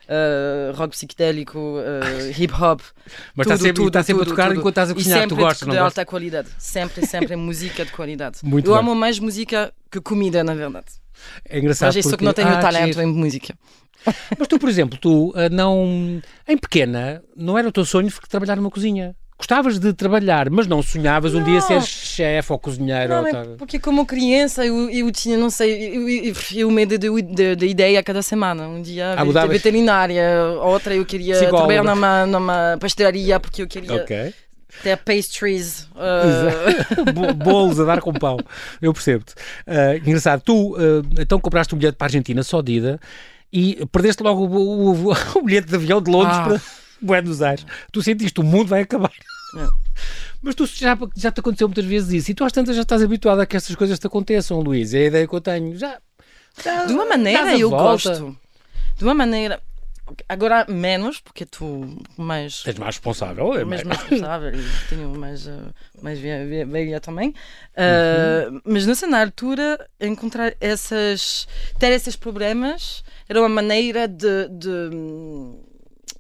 eh, 0.08 0.72
rock 0.76 0.92
psicodélico, 0.92 1.78
eh, 1.80 2.32
hip 2.38 2.54
hop. 2.54 2.82
Mas 3.36 3.46
está 3.48 3.58
sempre, 3.58 3.74
tudo, 3.74 3.88
está 3.88 4.04
sempre 4.04 4.24
tudo, 4.24 4.34
a 4.34 4.36
tocar 4.36 4.48
tudo. 4.50 4.60
enquanto 4.60 4.74
estás 4.74 4.92
a 4.92 4.94
cozinhar. 4.94 5.20
Tu 5.20 5.22
sempre 5.30 5.44
gostas, 5.44 5.60
de, 5.60 5.66
não 5.68 5.74
de 5.74 5.80
alta 5.80 6.06
qualidade. 6.06 6.48
Sempre, 6.58 7.06
sempre 7.06 7.36
música 7.36 7.86
de 7.86 7.92
qualidade. 7.92 8.40
Muito 8.44 8.68
eu 8.70 8.74
bem. 8.74 8.80
amo 8.82 8.96
mais 8.96 9.20
música 9.20 9.72
que 9.92 10.02
comida, 10.02 10.44
na 10.44 10.54
verdade. 10.56 10.86
É 11.50 11.58
engraçado 11.60 11.88
Mas 11.90 11.96
isso 11.98 12.10
porque... 12.10 12.18
que 12.20 12.26
não 12.26 12.34
tenho 12.34 12.50
Ah, 12.50 12.58
talento 12.60 13.02
em 13.02 13.06
música. 13.08 13.54
Mas 14.38 14.48
tu, 14.48 14.58
por 14.60 14.70
exemplo, 14.70 14.98
tu 15.00 15.34
ah, 15.36 15.50
não... 15.50 16.22
Em 16.48 16.58
pequena, 16.58 17.22
não 17.36 17.58
era 17.58 17.68
o 17.68 17.72
teu 17.72 17.86
sonho 17.86 18.12
trabalhar 18.30 18.56
numa 18.56 18.70
cozinha? 18.72 19.16
Gostavas 19.38 19.78
de 19.78 19.94
trabalhar, 19.94 20.50
mas 20.50 20.66
não 20.66 20.82
sonhavas 20.82 21.36
um 21.36 21.44
dia 21.44 21.62
ser 21.62 21.80
chefe 21.84 22.52
ou 22.52 22.58
cozinheiro? 22.58 23.10
Não, 23.14 23.20
ou 23.22 23.28
é 23.28 23.44
porque 23.56 23.78
como 23.80 24.04
criança 24.04 24.66
eu, 24.66 24.90
eu 24.90 25.12
tinha, 25.12 25.38
não 25.38 25.52
sei, 25.52 25.96
eu, 25.96 26.10
eu, 26.10 26.34
eu 26.56 26.72
medo 26.72 26.98
de, 26.98 27.22
de, 27.22 27.56
de 27.56 27.68
ideia 27.68 28.02
cada 28.02 28.24
semana. 28.24 28.68
Um 28.68 28.82
dia 28.82 29.14
Ah, 29.16 29.24
mudavas. 29.24 29.52
veterinária, 29.52 30.24
outra 30.60 30.96
eu 30.96 31.06
queria 31.06 31.36
Psicóloga. 31.36 31.58
trabalhar 31.68 31.84
numa, 31.84 32.26
numa 32.26 32.78
pastelaria 32.80 33.40
porque 33.40 33.62
eu 33.62 33.68
queria 33.68 33.98
Ok. 33.98 34.34
ter 34.82 34.98
pastries. 34.98 35.88
uh, 35.96 37.06
Bo- 37.14 37.34
Bolos 37.36 37.80
a 37.80 37.86
dar 37.86 38.02
com 38.02 38.14
pau. 38.14 38.40
Eu 38.82 38.92
percebo-te. 38.92 39.36
Ah, 39.68 39.96
engraçado. 39.98 40.42
Tu, 40.42 40.76
ah, 40.80 41.06
então, 41.22 41.40
compraste 41.40 41.76
um 41.76 41.78
bilhete 41.78 41.96
para 41.96 42.06
a 42.06 42.10
Argentina, 42.10 42.42
só 42.42 42.60
de 42.60 42.74
ida, 42.74 43.00
e 43.52 43.86
perdeste 43.92 44.22
logo 44.24 44.46
o, 44.46 45.10
o- 45.10 45.14
o 45.38 45.42
bilhete 45.44 45.68
de 45.68 45.76
avião 45.76 46.02
de 46.02 46.12
Londres 46.12 46.38
Ah. 46.38 46.44
para 46.44 46.62
Buenos 47.02 47.42
Aires. 47.42 47.66
Tu 47.92 48.02
sentiste, 48.02 48.40
o 48.40 48.44
mundo 48.44 48.68
vai 48.68 48.82
acabar. 48.82 49.12
É. 49.58 49.68
Mas 50.42 50.56
tu 50.56 50.66
já, 50.66 50.98
já 51.16 51.32
te 51.32 51.40
aconteceu 51.40 51.68
muitas 51.68 51.86
vezes 51.86 52.14
isso, 52.14 52.32
e 52.32 52.34
tu 52.34 52.44
às 52.44 52.52
tantas 52.52 52.76
já 52.76 52.82
estás 52.84 53.02
habituado 53.02 53.40
a 53.40 53.46
que 53.46 53.58
estas 53.58 53.76
coisas 53.76 53.98
te 53.98 54.06
aconteçam, 54.08 54.60
Luís. 54.60 54.94
É 54.94 55.00
a 55.00 55.06
ideia 55.06 55.28
que 55.28 55.34
eu 55.34 55.42
tenho. 55.42 55.76
Já, 55.78 55.98
já 56.64 56.86
de 56.86 56.94
uma 56.94 57.06
maneira 57.06 57.58
eu 57.58 57.70
volta. 57.70 58.10
gosto. 58.10 58.38
De 58.98 59.04
uma 59.04 59.14
maneira. 59.14 59.60
Agora 60.30 60.66
menos, 60.70 61.20
porque 61.20 61.46
tu 61.46 61.98
mais. 62.18 62.64
És 62.66 62.78
mais 62.78 62.96
responsável. 62.96 63.54
É 63.58 63.66
mais 63.66 63.84
mais... 63.84 64.00
responsável 64.00 64.54
e 64.58 64.64
tenho 64.90 65.10
mais, 65.20 65.46
uh, 65.48 65.74
mais 66.02 66.18
ve- 66.18 66.46
ve- 66.46 66.64
velha 66.66 67.00
também. 67.02 67.34
Uh, 67.76 68.62
Mas 68.64 68.84
sei, 68.98 69.10
na 69.10 69.20
altura, 69.22 69.86
encontrar 70.00 70.54
essas. 70.62 71.46
ter 71.78 71.92
esses 71.92 72.16
problemas 72.16 73.04
era 73.30 73.40
uma 73.42 73.50
maneira 73.50 74.08
de. 74.08 74.48
de 74.50 74.90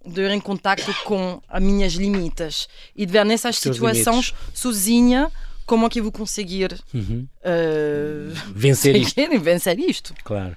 de 0.10 0.22
ir 0.22 0.32
em 0.32 0.40
contacto 0.40 0.94
com 1.04 1.42
as 1.50 1.62
minhas 1.62 1.92
limites 1.96 2.70
e 2.96 3.06
de 3.06 3.12
ver 3.12 3.26
nessas 3.26 3.60
Teus 3.60 3.76
situações 3.76 4.34
sozinha 4.54 5.30
como 5.66 5.86
é 5.86 5.90
que 5.90 6.00
eu 6.00 6.04
vou 6.04 6.14
conseguir 6.14 6.80
Uhum. 6.94 7.28
uh, 7.44 8.34
Vencer 8.56 8.96
isto. 9.02 9.16
seguir 9.16 9.38
vencer 9.38 9.78
isto. 9.78 10.14
Claro. 10.24 10.56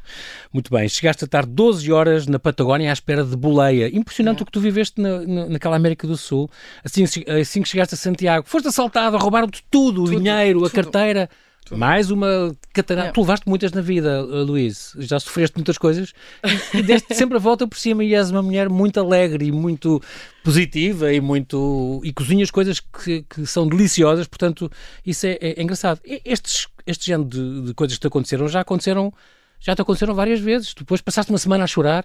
Muito 0.52 0.70
bem. 0.70 0.88
Chegaste 0.88 1.24
a 1.24 1.26
estar 1.26 1.44
12 1.44 1.90
horas 1.90 2.28
na 2.28 2.38
Patagónia 2.38 2.90
à 2.90 2.92
espera 2.92 3.24
de 3.24 3.34
boleia. 3.36 3.88
Impressionante 3.92 4.44
o 4.44 4.46
que 4.46 4.52
tu 4.52 4.60
viveste 4.60 5.00
na, 5.00 5.18
na- 5.26 5.46
naquela 5.46 5.74
América 5.74 6.06
do 6.06 6.16
Sul. 6.16 6.48
Assim, 6.84 7.02
assim 7.40 7.60
que 7.60 7.68
chegaste 7.68 7.94
a 7.96 7.98
Santiago, 7.98 8.46
foste 8.46 8.68
assaltado, 8.68 9.16
roubaram-te 9.18 9.64
tudo, 9.68 10.02
o 10.02 10.04
Tudo, 10.04 10.16
dinheiro, 10.16 10.58
a 10.64 10.70
tudo. 10.70 10.74
Mais 11.72 12.10
uma 12.10 12.54
catarata. 12.72 13.08
É. 13.08 13.12
Tu 13.12 13.20
levaste 13.20 13.48
muitas 13.48 13.70
na 13.72 13.80
vida, 13.80 14.24
uh, 14.24 14.42
Luís. 14.42 14.92
Já 14.98 15.20
sofreste 15.20 15.56
muitas 15.56 15.78
coisas 15.78 16.12
e, 16.74 16.82
deste 16.82 17.14
sempre 17.14 17.36
a 17.36 17.40
volta 17.40 17.66
por 17.66 17.78
cima 17.78 18.02
e 18.02 18.12
és 18.14 18.28
uma 18.30 18.42
mulher 18.42 18.68
muito 18.68 18.98
alegre 18.98 19.46
e 19.46 19.52
muito 19.52 20.02
positiva 20.42 21.12
e 21.12 21.20
muito 21.20 22.00
e 22.02 22.12
cozinhas 22.12 22.50
coisas 22.50 22.80
que, 22.80 23.22
que 23.22 23.46
são 23.46 23.68
deliciosas, 23.68 24.26
portanto, 24.26 24.70
isso 25.06 25.26
é, 25.26 25.38
é 25.40 25.62
engraçado. 25.62 26.00
E 26.04 26.20
Estes, 26.24 26.66
este 26.86 27.06
género 27.06 27.28
de, 27.28 27.62
de 27.66 27.74
coisas 27.74 27.96
que 27.96 28.00
te 28.00 28.06
aconteceram 28.08 28.48
já 28.48 28.60
aconteceram 28.60 29.12
já 29.62 29.76
te 29.76 29.82
aconteceram 29.82 30.14
várias 30.14 30.40
vezes. 30.40 30.72
Depois 30.74 31.00
passaste 31.02 31.30
uma 31.30 31.38
semana 31.38 31.64
a 31.64 31.66
chorar 31.66 32.04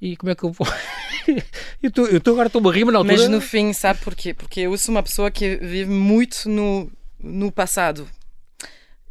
e 0.00 0.16
como 0.16 0.32
é 0.32 0.34
que 0.34 0.42
eu 0.42 0.50
vou. 0.52 0.66
eu 1.82 1.90
tô- 1.92 2.06
eu 2.06 2.20
tô- 2.20 2.30
agora 2.32 2.46
estou-me 2.46 2.68
a 2.68 2.72
rir, 2.72 2.84
mas 2.84 2.92
na 2.94 2.98
altura. 3.00 3.16
Mas 3.18 3.28
no 3.28 3.40
fim, 3.42 3.72
sabe 3.74 4.00
porquê? 4.02 4.32
Porque 4.34 4.60
eu 4.60 4.76
sou 4.78 4.94
uma 4.94 5.02
pessoa 5.02 5.30
que 5.30 5.56
vive 5.56 5.90
muito 5.90 6.48
no, 6.48 6.90
no 7.22 7.52
passado. 7.52 8.08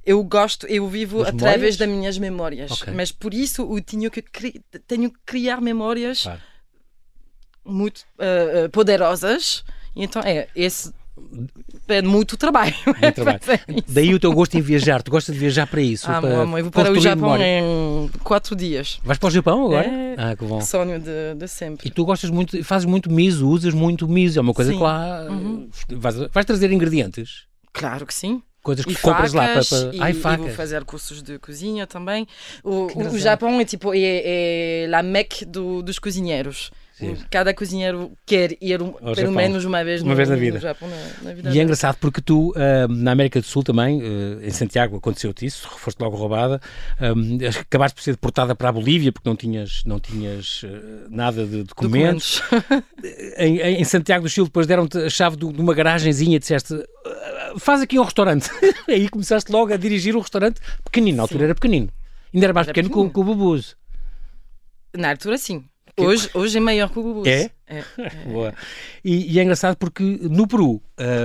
Eu 0.05 0.21
gosto, 0.23 0.67
eu 0.67 0.87
vivo 0.87 1.21
através 1.21 1.43
memórias? 1.77 1.77
das 1.77 1.87
minhas 1.89 2.17
memórias. 2.17 2.71
Ok. 2.71 2.93
Mas 2.93 3.11
por 3.11 3.33
isso 3.33 3.61
eu 3.61 3.81
tenho 3.81 4.11
que, 4.11 4.21
cri- 4.21 4.61
tenho 4.87 5.09
que 5.09 5.19
criar 5.25 5.61
memórias 5.61 6.23
Claro. 6.23 6.41
muito 7.65 7.99
uh, 8.19 8.69
poderosas. 8.71 9.63
Então 9.95 10.21
é, 10.23 10.47
esse 10.55 10.91
é 11.87 12.01
muito 12.01 12.35
trabalho. 12.35 12.73
Muito 12.85 13.11
trabalho. 13.15 13.39
Fazer 13.41 13.63
isso. 13.69 13.83
Daí 13.87 14.13
o 14.13 14.19
teu 14.19 14.33
gosto 14.33 14.55
em 14.57 14.61
viajar. 14.61 15.01
Tu 15.03 15.09
gostas 15.11 15.33
de 15.35 15.39
viajar 15.39 15.67
para 15.67 15.79
isso? 15.81 16.09
Amo, 16.11 16.21
para 16.21 16.35
amo. 16.37 16.57
Eu 16.57 16.63
vou 16.65 16.71
para 16.71 16.91
o 16.91 16.99
Japão 16.99 17.37
em 17.41 18.09
quatro 18.23 18.55
dias. 18.55 18.99
Vais 19.03 19.17
para 19.19 19.27
o 19.27 19.31
Japão 19.31 19.65
agora? 19.67 19.87
É. 19.87 20.15
Ah, 20.17 20.35
que 20.35 20.43
bom. 20.43 20.59
Sonho 20.61 20.99
de, 20.99 21.35
de 21.37 21.47
sempre. 21.47 21.87
E 21.87 21.91
tu 21.91 22.03
gostas 22.03 22.29
muito, 22.29 22.61
fazes 22.63 22.85
muito 22.85 23.09
miso, 23.11 23.47
usas 23.47 23.73
muito 23.73 24.07
miso, 24.07 24.37
é 24.39 24.41
uma 24.41 24.53
coisa 24.53 24.71
Sim. 24.71 24.77
que 24.77 24.83
lá 24.83 25.27
Uhum. 25.29 25.69
vais, 25.91 26.15
vais 26.31 26.45
trazer 26.45 26.71
ingredientes. 26.71 27.43
Claro 27.71 28.05
que 28.05 28.13
sim. 28.13 28.41
Coisas 28.63 28.85
que 28.85 28.93
E 28.93 28.95
compras 28.95 29.33
lá 29.33 29.43
para. 29.43 29.63
facas, 29.63 29.69
para... 29.83 29.95
E, 29.95 30.01
Ai, 30.01 30.09
e 30.09 30.13
vou 30.13 30.21
facas. 30.21 30.55
fazer 30.55 30.83
cursos 30.85 31.21
de 31.21 31.37
cozinha 31.37 31.85
também. 31.85 32.25
O, 32.63 32.87
o. 32.97 33.19
Japão 33.19 33.59
é 33.59 33.65
tipo 33.65 33.93
é, 33.93 33.99
é 34.85 34.89
a 34.93 35.03
Mac 35.03 35.43
do, 35.45 35.83
dos 35.83 35.99
cozinheiros. 35.99 36.71
Sim. 36.93 37.17
Cada 37.31 37.55
cozinheiro 37.55 38.11
quer 38.23 38.55
ir 38.61 38.79
um- 38.79 38.91
pelo 38.91 39.15
Japão. 39.15 39.31
menos 39.33 39.65
uma 39.65 39.83
vez, 39.83 40.01
Uma 40.03 40.11
no, 40.11 40.15
vez 40.15 40.29
na 40.29 40.35
vida. 40.35 40.59
Japão, 40.59 40.87
na, 40.87 40.95
na 41.29 41.33
vida 41.33 41.49
E 41.49 41.59
é 41.59 41.63
engraçado 41.63 41.97
porque 41.99 42.21
tu, 42.21 42.53
ah, 42.55 42.87
na 42.87 43.11
América 43.11 43.41
do 43.41 43.45
Sul 43.47 43.63
também, 43.63 43.99
ah, 43.99 44.45
em 44.45 44.51
Santiago, 44.51 44.95
aconteceu-te 44.97 45.43
isso, 45.43 45.67
foste 45.69 45.99
logo 45.99 46.15
roubada, 46.15 46.61
acabaste 47.59 47.95
por 47.95 48.03
ser 48.03 48.11
deportada 48.11 48.55
para 48.55 48.69
a 48.69 48.71
Bolívia 48.71 49.11
porque 49.11 49.27
não 49.27 49.35
tinhas, 49.35 49.81
não 49.85 49.99
tinhas 49.99 50.61
ah, 50.65 51.07
nada 51.09 51.45
de 51.45 51.63
documentos. 51.63 52.41
Em, 53.37 53.57
em- 53.59 53.81
em 53.81 53.83
Santiago 53.83 54.23
do 54.23 54.29
Chile 54.29 54.45
depois 54.47 54.65
deram-te 54.65 54.97
a 54.97 55.09
chave 55.09 55.35
do- 55.35 55.51
de 55.51 55.59
uma 55.59 55.73
garagenzinha 55.73 56.37
e 56.37 56.39
disseste 56.39 56.73
"Ah, 56.73 57.02
faz 57.59 57.81
aqui 57.81 57.99
um 57.99 58.03
restaurante. 58.03 58.49
Aí 58.87 59.07
começaste 59.09 59.51
logo 59.51 59.73
a 59.73 59.77
dirigir 59.77 60.15
um 60.15 60.19
restaurante 60.19 60.59
pequenino, 60.83 61.17
na 61.17 61.23
altura 61.23 61.39
Sim. 61.39 61.45
era 61.45 61.55
pequenino. 61.55 61.89
Ainda 62.33 62.45
era 62.45 62.53
mais 62.53 62.67
Era 62.67 62.73
pequeno 62.73 63.01
o- 63.01 63.09
que 63.09 63.19
o 63.19 63.23
Bubuz. 63.23 63.75
Na 64.95 65.09
altura, 65.11 65.37
sim. 65.37 65.65
Hoje, 65.97 66.29
hoje 66.33 66.57
é 66.57 66.59
maior 66.59 66.89
que 66.89 66.97
o 66.99 67.03
Bubus. 67.03 67.27
É? 67.27 67.51
é. 67.67 67.83
Boa. 68.25 68.53
E, 69.05 69.31
e 69.33 69.39
é 69.39 69.43
engraçado 69.43 69.75
porque 69.77 70.03
no 70.03 70.47
Peru, 70.47 70.81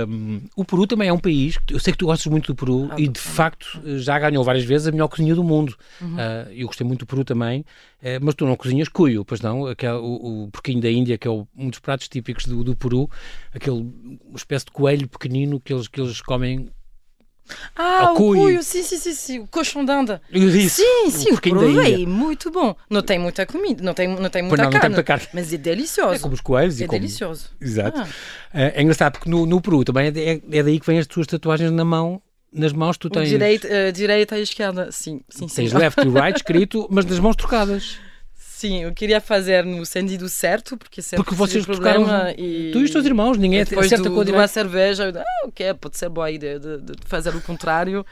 hum, 0.07 0.41
o 0.55 0.63
Peru 0.63 0.85
também 0.85 1.09
é 1.09 1.13
um 1.13 1.17
país, 1.19 1.57
eu 1.69 1.79
sei 1.79 1.91
que 1.93 1.97
tu 1.99 2.05
gostas 2.05 2.31
muito 2.31 2.53
do 2.53 2.55
Peru 2.55 2.85
Adoro. 2.85 3.01
e 3.01 3.07
de 3.07 3.19
facto 3.19 3.81
já 3.99 4.17
ganhou 4.19 4.43
várias 4.43 4.63
vezes 4.65 4.87
a 4.87 4.91
melhor 4.91 5.07
cozinha 5.07 5.33
do 5.33 5.43
mundo. 5.43 5.75
Uhum. 6.01 6.15
Ah, 6.17 6.47
eu 6.51 6.67
gostei 6.67 6.85
muito 6.85 6.99
do 6.99 7.05
Peru 7.07 7.23
também, 7.23 7.65
eh, 8.01 8.19
mas 8.19 8.35
tu 8.35 8.45
não 8.45 8.55
cozinhas 8.55 8.87
cuyo, 8.89 9.25
pois 9.25 9.41
não? 9.41 9.65
Aquele, 9.65 9.93
o, 9.93 10.43
o 10.43 10.49
porquinho 10.51 10.81
da 10.81 10.89
Índia, 10.91 11.17
que 11.17 11.27
é 11.27 11.31
o- 11.31 11.47
um 11.57 11.69
dos 11.69 11.79
pratos 11.79 12.07
típicos 12.07 12.45
do, 12.45 12.63
do 12.63 12.75
Peru, 12.75 13.09
aquele 13.53 13.91
espécie 14.35 14.65
de 14.65 14.71
coelho 14.71 15.07
pequenino 15.07 15.59
que 15.59 15.73
eles, 15.73 15.87
que 15.87 15.99
eles 15.99 16.21
comem. 16.21 16.69
Ah, 17.75 18.11
o 18.11 18.15
cuy. 18.15 18.37
cuyo, 18.37 18.63
sim, 18.63 18.83
sim, 18.83 18.97
sim, 18.97 19.13
sim. 19.13 19.39
O 19.39 19.47
coxão 19.47 19.83
de 19.85 19.91
anda. 19.91 20.21
Isso, 20.31 20.81
Sim, 20.81 21.09
sim, 21.11 21.27
o 21.27 21.31
porquinho 21.31 21.55
da 21.55 21.61
provei. 21.61 22.05
Muito 22.05 22.51
bom. 22.51 22.75
Não 22.89 23.01
tem 23.01 23.17
muita 23.19 23.45
comida, 23.45 23.83
não 23.83 23.93
tem, 23.93 24.07
não 24.07 24.29
tem 24.29 24.41
muita 24.43 24.57
não, 24.57 24.63
não 24.65 24.69
tem 24.71 24.79
carne. 24.79 24.95
muita 24.95 25.03
carne. 25.03 25.27
Mas 25.33 25.51
é 25.53 25.57
delicioso. 25.57 26.13
É 26.15 26.19
como 26.19 26.33
os 26.33 26.41
coelhos 26.41 26.79
e 26.79 26.83
É 26.83 26.87
como... 26.87 26.99
delicioso. 26.99 27.49
Exato. 27.59 28.01
Ah. 28.01 28.07
Eh, 28.53 28.73
É 28.75 28.81
engraçado 28.81 29.13
porque 29.13 29.29
no, 29.29 29.45
no 29.45 29.61
Peru 29.61 29.83
também 29.83 30.07
é, 30.07 30.19
é, 30.33 30.41
é 30.59 30.63
daí 30.63 30.79
que 30.79 30.85
vêm 30.85 30.99
as 30.99 31.07
tuas 31.07 31.27
tatuagens 31.27 31.71
na 31.71 31.85
mão, 31.85 32.21
nas 32.51 32.73
mãos 32.73 32.97
tu 32.97 33.07
O 33.07 33.09
tens. 33.11 33.29
direita, 33.29 33.67
eh, 33.67 33.91
direita 33.91 34.37
e 34.37 34.41
esquerda, 34.43 34.91
sim, 34.91 35.21
sim, 35.29 35.47
sim. 35.47 35.55
Tens 35.55 35.73
left 35.73 35.99
e 36.01 36.09
right 36.09 36.35
escrito, 36.37 36.87
mas 36.91 37.05
nas 37.05 37.19
mãos 37.19 37.35
trocadas. 37.35 37.97
Sim, 38.59 38.83
eu 38.83 38.93
queria 38.93 39.21
fazer 39.21 39.63
no 39.63 39.85
sentido 39.85 40.27
certo, 40.27 40.75
porque 40.75 41.01
sempre 41.01 41.23
Porque 41.23 41.33
vocês 41.33 41.65
problema 41.65 42.33
e... 42.37 42.71
Tu 42.73 42.79
e 42.79 42.83
os 42.83 42.91
teus 42.91 43.05
irmãos, 43.05 43.37
ninguém 43.37 43.63
Depois 43.63 43.85
acerta 43.85 44.09
do, 44.09 44.13
com 44.13 44.19
a 44.19 44.23
de 44.25 44.33
uma 44.33 44.49
cerveja, 44.49 45.05
eu, 45.05 45.17
ah, 45.17 45.47
ok, 45.47 45.73
pode 45.75 45.97
ser 45.97 46.09
boa 46.09 46.29
ideia 46.29 46.59
de, 46.59 46.77
de 46.81 46.93
fazer 47.05 47.33
o 47.33 47.39
contrário. 47.39 48.05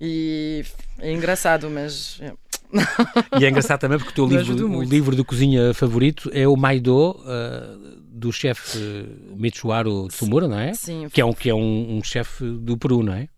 E 0.00 0.64
é 1.00 1.12
engraçado, 1.12 1.68
mas 1.68 2.18
é, 2.22 2.32
E 3.38 3.44
é 3.44 3.50
engraçado 3.50 3.78
também 3.80 3.98
porque 3.98 4.12
o 4.12 4.14
teu 4.14 4.26
Me 4.26 4.42
livro, 4.42 4.78
o 4.78 4.82
livro 4.82 5.14
de 5.14 5.22
cozinha 5.22 5.74
favorito 5.74 6.30
é 6.32 6.48
o 6.48 6.56
Maido, 6.56 7.20
ah, 7.26 7.76
do 8.10 8.32
chefe 8.32 8.78
uh, 8.78 9.36
Mitsuharu 9.36 10.08
Tsumura, 10.08 10.48
não 10.48 10.58
é? 10.58 10.72
sim, 10.72 11.08
Que 11.12 11.20
é 11.20 11.24
um, 11.26 11.34
que 11.34 11.50
é 11.50 11.54
um, 11.54 11.98
um 11.98 12.02
chefe 12.02 12.42
do 12.42 12.78
Peru, 12.78 13.02
não 13.02 13.12
é? 13.12 13.28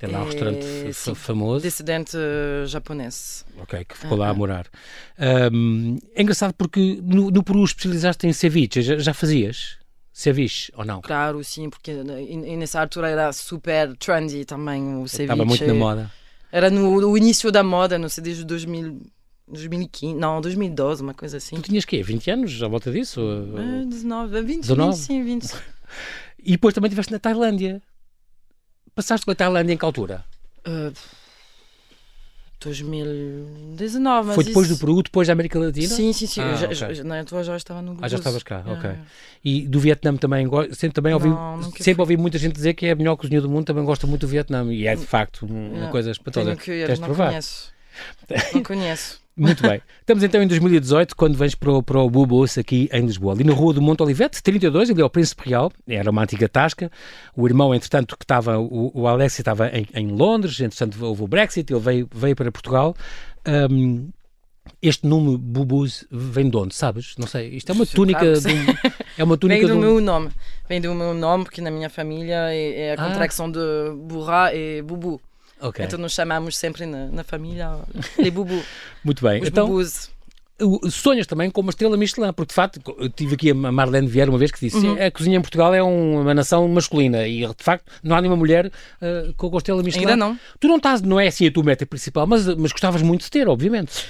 Tem 0.00 0.08
lá 0.10 0.20
um 0.20 0.22
É, 0.22 0.26
restaurante 0.26 0.64
sim. 0.94 1.14
famoso. 1.14 1.62
descendente 1.62 2.16
eh, 2.16 2.64
japonês. 2.66 3.44
Ok, 3.60 3.84
que 3.84 3.96
ficou 3.96 4.16
lá 4.16 4.26
a 4.26 4.28
Ah, 4.28 4.32
ah. 4.32 4.34
morar. 4.34 4.66
Ahm, 5.18 5.98
é 6.14 6.22
engraçado 6.22 6.54
porque 6.54 6.98
no, 7.02 7.30
no 7.30 7.42
Peru 7.44 7.62
especializaste 7.62 8.26
em 8.26 8.32
ceviche, 8.32 8.80
já, 8.80 8.98
já 8.98 9.12
fazias? 9.14 9.76
Ceviche 10.12 10.72
ou 10.74 10.84
não? 10.86 11.02
Claro, 11.02 11.44
sim, 11.44 11.68
porque 11.68 11.90
e- 11.92 12.32
e 12.32 12.56
nessa 12.56 12.80
altura 12.80 13.08
era 13.10 13.32
super 13.32 13.94
trendy 13.96 14.44
também 14.46 14.96
o 14.96 15.06
ceviche. 15.06 15.24
Estava 15.24 15.44
muito 15.44 15.66
na 15.66 15.74
moda. 15.74 16.10
Era 16.50 16.70
no, 16.70 17.00
no 17.00 17.16
início 17.16 17.52
da 17.52 17.62
moda, 17.62 17.98
não 17.98 18.08
sei, 18.08 18.24
desde 18.24 18.44
2000, 18.44 19.00
2015, 19.46 20.14
não, 20.14 20.40
2012, 20.40 21.02
uma 21.02 21.14
coisa 21.14 21.36
assim. 21.36 21.56
Tu 21.56 21.62
tinhas 21.62 21.84
quê? 21.84 22.02
20 22.02 22.30
anos 22.30 22.62
à 22.62 22.68
volta 22.68 22.90
disso? 22.90 23.20
Ah, 23.56 23.84
19, 23.86 24.40
20, 24.42 24.60
19? 24.62 24.90
20, 24.96 24.98
sim, 24.98 25.22
20. 25.22 25.46
E 26.42 26.52
depois 26.52 26.72
também 26.74 26.88
estiveste 26.88 27.12
na 27.12 27.18
Tailândia. 27.18 27.82
Passaste 28.94 29.24
pela 29.24 29.34
Tailândia 29.34 29.72
em 29.74 29.76
que 29.76 29.84
altura? 29.84 30.24
Uh, 30.66 30.92
2019, 32.60 34.26
mas 34.26 34.34
Foi 34.34 34.44
depois 34.44 34.66
isso... 34.68 34.76
do 34.76 34.80
Peru, 34.80 35.02
depois 35.02 35.26
da 35.26 35.32
América 35.32 35.58
Latina? 35.58 35.88
Sim, 35.88 36.12
sim, 36.12 36.26
sim. 36.26 36.40
Ah, 36.42 36.50
eu 36.50 36.74
já, 36.74 36.86
ok. 36.86 36.94
já, 36.96 37.04
na 37.04 37.24
tua 37.24 37.42
já 37.42 37.56
estava 37.56 37.80
no 37.80 37.96
Ah, 38.02 38.08
já 38.08 38.18
estavas 38.18 38.42
cá, 38.42 38.62
Ah, 38.66 38.72
ok. 38.72 38.90
ah. 38.90 38.96
E 39.42 39.66
do 39.66 39.80
Vietnã 39.80 40.14
também, 40.16 40.46
sempre, 40.72 40.92
também 40.94 41.14
ouvi, 41.14 41.28
Não, 41.30 41.62
sempre 41.72 41.94
fui. 41.94 42.00
ouvi 42.02 42.16
muita 42.18 42.36
gente 42.36 42.52
dizer 42.52 42.74
que 42.74 42.84
é 42.86 42.90
a 42.90 42.94
melhor 42.94 43.16
cozinha 43.16 43.40
do 43.40 43.48
mundo, 43.48 43.64
também 43.64 43.82
gosta 43.84 44.06
muito 44.06 44.20
do 44.22 44.28
Vietnã. 44.28 44.70
E 44.72 44.86
é 44.86 44.94
de 44.94 45.06
facto 45.06 45.46
uma 45.46 45.84
Não, 45.86 45.90
coisa 45.90 46.10
espantosa. 46.10 46.44
Tenho 46.50 46.58
que 46.58 46.70
ir, 46.70 46.86
Tens 46.86 46.98
não 46.98 47.06
provar. 47.08 47.28
conheço. 47.28 47.72
Não 48.54 48.62
conheço. 48.62 49.20
Muito 49.40 49.62
bem. 49.62 49.80
Estamos 50.00 50.22
então 50.22 50.42
em 50.42 50.46
2018, 50.46 51.16
quando 51.16 51.34
vens 51.36 51.54
para 51.54 51.72
o, 51.72 51.82
para 51.82 51.98
o 51.98 52.10
Bubos 52.10 52.58
aqui 52.58 52.88
em 52.92 53.06
Lisboa. 53.06 53.32
Ali 53.32 53.42
na 53.44 53.54
rua 53.54 53.72
do 53.72 53.80
Monte 53.80 54.02
Olivete, 54.02 54.42
32, 54.42 54.90
ali 54.90 55.00
é 55.00 55.04
o 55.04 55.08
Príncipe 55.10 55.48
Real, 55.48 55.72
era 55.88 56.10
uma 56.10 56.22
antiga 56.22 56.48
tasca. 56.48 56.90
O 57.34 57.46
irmão, 57.46 57.74
entretanto, 57.74 58.16
que 58.18 58.24
estava, 58.24 58.58
o, 58.58 58.90
o 58.94 59.06
Alex 59.06 59.38
estava 59.38 59.68
em, 59.70 59.86
em 59.94 60.08
Londres, 60.08 60.60
entretanto 60.60 61.02
houve 61.04 61.22
o 61.22 61.26
Brexit, 61.26 61.72
ele 61.72 61.80
veio, 61.80 62.08
veio 62.14 62.36
para 62.36 62.52
Portugal. 62.52 62.94
Ahm, 63.46 64.08
este 64.82 65.06
nome 65.06 65.36
Bubus 65.38 66.06
vem 66.10 66.48
de 66.50 66.56
onde, 66.56 66.74
sabes? 66.74 67.14
Não 67.18 67.26
sei. 67.26 67.48
Isto 67.48 67.72
é 67.72 67.74
uma 67.74 67.86
túnica. 67.86 68.20
claro 68.20 68.40
de 68.40 68.48
um- 68.52 68.90
é 69.18 69.24
uma 69.24 69.36
túnica 69.38 69.66
Vem 69.66 69.68
do 69.68 69.76
um- 69.76 69.80
meu 69.80 70.00
nome. 70.00 70.30
Vem 70.68 70.80
do 70.80 70.94
meu 70.94 71.14
nome, 71.14 71.44
porque 71.44 71.60
na 71.62 71.70
minha 71.70 71.88
família 71.88 72.52
é, 72.52 72.88
é 72.88 72.90
a 72.92 72.94
Ah. 73.02 73.08
contracção 73.08 73.50
de 73.50 73.58
burra 74.06 74.54
e 74.54 74.82
bubu. 74.82 75.20
Ok, 75.60 75.84
Então 75.84 75.98
nos 75.98 76.12
chamamos 76.12 76.56
sempre 76.56 76.86
na, 76.86 77.06
na 77.08 77.22
família 77.24 77.70
les 78.18 78.32
bubu. 78.32 78.62
muito 79.04 79.22
bem. 79.22 79.42
Os 79.42 79.48
então, 79.48 79.66
bubus. 79.68 80.10
sonhas 80.90 81.26
também 81.26 81.50
com 81.50 81.60
uma 81.60 81.70
estrela 81.70 81.96
Michelin, 81.96 82.32
porque 82.32 82.48
de 82.50 82.54
facto, 82.54 82.80
eu 82.98 83.08
tive 83.08 83.34
aqui 83.34 83.50
a 83.50 83.54
Marlene 83.54 84.06
Vieira 84.06 84.30
uma 84.30 84.38
vez 84.38 84.50
que 84.50 84.60
disse 84.60 84.76
Uhum. 84.86 84.96
a 85.02 85.10
cozinha 85.10 85.38
em 85.38 85.40
Portugal 85.40 85.72
é 85.74 85.82
um- 85.82 86.20
uma 86.20 86.34
nação 86.34 86.66
masculina 86.68 87.26
e 87.26 87.40
de 87.46 87.64
facto 87.64 87.90
não 88.02 88.14
há 88.16 88.20
nenhuma 88.20 88.36
mulher 88.36 88.70
ah, 89.00 89.32
com 89.36 89.54
a 89.54 89.58
estrela 89.58 89.82
Michelin. 89.82 90.04
Ainda 90.06 90.16
não. 90.16 90.38
Tu 90.58 90.68
não 90.68 90.76
estás, 90.76 91.00
não 91.02 91.18
é 91.20 91.28
assim 91.28 91.46
a 91.46 91.50
tua 91.52 91.64
meta 91.64 91.84
principal, 91.86 92.26
mas, 92.26 92.46
mas 92.56 92.72
gostavas 92.72 93.02
muito 93.02 93.22
de 93.24 93.30
ter, 93.30 93.48
obviamente. 93.48 94.04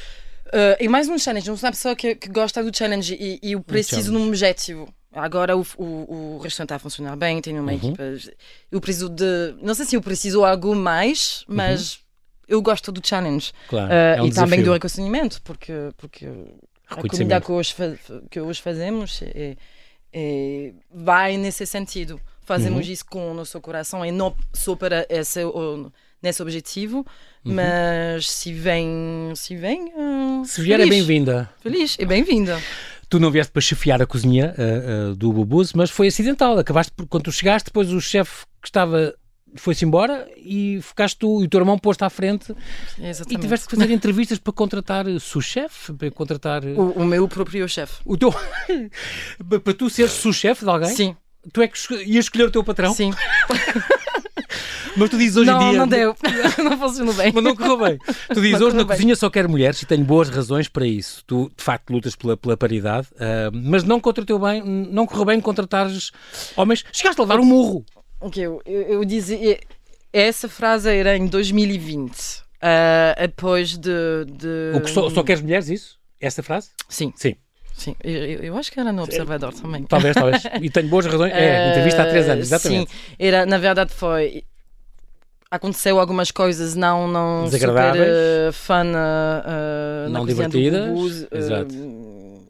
Uh, 0.46 0.74
e 0.80 0.88
mais 0.88 1.08
um 1.08 1.16
challenge. 1.16 1.48
Eu 1.48 1.56
sou 1.56 1.68
uma 1.68 1.72
pessoa 1.72 1.94
que, 1.94 2.16
que 2.16 2.28
gosta 2.28 2.60
do 2.64 2.76
challenge 2.76 3.14
e, 3.14 3.38
e 3.40 3.52
eu 3.52 3.60
preciso 3.60 4.10
de 4.10 4.16
um 4.18 4.26
objetivo. 4.26 4.92
Agora 5.12 5.56
o, 5.56 5.66
o, 5.76 6.36
o 6.36 6.38
restaurante 6.38 6.66
está 6.68 6.76
a 6.76 6.78
funcionar 6.78 7.16
bem, 7.16 7.40
tenho 7.40 7.60
uma 7.62 7.72
Uhum. 7.72 7.78
equipa. 7.78 8.02
Eu 8.70 8.80
preciso 8.80 9.08
de. 9.08 9.54
Não 9.60 9.74
sei 9.74 9.84
se 9.86 9.96
eu 9.96 10.00
preciso 10.02 10.44
algo 10.44 10.74
mais, 10.76 11.44
mas 11.48 11.98
eu 12.46 12.62
gosto 12.62 12.92
do 12.92 13.04
challenge. 13.04 13.52
Claro, 13.68 13.88
Uh, 13.90 13.92
é 13.92 14.22
um 14.22 14.26
e 14.26 14.30
também 14.30 14.30
desafio. 14.60 14.64
do 14.64 14.72
reconhecimento, 14.72 15.42
porque, 15.42 15.72
porque 15.96 16.26
a 16.88 16.96
comida 16.96 17.40
que 17.40 17.50
hoje, 17.50 17.74
que 18.30 18.40
hoje 18.40 18.62
fazemos 18.62 19.20
é, 19.22 19.56
é- 20.12 20.72
vai 20.92 21.36
nesse 21.36 21.66
sentido. 21.66 22.20
Fazemos 22.44 22.86
Uhum. 22.86 22.92
isso 22.92 23.06
com 23.06 23.30
o 23.30 23.34
nosso 23.34 23.60
coração 23.60 24.04
e 24.04 24.10
não 24.12 24.34
só 24.52 24.74
para 24.76 25.06
esse, 25.08 25.40
nesse 26.22 26.42
objetivo, 26.42 26.98
Uhum. 27.44 27.54
mas 27.54 28.28
se 28.30 28.52
vem, 28.52 29.32
se 29.36 29.56
vem, 29.56 29.92
uh, 29.94 30.44
Se 30.44 30.60
vier 30.62 30.78
é 30.80 30.84
feliz. 30.84 31.04
bem-vinda. 31.06 31.48
Feliz 31.60 31.96
e 31.98 32.04
bem-vinda. 32.04 32.60
Tu 33.10 33.18
não 33.18 33.30
vieste 33.30 33.52
para 33.52 33.60
chefiar 33.60 34.00
a 34.00 34.06
cozinha 34.06 34.54
ah, 34.56 35.10
ah, 35.10 35.14
do 35.16 35.32
Bubus, 35.32 35.72
mas 35.74 35.90
foi 35.90 36.06
acidental. 36.06 36.56
Acabaste 36.58 36.92
por, 36.92 37.06
quando 37.08 37.24
tu 37.24 37.32
chegaste, 37.32 37.66
depois 37.66 37.92
o 37.92 38.00
chefe 38.00 38.44
que 38.62 38.68
estava 38.68 39.12
foi-se 39.56 39.84
embora 39.84 40.28
e 40.36 40.78
ficaste 40.80 41.18
tu 41.18 41.42
e 41.42 41.46
o 41.46 41.48
teu 41.48 41.58
irmão 41.58 41.76
posto 41.76 42.04
à 42.04 42.08
frente 42.08 42.54
e 42.96 43.06
Exatamente. 43.08 43.40
tiveste 43.42 43.66
que 43.66 43.74
fazer 43.76 43.92
entrevistas 43.92 44.38
para 44.38 44.52
contratar 44.52 45.04
sous-chefe, 45.18 45.92
para 45.92 46.08
contratar 46.12 46.64
O, 46.64 46.90
o 46.92 47.04
meu 47.04 47.26
próprio 47.26 47.68
chefe. 47.68 47.94
o 48.04 48.16
teu 48.16 48.32
para- 49.64 49.74
tu 49.74 49.90
seres 49.90 50.12
sous-chefe 50.12 50.64
de 50.64 50.70
alguém. 50.70 50.94
Sim, 50.94 51.16
Tu 51.52 51.62
é 51.62 51.66
que 51.68 51.78
ias 52.04 52.26
escolher 52.26 52.44
o 52.44 52.50
teu 52.50 52.62
patrão, 52.62 52.94
sim. 52.94 53.10
mas 54.96 55.10
tu 55.10 55.18
dizes 55.18 55.36
hoje 55.36 55.50
não, 55.50 55.60
em 55.62 55.70
dia 55.70 55.78
não 55.78 55.86
deu. 55.88 56.16
não 56.62 56.78
funcionou 56.78 57.14
bem. 57.14 57.32
Mas 57.34 57.44
não 57.44 57.54
correu 57.56 57.76
bem. 57.78 57.98
Tu 58.32 58.40
dizes 58.40 58.60
Não 58.60 58.66
hoje 58.68 58.76
na 58.76 58.84
bem. 58.84 58.96
cozinha 58.96 59.16
só 59.16 59.30
quero 59.30 59.48
mulheres 59.48 59.80
e 59.82 59.86
tenho 59.86 60.04
boas 60.04 60.28
razões 60.28 60.68
para 60.68 60.86
isso. 60.86 61.22
Tu 61.26 61.50
de 61.56 61.62
facto 61.62 61.90
lutas 61.90 62.14
pela, 62.16 62.36
pela 62.36 62.56
paridade, 62.56 63.08
ah, 63.18 63.50
mas 63.52 63.84
não 63.84 64.00
contra 64.00 64.22
o 64.22 64.26
teu 64.26 64.38
bem, 64.38 64.62
não 64.62 65.06
correu 65.06 65.24
bem 65.26 65.40
contratares 65.40 66.10
homens. 66.56 66.84
Chegaste 66.92 67.20
a 67.20 67.24
levar 67.24 67.40
um 67.40 67.44
murro. 67.44 67.84
Ok, 68.20 68.42
eu, 68.44 68.60
eu, 68.66 68.82
eu 68.82 69.04
dizia. 69.04 69.58
Essa 70.12 70.48
frase 70.48 70.90
era 70.90 71.16
em 71.16 71.26
2020. 71.26 72.12
ah, 72.60 73.14
depois 73.20 73.76
de. 73.78 74.24
de... 74.26 74.72
O 74.76 74.80
que 74.80 74.90
só, 74.90 75.08
só 75.10 75.22
queres 75.22 75.42
mulheres, 75.42 75.68
isso? 75.68 75.98
Essa 76.20 76.42
frase? 76.42 76.70
Sim, 76.88 77.12
Sim. 77.16 77.34
sim. 77.72 77.96
Eu, 78.04 78.12
eu- 78.42 78.56
acho 78.58 78.70
que 78.70 78.78
era 78.78 78.92
no 78.92 79.04
Observador 79.04 79.54
também. 79.54 79.84
Talvez, 79.84 80.14
talvez. 80.14 80.42
E 80.60 80.68
tenho 80.68 80.88
boas 80.88 81.06
razões. 81.06 81.32
É, 81.32 81.70
entrevista 81.70 82.02
há 82.02 82.06
três 82.06 82.28
anos, 82.28 82.52
Ah, 82.52 82.56
exatamente. 82.56 82.90
Sim, 82.90 82.96
era, 83.18 83.46
na 83.46 83.56
verdade 83.56 83.92
foi. 83.94 84.44
Aconteceu 85.50 85.98
algumas 85.98 86.30
coisas 86.30 86.76
não, 86.76 87.08
não 87.08 87.46
super 87.46 87.58
Desagradáveis. 87.58 88.08
uh, 88.08 88.52
fun 88.52 88.92
uh, 88.94 90.10
Não 90.10 90.24
divertidas, 90.24 90.86
Bubus, 90.92 91.22
uh, 91.22 91.28
exato. 91.32 91.74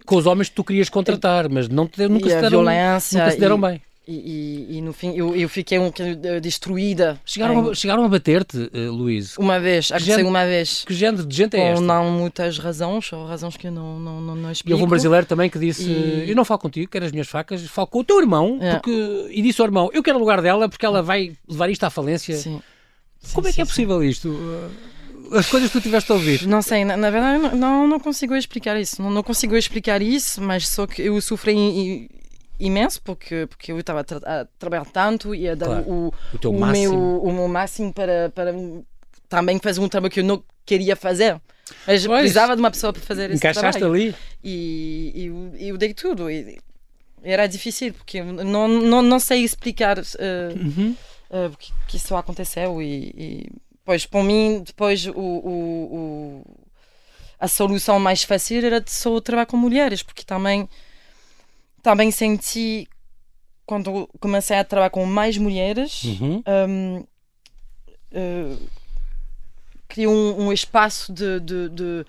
Com 0.04 0.16
os 0.16 0.26
homens 0.26 0.48
que 0.50 0.54
tu 0.54 0.62
querias 0.64 0.88
contratar, 0.90 1.48
mas 1.48 1.66
não 1.68 1.86
te, 1.86 2.06
nunca 2.08 2.26
e 2.26 2.30
se 2.30 2.36
deram, 2.36 2.50
violência 2.50 3.18
nunca 3.20 3.30
se 3.32 3.40
deram 3.40 3.56
e- 3.56 3.60
bem. 3.60 3.82
E, 4.08 4.66
e, 4.72 4.78
e 4.78 4.80
no 4.82 4.92
fim 4.92 5.14
eu, 5.16 5.36
eu 5.36 5.48
fiquei 5.48 5.78
um 5.78 5.84
bocadinho 5.86 6.40
destruída. 6.40 7.18
Chegaram, 7.24 7.68
em- 7.68 7.70
a, 7.70 7.74
chegaram 7.74 8.04
a 8.04 8.08
bater-te, 8.08 8.58
uh, 8.58 8.90
Luís? 8.92 9.38
Uma 9.38 9.58
vez, 9.60 9.86
aconteceu 9.92 10.14
género- 10.16 10.28
uma 10.28 10.44
vez. 10.44 10.84
Que 10.84 10.92
género 10.92 11.24
de 11.24 11.34
gente 11.36 11.56
é 11.56 11.68
esta? 11.72 11.80
não 11.84 12.10
muitas 12.10 12.58
razões, 12.58 13.10
ou 13.14 13.24
razões 13.24 13.56
que 13.56 13.68
eu 13.68 13.72
não, 13.72 13.98
não, 14.00 14.20
não, 14.20 14.34
não 14.34 14.48
E 14.50 14.52
explico. 14.52 14.74
houve 14.74 14.84
um 14.84 14.88
brasileiro 14.88 15.24
também 15.26 15.48
que 15.48 15.58
disse: 15.58 15.88
E- 15.88 16.28
Eu 16.28 16.34
não 16.36 16.44
falo 16.44 16.58
contigo, 16.60 16.90
quero 16.90 17.04
as 17.06 17.12
minhas 17.12 17.28
facas, 17.28 17.62
falo 17.66 17.86
com 17.86 18.00
o 18.00 18.04
teu 18.04 18.18
irmão, 18.20 18.58
É. 18.60 18.72
porque... 18.72 19.26
e 19.30 19.40
disse 19.40 19.60
ao 19.60 19.66
irmão: 19.66 19.88
Eu 19.92 20.02
quero 20.02 20.16
o 20.18 20.20
lugar 20.20 20.42
dela 20.42 20.68
porque 20.68 20.84
ela 20.84 21.02
vai 21.02 21.32
levar 21.48 21.70
isto 21.70 21.84
à 21.84 21.88
falência. 21.90 22.34
Sim. 22.36 22.60
Como 23.33 23.46
Sim, 23.46 23.50
é 23.50 23.52
que 23.54 23.61
é 23.61 23.64
sim, 23.64 23.68
possível 23.68 24.02
isto? 24.02 24.28
Uh, 24.30 25.37
As 25.37 25.46
coisas 25.48 25.70
que 25.70 25.78
tu 25.78 25.83
tiveste 25.83 26.11
a 26.11 26.14
ouvir. 26.14 26.40
sim. 26.40 26.46
Não 26.46 26.62
sei, 26.62 26.85
na, 26.85 26.96
na 26.96 27.11
verdade 27.11 27.56
não- 27.56 27.87
não, 27.87 28.00
consigo 28.00 28.35
explicar 28.35 28.78
isso. 28.80 29.00
Não, 29.02 29.11
não 29.11 29.22
consigo 29.22 29.56
explicar 29.56 30.00
isso, 30.02 30.40
mas 30.42 30.66
só 30.68 30.87
que 30.87 31.02
eu 31.02 31.20
sofri 31.20 32.11
imenso 32.59 33.00
porque, 33.02 33.46
porque 33.46 33.72
eu 33.72 33.78
estava 33.78 34.00
a, 34.00 34.04
tra- 34.04 34.40
a 34.40 34.44
trabalhar 34.59 34.85
tanto 34.87 35.35
e 35.35 35.48
a 35.48 35.54
dar 35.54 35.66
Claro. 35.66 35.85
o, 35.90 36.12
O 36.44 36.48
o, 36.50 36.66
meu, 36.66 36.92
o 37.22 37.33
meu 37.33 37.48
máximo 37.48 37.92
para, 37.92 38.30
para 38.35 38.52
também 39.28 39.59
fazer 39.59 39.80
um 39.80 39.88
trabalho 39.88 40.12
que 40.12 40.20
eu 40.20 40.24
não 40.24 40.42
queria 40.66 40.96
fazer. 40.96 41.40
Mas 41.87 42.04
Pois. 42.04 42.20
precisava 42.20 42.56
de 42.56 42.61
uma 42.61 42.70
pessoa 42.70 42.92
para 42.92 43.02
fazer 43.02 43.26
esse 43.30 43.37
Encaixaste 43.37 43.78
trabalho. 43.80 44.02
ali? 44.09 44.14
e, 44.42 45.12
e 45.14 45.26
eu, 45.26 45.52
eu 45.72 45.78
dei 45.78 45.94
tudo. 45.94 46.28
E 46.30 46.59
era 47.22 47.46
difícil 47.46 47.92
porque 47.94 48.20
não, 48.22 48.66
não, 48.66 49.02
não 49.02 49.20
sei 49.20 49.44
explicar 49.44 49.98
eh, 50.18 50.54
Uhum. 50.56 50.96
Eh, 51.30 51.50
que, 51.58 51.72
que 51.88 51.96
isso 51.96 52.14
aconteceu. 52.16 52.80
E, 52.82 53.12
e 53.16 53.52
pois, 53.84 54.06
para 54.06 54.22
mim, 54.22 54.62
depois 54.64 55.06
o, 55.06 55.12
o, 55.12 55.94
o- 56.44 56.44
a 57.38 57.48
solução 57.48 57.98
mais 57.98 58.22
fácil 58.22 58.64
era 58.64 58.80
de 58.80 58.90
só 58.90 59.18
trabalhar 59.20 59.46
com 59.46 59.56
mulheres, 59.56 60.02
porque 60.02 60.22
também, 60.24 60.68
também 61.82 62.10
senti 62.10 62.86
quando 63.64 64.06
comecei 64.20 64.58
a 64.58 64.64
trabalhar 64.64 64.90
com 64.90 65.06
mais 65.06 65.38
mulheres. 65.38 66.02
Uhum. 66.04 66.42
um, 66.68 67.04
eh, 68.12 68.56
criou 69.88 70.12
um, 70.12 70.46
um 70.48 70.52
espaço 70.52 71.12
de, 71.12 71.40
de, 71.40 71.68
de- 71.70 72.06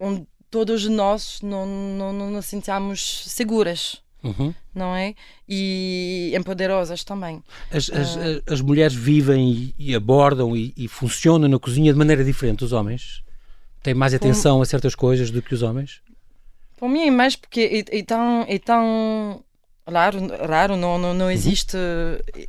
onde 0.00 0.26
todos 0.50 0.86
nós 0.88 1.40
não, 1.42 1.66
não, 1.66 2.12
não 2.12 2.30
nos 2.30 2.46
sentíamos 2.46 3.24
seguras, 3.26 4.02
Uhum. 4.22 4.52
não 4.74 4.94
é? 4.96 5.14
E 5.48 6.32
empoderosas 6.36 7.04
também. 7.04 7.42
As, 7.70 7.88
as, 7.90 8.16
Ah. 8.16 8.52
as 8.52 8.60
mulheres 8.60 8.94
vivem 8.94 9.50
e, 9.50 9.74
e 9.78 9.94
abordam 9.94 10.56
e, 10.56 10.72
e 10.76 10.88
funcionam 10.88 11.48
na 11.48 11.58
cozinha 11.58 11.92
de 11.92 11.98
maneira 11.98 12.24
diferente 12.24 12.58
dos 12.60 12.72
homens? 12.72 13.22
Têm 13.82 13.94
mais 13.94 14.12
atenção 14.14 14.60
a 14.60 14.66
certas 14.66 14.94
coisas 14.94 15.30
do 15.30 15.40
que 15.40 15.54
os 15.54 15.62
homens? 15.62 16.00
Para 16.76 16.88
mim 16.88 17.06
é 17.06 17.10
mais 17.10 17.36
porque 17.36 17.84
é, 17.90 17.98
é 17.98 18.02
tão, 18.02 18.44
é 18.48 18.58
tão 18.58 19.42
raro, 19.88 20.18
raro 20.46 20.76
não, 20.76 20.98
não, 20.98 21.14
não 21.14 21.30
existe, 21.30 21.76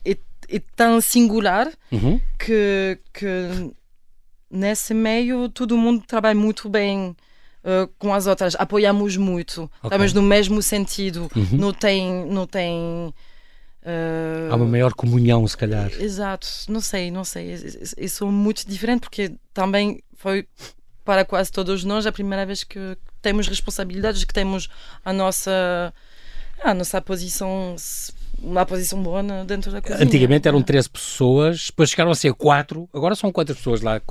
é, 0.06 0.18
é 0.50 0.60
tão 0.76 1.00
singular 1.00 1.68
Uhum. 1.92 2.20
que, 2.40 2.98
que 3.14 3.72
nesse 4.50 4.94
meio 4.94 5.50
todo 5.50 5.78
mundo 5.78 6.04
trabalha 6.06 6.38
muito 6.38 6.68
bem 6.68 7.16
uh, 7.64 7.88
com 7.98 8.14
as 8.14 8.28
outras, 8.28 8.56
apoiamos 8.58 9.18
muito, 9.18 9.70
estamos 9.84 10.14
no 10.14 10.22
mesmo 10.22 10.62
sentido, 10.62 11.30
Uhum. 11.36 11.48
não 11.54 11.74
tem. 11.74 12.26
Não 12.28 12.46
tem 12.48 13.14
uh, 13.84 14.52
Há 14.52 14.56
uma 14.56 14.66
maior 14.66 14.94
comunhão, 14.94 15.48
se 15.48 15.58
calhar. 15.58 15.92
Exato, 16.00 16.48
não 16.68 16.82
sei, 16.82 17.12
não 17.12 17.24
sei. 17.24 17.54
Isso- 17.98 18.26
é 18.26 18.32
muito 18.32 18.68
diferente 18.68 19.02
porque 19.02 19.32
também 19.54 20.02
foi 20.16 20.48
para 21.06 21.26
quase 21.26 21.52
todos 21.52 21.84
nós 21.84 22.06
a 22.06 22.12
primeira 22.12 22.46
vez 22.46 22.64
que 22.64 22.98
temos 23.22 23.48
responsabilidades, 23.48 24.24
que 24.24 24.34
temos 24.34 24.70
a 25.04 25.12
nossa, 25.12 25.94
a 26.64 26.74
nossa 26.74 27.02
posição, 27.02 27.76
uma 28.42 28.66
posição 28.66 29.02
boa 29.02 29.24
na- 29.24 29.44
dentro 29.44 29.72
da 29.72 29.82
cozinha. 29.82 30.04
Antigamente 30.04 30.48
eram 30.48 30.62
13 30.62 30.90
pessoas, 30.90 31.66
depois 31.68 31.90
chegaram 31.90 32.12
a 32.12 32.16
ser 32.16 32.34
4, 32.34 32.88
agora 32.94 33.16
são 33.16 33.32
quantas 33.32 33.58
pessoas 33.58 33.82
lá? 33.82 33.96
É 33.96 34.02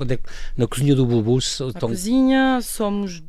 na 0.57 0.67
cozinha 0.67 0.93
do 0.95 1.05
Bubu 1.05 1.35
Na 1.35 1.37
estão 1.39 1.89
cozinha 1.89 2.59
somos 2.61 3.23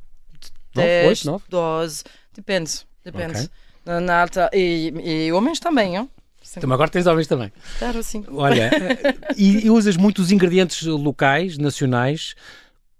10, 0.74 1.08
oito, 1.08 1.26
nove? 1.26 1.44
12, 1.48 2.04
depende, 2.34 2.72
depende. 3.04 3.38
Ok. 3.38 3.48
Na, 3.84 4.00
na 4.00 4.20
alta, 4.22 4.50
e, 4.52 4.92
e 5.26 5.32
homens 5.32 5.58
também? 5.60 6.08
Sim, 6.42 6.60
Também 6.60 6.74
agora 6.74 6.90
tens 6.90 7.06
homens 7.06 7.26
também. 7.26 7.52
claro, 7.78 8.02
sim. 8.02 8.24
Olha, 8.30 8.70
e, 9.36 9.66
e 9.66 9.70
usas 9.70 9.96
muitos 9.96 10.30
ingredientes 10.32 10.82
locais, 10.86 11.56
nacionais. 11.58 12.34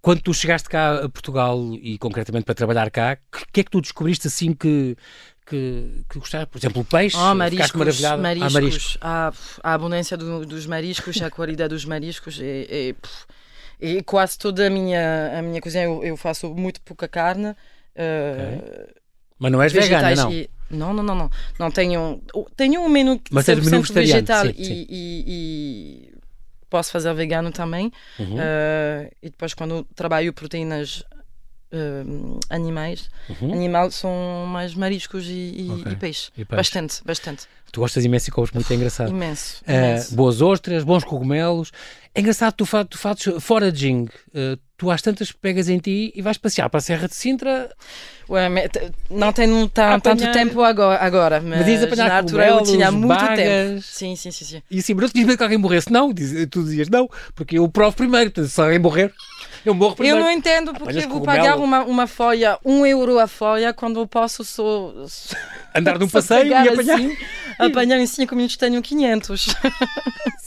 Quando 0.01 0.21
tu 0.21 0.33
chegaste 0.33 0.67
cá 0.69 1.03
a 1.03 1.09
Portugal 1.09 1.59
e 1.81 1.97
concretamente 1.99 2.45
para 2.45 2.55
trabalhar 2.55 2.89
cá, 2.89 3.15
que 3.17 3.45
que 3.53 3.59
é 3.59 3.63
que 3.63 3.69
tu 3.69 3.79
descobriste 3.81 4.25
assim 4.27 4.51
que, 4.53 4.97
que, 5.45 6.03
que 6.09 6.17
gostaste? 6.17 6.47
Por 6.47 6.57
exemplo, 6.57 6.81
o 6.81 6.85
peixe? 6.85 7.15
Oh, 7.17 7.35
mariscos, 7.35 7.73
maravilhada? 7.73 8.21
mariscos. 8.21 8.47
Ah, 8.49 8.59
mariscos. 8.59 8.97
A, 9.01 9.33
a 9.63 9.73
abundância 9.75 10.17
do- 10.17 10.43
dos 10.45 10.65
mariscos, 10.65 11.21
a 11.21 11.29
qualidade 11.29 11.69
dos 11.69 11.85
mariscos 11.85 12.39
é, 12.41 12.89
é, 12.89 12.95
é 13.81 14.01
quase 14.03 14.37
toda 14.37 14.67
a 14.67 14.69
minha, 14.69 15.37
a 15.39 15.41
minha 15.41 15.59
cozinha. 15.61 15.83
Eu, 15.85 16.03
eu 16.03 16.15
faço 16.17 16.53
muito 16.53 16.79
pouca 16.81 17.07
carne. 17.07 17.55
eh, 17.95 18.87
Mas 19.39 19.51
não 19.51 19.61
és 19.61 19.73
vegana, 19.73 20.15
não? 20.15 20.31
e- 20.31 20.49
não, 20.69 20.93
não, 20.93 21.03
não, 21.03 21.15
não. 21.15 21.29
Não 21.59 21.71
tenho. 21.71 22.21
Tenho 22.55 22.81
um 22.81 22.87
menu 22.89 23.19
que 23.19 23.33
Mas 23.33 23.45
tens 23.45 23.59
menu 23.65 23.81
100% 23.81 23.93
vegetariano, 23.93 24.05
vegetal 24.27 24.45
sim, 24.45 24.53
e, 24.57 24.65
sim. 24.65 24.85
e- 24.89 25.23
e 25.27 26.13
posso 26.69 26.91
fazer 26.91 27.13
vegano 27.13 27.51
também. 27.51 27.91
Uhum. 28.17 28.37
Eh, 28.39 29.11
e 29.21 29.29
depois, 29.29 29.53
quando 29.53 29.83
trabalho 29.95 30.31
proteínas 30.31 31.03
eh, 31.73 32.03
animais, 32.49 33.09
Uhum. 33.29 33.51
animal 33.53 33.91
são 33.91 34.45
mais 34.47 34.73
mariscos 34.75 35.25
e, 35.27 35.31
e- 35.31 35.69
Ok. 35.81 35.91
e 35.91 35.95
peixe. 35.95 36.29
E 36.37 36.45
peixe. 36.45 36.55
Bastante, 36.57 37.01
bastante. 37.05 37.47
Tu 37.71 37.79
gostas 37.79 38.03
imenso 38.03 38.29
e 38.29 38.31
comes 38.33 38.51
muito, 38.51 38.69
é 38.71 38.75
engraçado. 38.75 39.09
Imenso. 39.09 39.61
Ah, 39.65 39.73
imenso. 39.73 40.13
boas 40.15 40.41
ostras, 40.41 40.83
bons 40.83 41.03
cogumelos. 41.05 41.71
É 42.13 42.19
engraçado, 42.19 42.53
tu, 42.53 42.65
tu 42.89 42.97
fazes 42.97 43.23
foraging. 43.41 44.07
Ah, 44.35 44.57
tu 44.77 44.89
às 44.91 45.01
tantas 45.01 45.31
pegas 45.31 45.69
em 45.69 45.77
ti 45.77 46.11
e 46.15 46.21
vais 46.21 46.37
passear 46.37 46.69
para 46.69 46.79
a 46.79 46.81
Serra 46.81 47.07
de 47.07 47.15
Sintra. 47.15 47.69
Ué, 48.29 48.49
não 49.09 49.31
tenho 49.33 49.67
ta- 49.69 49.95
Apanhar- 49.95 50.01
tanto 50.17 50.31
tempo 50.31 50.61
agora, 50.63 50.99
agora 51.03 51.39
mas, 51.41 51.59
Mas 51.59 51.67
ias 51.67 51.83
apanhar 51.83 52.07
na 52.09 52.17
altura 52.17 52.47
eu 52.47 52.63
tinha 52.63 52.89
muito 52.91 53.07
bagas. 53.07 53.37
tempo. 53.37 53.81
Sim, 53.81 54.15
sim, 54.15 54.31
sim, 54.31 54.45
sim. 54.45 54.61
E 54.71 54.79
assim, 54.79 54.93
mas 54.93 55.03
eu 55.03 55.09
tinha 55.11 55.25
medo 55.25 55.37
que 55.37 55.43
alguém 55.43 55.57
morresse. 55.57 55.91
Não, 55.91 56.11
diz- 56.13 56.47
tu 56.49 56.63
dizias 56.63 56.89
não, 56.89 57.09
porque 57.35 57.57
eu 57.59 57.67
provo 57.69 57.95
primeiro. 57.95 58.31
Se 58.47 58.59
alguém 58.61 58.79
morrer, 58.79 59.13
eu 59.65 59.73
morro 59.73 59.91
Eu 59.91 59.95
primeiro. 59.97 60.19
não 60.21 60.31
entendo 60.31 60.73
porque 60.73 60.83
Apanhas 60.89 61.05
vou 61.05 61.21
pagar 61.21 61.57
uma, 61.57 61.83
uma 61.83 62.07
folha, 62.07 62.57
um 62.65 62.85
euro 62.85 63.19
a 63.19 63.27
folha, 63.27 63.73
quando 63.73 63.99
eu 63.99 64.07
posso 64.07 64.43
só, 64.43 64.93
Andar 65.75 65.97
num 65.99 66.09
passeio 66.09 66.47
e 66.47 66.53
apanhar. 66.53 66.95
assim, 66.95 67.17
apanhar 67.59 67.99
em 67.99 68.07
5 68.07 68.35
minutos 68.35 68.57
tenho 68.57 68.81
500. 68.81 69.45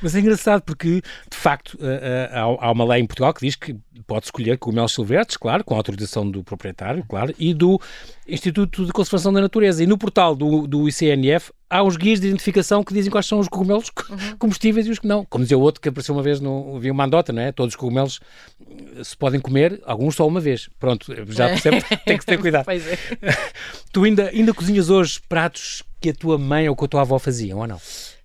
Mas 0.00 0.14
é 0.14 0.20
engraçado 0.20 0.62
porque, 0.62 1.00
de 1.30 1.36
facto, 1.36 1.78
ah, 1.80 2.30
ah, 2.32 2.66
há, 2.66 2.70
uma 2.72 2.84
lei 2.84 3.02
em 3.02 3.06
Portugal 3.06 3.32
que 3.34 3.44
diz 3.44 3.56
que 3.56 3.76
pode 4.06 4.26
escolher 4.26 4.58
cogumelos 4.58 4.92
silvestres, 4.92 5.36
claro, 5.36 5.62
com 5.64 5.74
a 5.74 5.76
autorização 5.76 6.28
do 6.28 6.42
proprietário, 6.42 7.04
claro, 7.08 7.34
e 7.38 7.54
do 7.54 7.80
Instituto 8.26 8.84
de 8.84 8.92
Conservação 8.92 9.32
da 9.32 9.40
Natureza. 9.40 9.82
E 9.82 9.86
no 9.86 9.96
portal 9.98 10.34
do, 10.34 10.66
do 10.66 10.88
ICNF 10.88 11.52
há 11.70 11.82
uns 11.82 11.96
guias 11.96 12.20
de 12.20 12.26
identificação 12.26 12.84
que 12.84 12.92
dizem 12.92 13.10
quais 13.10 13.26
são 13.26 13.38
os 13.38 13.48
cogumelos 13.48 13.88
co- 13.94 14.04
comestíveis 14.38 14.86
e 14.86 14.90
os 14.90 14.98
que 14.98 15.06
não. 15.06 15.24
Como 15.24 15.44
dizia 15.44 15.56
o 15.56 15.60
outro 15.60 15.80
que 15.80 15.88
apareceu 15.88 16.14
uma 16.14 16.22
vez, 16.22 16.40
no, 16.40 16.76
havia 16.76 16.92
uma 16.92 17.04
andota, 17.04 17.32
não 17.32 17.42
é? 17.42 17.52
Todos 17.52 17.72
os 17.74 17.76
cogumelos 17.76 18.20
eh, 18.96 19.04
se 19.04 19.16
podem 19.16 19.40
comer, 19.40 19.80
alguns 19.86 20.16
só 20.16 20.26
uma 20.26 20.40
vez. 20.40 20.68
Pronto, 20.78 21.06
já 21.28 21.48
percebe, 21.48 21.82
tem 22.04 22.18
que 22.18 22.26
ter 22.26 22.38
cuidado. 22.38 22.64
Pois 22.72 22.86
é. 22.86 22.98
Tu 23.92 24.04
ainda, 24.04 24.28
ainda 24.28 24.54
cozinhas 24.54 24.88
hoje 24.90 25.20
pratos 25.28 25.82
que 26.00 26.10
a 26.10 26.14
tua 26.14 26.36
mãe 26.38 26.68
ou 26.68 26.74
que 26.76 26.84
a 26.84 26.88
tua 26.88 27.02
avó 27.02 27.18
faziam, 27.18 27.58
ou 27.58 27.66
não? 27.66 27.80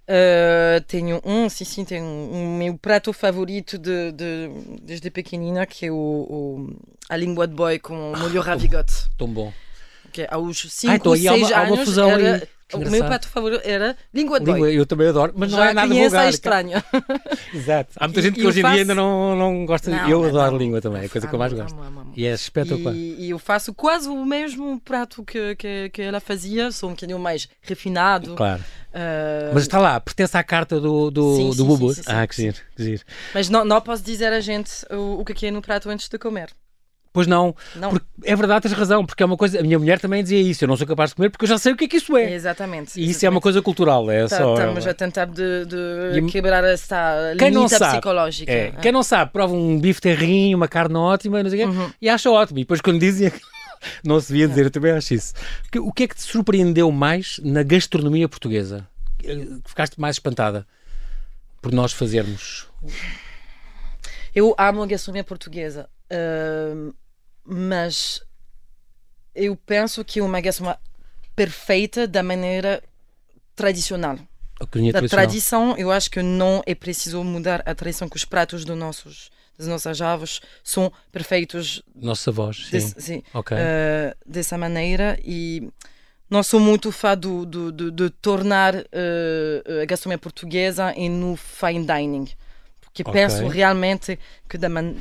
Uh, 0.09 0.79
tenho 0.87 1.21
um, 1.25 1.49
sim, 1.49 1.65
sim, 1.65 1.83
tenho 1.83 2.03
um, 2.05 2.29
um 2.33 2.57
meu 2.57 2.77
prato 2.77 3.11
favorito 3.11 3.77
de, 3.77 4.11
de- 4.13 4.49
desde 4.81 5.09
pequenina, 5.11 5.65
que 5.65 5.87
é 5.87 5.91
o, 5.91 5.95
o- 5.95 6.75
a 7.09 7.17
língua 7.17 7.45
de 7.45 7.53
boi 7.53 7.77
com 7.77 8.13
molho 8.17 8.39
ravigote. 8.41 8.93
Tão 9.17 9.27
bom. 9.27 9.51
Que 10.11 10.21
é 10.21 10.27
aos 10.31 10.63
Ah, 10.65 10.69
5, 10.69 10.93
então 10.93 11.11
aí 11.13 11.27
há 11.27 11.31
6 11.33 11.47
uma- 11.49 11.57
há 11.57 11.61
uma 11.63 11.73
anos, 11.75 11.85
fusão 11.89 12.09
era, 12.11 12.47
o 12.73 12.77
meu 12.89 13.03
prato 13.05 13.27
favorito 13.27 13.61
era 13.65 13.97
língua 14.13 14.39
de 14.39 14.45
boi. 14.45 14.53
Língua, 14.55 14.71
eu 14.71 14.85
também 14.85 15.07
adoro, 15.09 15.33
mas 15.35 15.51
não 15.51 15.57
Já 15.59 15.69
é 15.69 15.73
nada 15.73 15.93
vulgar. 15.93 16.25
é 16.25 16.29
estranho. 16.29 16.83
Exato. 17.53 17.91
Há 17.97 18.07
muita 18.07 18.19
E- 18.19 18.23
gente 18.23 18.35
que 18.39 18.47
hoje 18.47 18.59
em 18.59 18.61
faço- 18.61 18.73
dia 18.75 18.83
ainda 18.83 18.95
não, 18.95 19.35
não 19.35 19.65
gosta. 19.65 19.91
Não, 19.91 20.09
eu 20.09 20.21
não, 20.21 20.29
adoro 20.29 20.51
não. 20.51 20.57
língua 20.57 20.81
também, 20.81 21.01
é 21.03 21.05
a 21.05 21.09
coisa 21.09 21.27
que 21.27 21.35
eu 21.35 21.39
mais 21.39 21.51
Amo, 21.51 21.61
gosto. 21.63 21.75
amo, 21.75 21.83
amo, 21.85 21.99
amo. 21.99 22.13
E 22.15 22.25
é 22.25 22.33
espetacular. 22.33 22.95
E, 22.95 23.25
e 23.25 23.29
eu 23.31 23.37
faço 23.39 23.73
quase 23.73 24.07
o 24.07 24.25
mesmo 24.25 24.79
prato 24.79 25.23
que, 25.23 25.55
que, 25.57 25.89
que 25.89 26.01
ela 26.01 26.21
fazia, 26.21 26.71
sou 26.71 26.89
um 26.89 26.93
bocadinho 26.93 27.19
mais 27.19 27.47
refinado. 27.61 28.33
Claro. 28.35 28.63
Uh, 28.93 29.53
Mas 29.53 29.63
está 29.63 29.79
lá, 29.79 29.99
pertence 29.99 30.35
à 30.37 30.43
carta 30.43 30.79
do, 30.79 31.11
do, 31.11 31.35
Sim, 31.35 31.49
do 31.49 31.53
sim, 31.55 31.65
Bubu. 31.65 31.93
sim, 31.93 32.01
ah, 32.07 32.25
que 32.25 32.35
giro, 32.35 32.57
que 32.75 32.83
giro. 32.83 33.03
mas 33.33 33.49
não, 33.49 33.63
não 33.63 33.79
posso 33.81 34.01
dizer 34.03 34.31
a 34.33 34.39
gente 34.39 34.71
o, 34.89 35.19
o 35.21 35.25
que 35.25 35.33
é 35.33 35.35
que 35.35 35.45
é 35.47 35.51
no 35.51 35.61
prato 35.61 35.89
antes 35.89 36.07
de 36.09 36.17
comer. 36.17 36.49
Pois 37.13 37.25
não, 37.25 37.55
Não. 37.75 37.89
porque 37.89 38.05
é 38.25 38.35
verdade, 38.35 38.61
tens 38.63 38.73
razão, 38.73 39.03
porque 39.03 39.23
é 39.23 39.25
uma 39.25 39.35
coisa. 39.37 39.59
A 39.59 39.63
minha 39.63 39.79
mulher 39.79 39.99
também 39.99 40.21
dizia 40.21 40.39
isso, 40.39 40.63
eu 40.63 40.67
não 40.67 40.77
sou 40.77 40.85
capaz 40.85 41.09
de 41.09 41.15
comer 41.15 41.29
porque 41.31 41.45
eu 41.45 41.49
já 41.49 41.57
sei 41.57 41.73
o 41.73 41.75
que 41.75 41.85
é 41.85 41.87
que 41.87 41.97
isso 41.97 42.15
é. 42.15 42.31
Exatamente. 42.31 42.99
E 42.99 43.09
isso 43.09 43.25
é 43.25 43.29
uma 43.29 43.41
coisa 43.41 43.59
cultural, 43.59 44.09
é 44.11 44.27
Tá- 44.27 44.37
só. 44.37 44.53
Estamos 44.53 44.85
a 44.85 44.93
tentar 44.93 45.25
de, 45.25 45.65
de 45.65 46.19
E- 46.19 46.27
quebrar 46.31 46.63
essa 46.63 47.33
Quem 47.39 47.49
não 47.49 47.61
limita 47.63 47.79
sabe, 47.79 47.91
psicológica. 47.93 48.51
É, 48.51 48.71
quem 48.81 48.91
não 48.91 49.01
sabe, 49.01 49.31
prova 49.31 49.51
um 49.53 49.79
bife 49.79 49.99
terrinho, 49.99 50.57
uma 50.57 50.67
carne 50.67 50.95
ótima, 50.95 51.41
não 51.41 51.49
sei 51.49 51.65
Uhum. 51.65 51.89
e 51.99 52.07
acha 52.07 52.29
ótimo. 52.29 52.59
E 52.59 52.61
depois 52.63 52.81
quando 52.81 52.99
dizem 52.99 53.31
não 54.03 54.19
se 54.19 54.29
devia 54.29 54.47
dizer, 54.47 54.65
eu 54.65 54.71
também 54.71 54.91
acho 54.91 55.13
isso. 55.13 55.33
O 55.77 55.91
que 55.91 56.03
é 56.03 56.07
que 56.07 56.15
te 56.15 56.21
surpreendeu 56.21 56.91
mais 56.91 57.39
na 57.43 57.63
gastronomia 57.63 58.27
portuguesa? 58.27 58.87
Ficaste 59.65 59.99
mais 59.99 60.15
espantada 60.15 60.65
por 61.61 61.71
nós 61.71 61.91
fazermos? 61.91 62.67
Eu 64.33 64.55
amo 64.57 64.83
a 64.83 64.87
gastronomia 64.87 65.23
portuguesa, 65.23 65.89
uh, 66.11 66.93
mas 67.43 68.21
eu 69.33 69.55
penso 69.55 70.03
que 70.05 70.19
é 70.19 70.23
uma 70.23 70.39
gastronomia 70.41 70.79
perfeita 71.35 72.07
da 72.07 72.23
maneira 72.23 72.83
tradicional. 73.55 74.17
A 74.59 74.65
Da 74.65 74.69
tradicional. 74.69 75.09
tradição, 75.09 75.77
eu 75.77 75.91
acho 75.91 76.09
que 76.09 76.21
não 76.21 76.63
é 76.65 76.73
preciso 76.73 77.23
mudar 77.23 77.61
a 77.65 77.75
tradição, 77.75 78.09
que 78.09 78.15
os 78.17 78.25
pratos 78.25 78.65
dos 78.65 78.75
nossos, 78.77 79.29
das 79.57 79.67
nossas 79.67 79.99
avós 80.01 80.39
são 80.63 80.91
perfeitos 81.11 81.81
Nossos 81.95 82.27
avós, 82.27 82.65
sim. 82.65 82.71
desse- 82.71 82.95
sim, 83.01 83.23
Ok. 83.33 83.57
eh, 83.59 84.15
dessa 84.25 84.57
maneira 84.57 85.17
e 85.23 85.67
não 86.29 86.43
sou 86.43 86.59
muito 86.59 86.91
fã 86.91 87.17
do, 87.17 87.45
do, 87.45 87.71
do- 87.71 87.91
de 87.91 88.09
tornar 88.09 88.75
eh, 88.75 89.81
a 89.81 89.85
gastronomia 89.85 90.17
portuguesa 90.19 90.93
em 90.95 91.09
no 91.09 91.35
fine 91.35 91.85
dining 91.85 92.27
porque 92.81 93.01
Ok. 93.01 93.13
penso 93.13 93.47
realmente 93.47 94.19
que 94.49 94.57
da 94.57 94.69
man- 94.69 94.95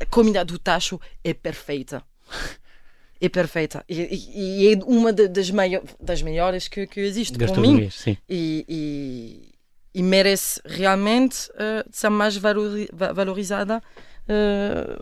a 0.00 0.06
comida 0.06 0.44
do 0.44 0.58
tacho 0.58 0.98
é 1.22 1.34
perfeita 1.34 2.02
é 3.20 3.28
perfeita 3.28 3.84
e, 3.88 4.00
e- 4.00 4.62
e 4.70 4.72
é 4.72 4.84
uma 4.84 5.12
das, 5.12 5.50
maio- 5.50 5.82
das 6.00 6.22
melhores 6.22 6.68
que, 6.68 6.86
que 6.86 7.00
existe 7.00 7.36
para 7.36 7.60
mim 7.60 7.90
sim. 7.90 8.16
e, 8.28 9.49
e, 9.94 10.02
merece 10.02 10.60
realmente 10.64 11.50
eh, 11.56 11.84
ser 11.90 12.08
mais 12.10 12.36
valori- 12.36 12.88
va- 12.92 13.12
valorizada 13.12 13.82
eh, 14.28 14.98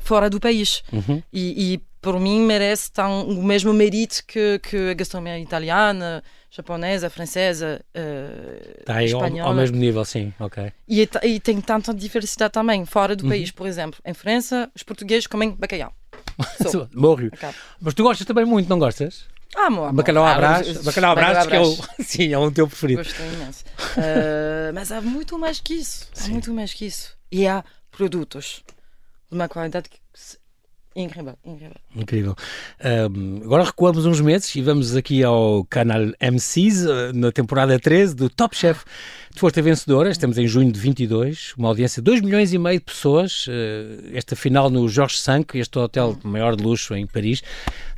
fora 0.00 0.28
do 0.30 0.40
país. 0.40 0.82
Uhum. 0.92 1.22
E, 1.32 1.74
e 1.74 1.78
por 2.00 2.18
mim 2.18 2.40
merece 2.40 2.90
tão, 2.90 3.28
o 3.28 3.42
mesmo 3.44 3.72
mérito 3.72 4.24
que, 4.26 4.58
que 4.58 4.90
a 4.90 4.94
gastronomia 4.94 5.38
italiana, 5.38 6.22
japonesa, 6.50 7.08
francesa, 7.08 7.80
Está 8.80 8.96
aí 8.96 9.12
ao, 9.12 9.20
espanhola. 9.24 9.50
ao 9.50 9.54
mesmo 9.54 9.76
nível, 9.76 10.04
sim, 10.04 10.32
ok. 10.40 10.72
E, 10.88 11.02
é 11.02 11.26
e 11.26 11.38
tem 11.38 11.60
tanta 11.60 11.94
diversidade 11.94 12.52
também 12.52 12.84
fora 12.84 13.12
Uhum. 13.12 13.16
do 13.18 13.28
país. 13.28 13.50
Por 13.52 13.66
exemplo, 13.66 14.00
em 14.04 14.14
França, 14.14 14.70
os 14.74 14.82
portugueses 14.82 15.26
comem 15.28 15.50
bacalhau. 15.52 15.92
Morro. 16.94 17.30
Mas 17.80 17.94
tu 17.94 18.02
gostas 18.02 18.26
também 18.26 18.44
muito, 18.44 18.68
não 18.68 18.78
gostas? 18.78 19.26
Ah, 19.54 19.66
amor. 19.66 19.92
Bacalhau 19.92 20.24
à 20.24 20.32
Ah, 20.32 20.36
brás, 20.36 20.78
bacalhau 20.82 21.12
à 21.12 21.14
brás, 21.14 21.46
que 21.46 21.54
é 21.54 21.60
o, 21.60 21.76
sim, 22.02 22.32
é 22.32 22.38
o 22.38 22.50
teu 22.50 22.66
preferido. 22.66 23.02
Gosto 23.02 23.20
imenso. 23.22 23.64
Eh, 23.98 24.70
mas 24.72 24.90
há 24.90 25.00
muito 25.00 25.38
mais 25.38 25.60
que 25.60 25.74
isso. 25.74 26.08
Há 26.16 26.20
Sim. 26.22 26.32
muito 26.32 26.52
mais 26.52 26.72
que 26.72 26.86
isso. 26.86 27.14
E 27.30 27.46
há 27.46 27.62
produtos 27.90 28.62
de 29.30 29.36
uma 29.36 29.48
qualidade 29.48 29.88
que... 29.88 30.00
incrível, 30.94 31.34
incrível. 31.44 31.76
Incrível. 31.96 32.36
Ahm, 32.80 33.40
agora 33.44 33.64
recuamos 33.64 34.04
uns 34.06 34.20
meses 34.20 34.54
e 34.54 34.62
vamos 34.62 34.94
aqui 34.96 35.22
ao 35.22 35.64
canal 35.64 36.02
M6, 36.20 36.86
eh, 36.86 37.12
na 37.12 37.30
temporada 37.32 37.78
13 37.78 38.14
do 38.14 38.28
Top 38.28 38.56
Chef. 38.56 38.84
Tu 39.34 39.40
foste 39.40 39.60
a 39.60 39.62
vencedora, 39.62 40.10
estamos 40.10 40.36
em 40.36 40.46
junho 40.46 40.70
de 40.70 40.78
22, 40.78 41.54
uma 41.56 41.68
audiência 41.68 42.02
de 42.02 42.04
2 42.04 42.20
milhões 42.20 42.52
e 42.52 42.58
meio 42.58 42.78
de 42.78 42.84
pessoas. 42.84 43.46
eh, 43.48 44.10
esta 44.14 44.36
final 44.36 44.68
no 44.70 44.88
Jorge 44.88 45.16
V, 45.26 45.58
este 45.58 45.78
hotel 45.78 46.18
maior 46.22 46.54
de 46.56 46.62
luxo 46.62 46.94
em 46.94 47.06
Paris, 47.06 47.42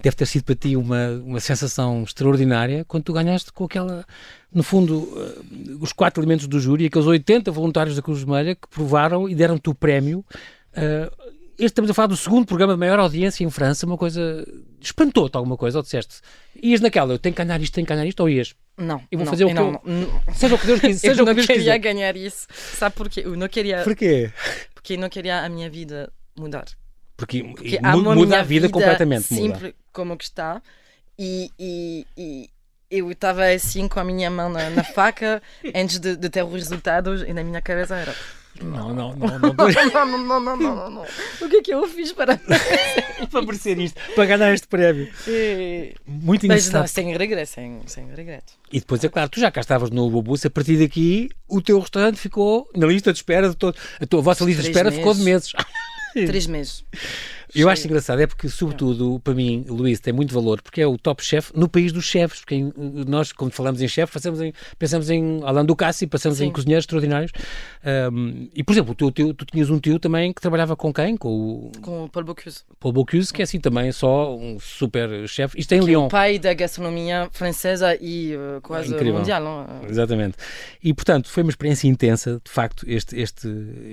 deve 0.02 0.14
ter 0.16 0.26
sido 0.26 0.44
para 0.44 0.54
ti 0.54 0.76
uma, 0.76 1.08
uma 1.24 1.40
sensação 1.40 2.02
extraordinária 2.04 2.84
quando 2.86 3.04
tu 3.04 3.12
ganhaste 3.12 3.52
com 3.52 3.64
aquela, 3.64 4.04
no 4.52 4.62
fundo, 4.62 5.08
eh, 5.16 5.76
os 5.80 5.92
quatro 5.92 6.22
elementos 6.22 6.46
do 6.46 6.60
júri, 6.60 6.86
aqueles 6.86 7.06
80 7.06 7.50
voluntários 7.50 7.96
da 7.96 8.02
Cruz 8.02 8.20
Vermelha 8.20 8.54
que 8.54 8.68
provaram 8.68 9.28
e 9.28 9.34
deram-te 9.34 9.68
o 9.68 9.74
prémio. 9.74 10.24
eh, 10.76 11.10
este 11.58 11.66
estamos 11.66 11.90
a 11.90 11.94
falar 11.94 12.08
do 12.08 12.16
segundo 12.16 12.46
programa 12.46 12.74
de 12.74 12.78
maior 12.78 12.98
audiência 12.98 13.44
em 13.44 13.50
França, 13.50 13.86
uma 13.86 13.96
coisa. 13.96 14.46
Espantou-te 14.80 15.36
alguma 15.36 15.56
coisa, 15.56 15.78
ou 15.78 15.82
disseste? 15.82 16.20
Ias 16.62 16.80
naquela, 16.80 17.14
eu 17.14 17.18
tenho 17.18 17.34
que 17.34 17.42
ganhar 17.44 17.60
isto, 17.60 17.72
tenho 17.74 17.86
que 17.86 17.92
ganhar 17.92 18.06
isto, 18.06 18.20
ou 18.20 18.28
ias? 18.28 18.54
Não. 18.76 19.00
Eu 19.10 19.18
vou 19.18 19.24
não, 19.24 19.32
fazer 19.32 19.44
o 19.44 19.48
que 19.48 19.54
não, 19.54 19.72
eu- 19.72 19.80
não. 19.84 20.34
Seja 20.34 20.54
o 20.54 20.58
que 20.58 20.66
Deus 20.66 20.80
quiser. 20.80 20.98
Seja 21.08 21.20
eu 21.20 21.24
o 21.24 21.26
que 21.26 21.30
não 21.30 21.34
Deus 21.34 21.46
queria 21.46 21.60
quiser. 21.62 21.78
ganhar 21.78 22.16
isso. 22.16 22.46
Sabe 22.52 22.94
porquê? 22.96 23.22
Eu 23.24 23.36
não 23.36 23.48
queria. 23.48 23.82
Porquê? 23.82 24.30
Porque 24.74 24.94
eu 24.94 24.98
não 24.98 25.08
queria 25.08 25.40
a 25.40 25.48
minha 25.48 25.70
vida 25.70 26.12
mudar. 26.36 26.66
Porque, 27.16 27.42
Porque 27.44 27.78
amo 27.82 28.02
muda 28.14 28.26
minha 28.26 28.40
a 28.40 28.42
vida, 28.42 28.68
completamente. 28.68 29.32
Muda. 29.32 29.54
Sempre 29.54 29.74
como 29.92 30.16
que 30.16 30.24
está. 30.24 30.60
E, 31.16 31.50
e, 31.58 32.06
e 32.16 32.50
eu 32.90 33.10
estava 33.12 33.46
assim 33.46 33.86
com 33.86 34.00
a 34.00 34.04
minha 34.04 34.28
mão 34.30 34.48
na, 34.48 34.68
na 34.70 34.82
faca 34.84 35.40
antes 35.74 35.98
de, 36.00 36.16
de 36.16 36.28
ter 36.28 36.42
os 36.42 36.52
resultados 36.52 37.22
e 37.22 37.32
na 37.32 37.44
minha 37.44 37.62
cabeça 37.62 37.96
era. 37.96 38.14
Não, 38.62 38.94
não, 38.94 39.14
não. 39.16 39.38
não, 39.38 39.38
Não, 39.38 39.50
não, 40.06 40.06
não, 40.06 40.40
não, 40.40 40.56
não, 40.56 40.56
não, 40.56 40.90
não. 40.90 41.02
O 41.40 41.48
que 41.48 41.56
é 41.56 41.62
que 41.62 41.74
eu 41.74 41.86
fiz 41.88 42.12
para. 42.12 42.38
para 43.30 43.42
merecer 43.42 43.78
isto, 43.80 44.00
para 44.14 44.24
ganhar 44.26 44.52
este 44.54 44.66
prémio. 44.68 45.08
E- 45.26 45.94
Muito 46.06 46.46
Mas 46.46 46.70
não, 46.70 46.86
sem 46.86 47.16
regresso, 47.16 47.54
sem, 47.54 47.80
sem 47.86 48.06
regreto. 48.14 48.52
E 48.72 48.78
depois, 48.78 49.02
é 49.02 49.08
claro, 49.08 49.28
tu 49.28 49.40
já 49.40 49.50
cá 49.50 49.60
estavas 49.60 49.90
no 49.90 50.08
Bobus, 50.08 50.44
a 50.46 50.50
partir 50.50 50.76
daqui 50.78 51.30
o 51.48 51.60
teu 51.60 51.78
restaurante 51.80 52.16
ficou 52.16 52.68
na 52.76 52.86
lista 52.86 53.12
de 53.12 53.18
espera 53.18 53.48
de 53.48 53.56
todo. 53.56 53.76
A, 54.00 54.06
tua, 54.06 54.20
a 54.20 54.22
vossa 54.22 54.44
lista 54.44 54.62
de 54.62 54.70
Três 54.70 54.76
espera 54.86 54.92
ficou 54.92 55.14
de 55.14 55.22
meses. 55.22 55.52
Três 56.12 56.46
meses. 56.46 56.84
Eu 57.54 57.68
acho 57.68 57.86
engraçado, 57.86 58.20
é 58.20 58.26
porque, 58.26 58.48
sobretudo, 58.48 59.20
para 59.22 59.34
mim, 59.34 59.64
Luís, 59.68 60.00
tem 60.00 60.12
muito 60.12 60.34
valor, 60.34 60.60
porque 60.60 60.80
é 60.80 60.86
o 60.86 60.96
top 60.98 61.24
chef 61.24 61.50
no 61.54 61.68
país 61.68 61.92
dos 61.92 62.04
chefes. 62.04 62.40
Porque 62.40 62.54
em- 62.56 62.72
nós, 63.06 63.32
quando 63.32 63.52
falamos 63.52 63.80
em 63.80 63.88
chefe, 63.88 64.12
pensamos 64.78 65.10
em, 65.10 65.18
em 65.38 65.42
Alain 65.44 65.64
Ducassi, 65.64 66.06
pensamos 66.06 66.40
em 66.40 66.46
Sim. 66.46 66.52
cozinheiros 66.52 66.82
extraordinários. 66.84 67.32
Um, 68.12 68.48
e, 68.54 68.62
por 68.64 68.72
exemplo, 68.72 68.94
tio- 68.94 69.34
tu 69.34 69.44
tinhas 69.44 69.70
um 69.70 69.78
tio 69.78 69.98
também 69.98 70.32
que 70.32 70.40
trabalhava 70.40 70.74
com 70.76 70.92
quem? 70.92 71.16
Com 71.16 71.28
o 71.28 71.72
Com 71.80 72.04
o 72.04 72.08
Paul 72.08 72.24
Bocuse. 72.24 72.60
Paul 72.80 72.92
Bocuse, 72.92 73.32
que 73.32 73.42
é 73.42 73.44
assim 73.44 73.60
também 73.60 73.92
só 73.92 74.34
um 74.36 74.58
super 74.58 75.28
chefe. 75.28 75.58
Isto 75.60 75.72
é 75.72 75.76
em 75.76 75.80
Que 75.80 75.84
é 75.86 75.88
Lyon. 75.90 76.06
o 76.06 76.08
pai 76.08 76.38
da 76.38 76.54
gastronomia 76.54 77.28
francesa 77.32 77.96
e 78.00 78.32
eh, 78.32 78.60
quase 78.62 78.92
Incrível. 78.92 79.14
mundial. 79.18 79.42
Não? 79.42 79.88
Exatamente. 79.88 80.36
E, 80.82 80.92
portanto, 80.94 81.28
foi 81.28 81.42
uma 81.42 81.50
experiência 81.50 81.86
intensa, 81.88 82.40
de 82.44 82.50
facto, 82.50 82.84
este, 82.88 83.18
este 83.20 83.46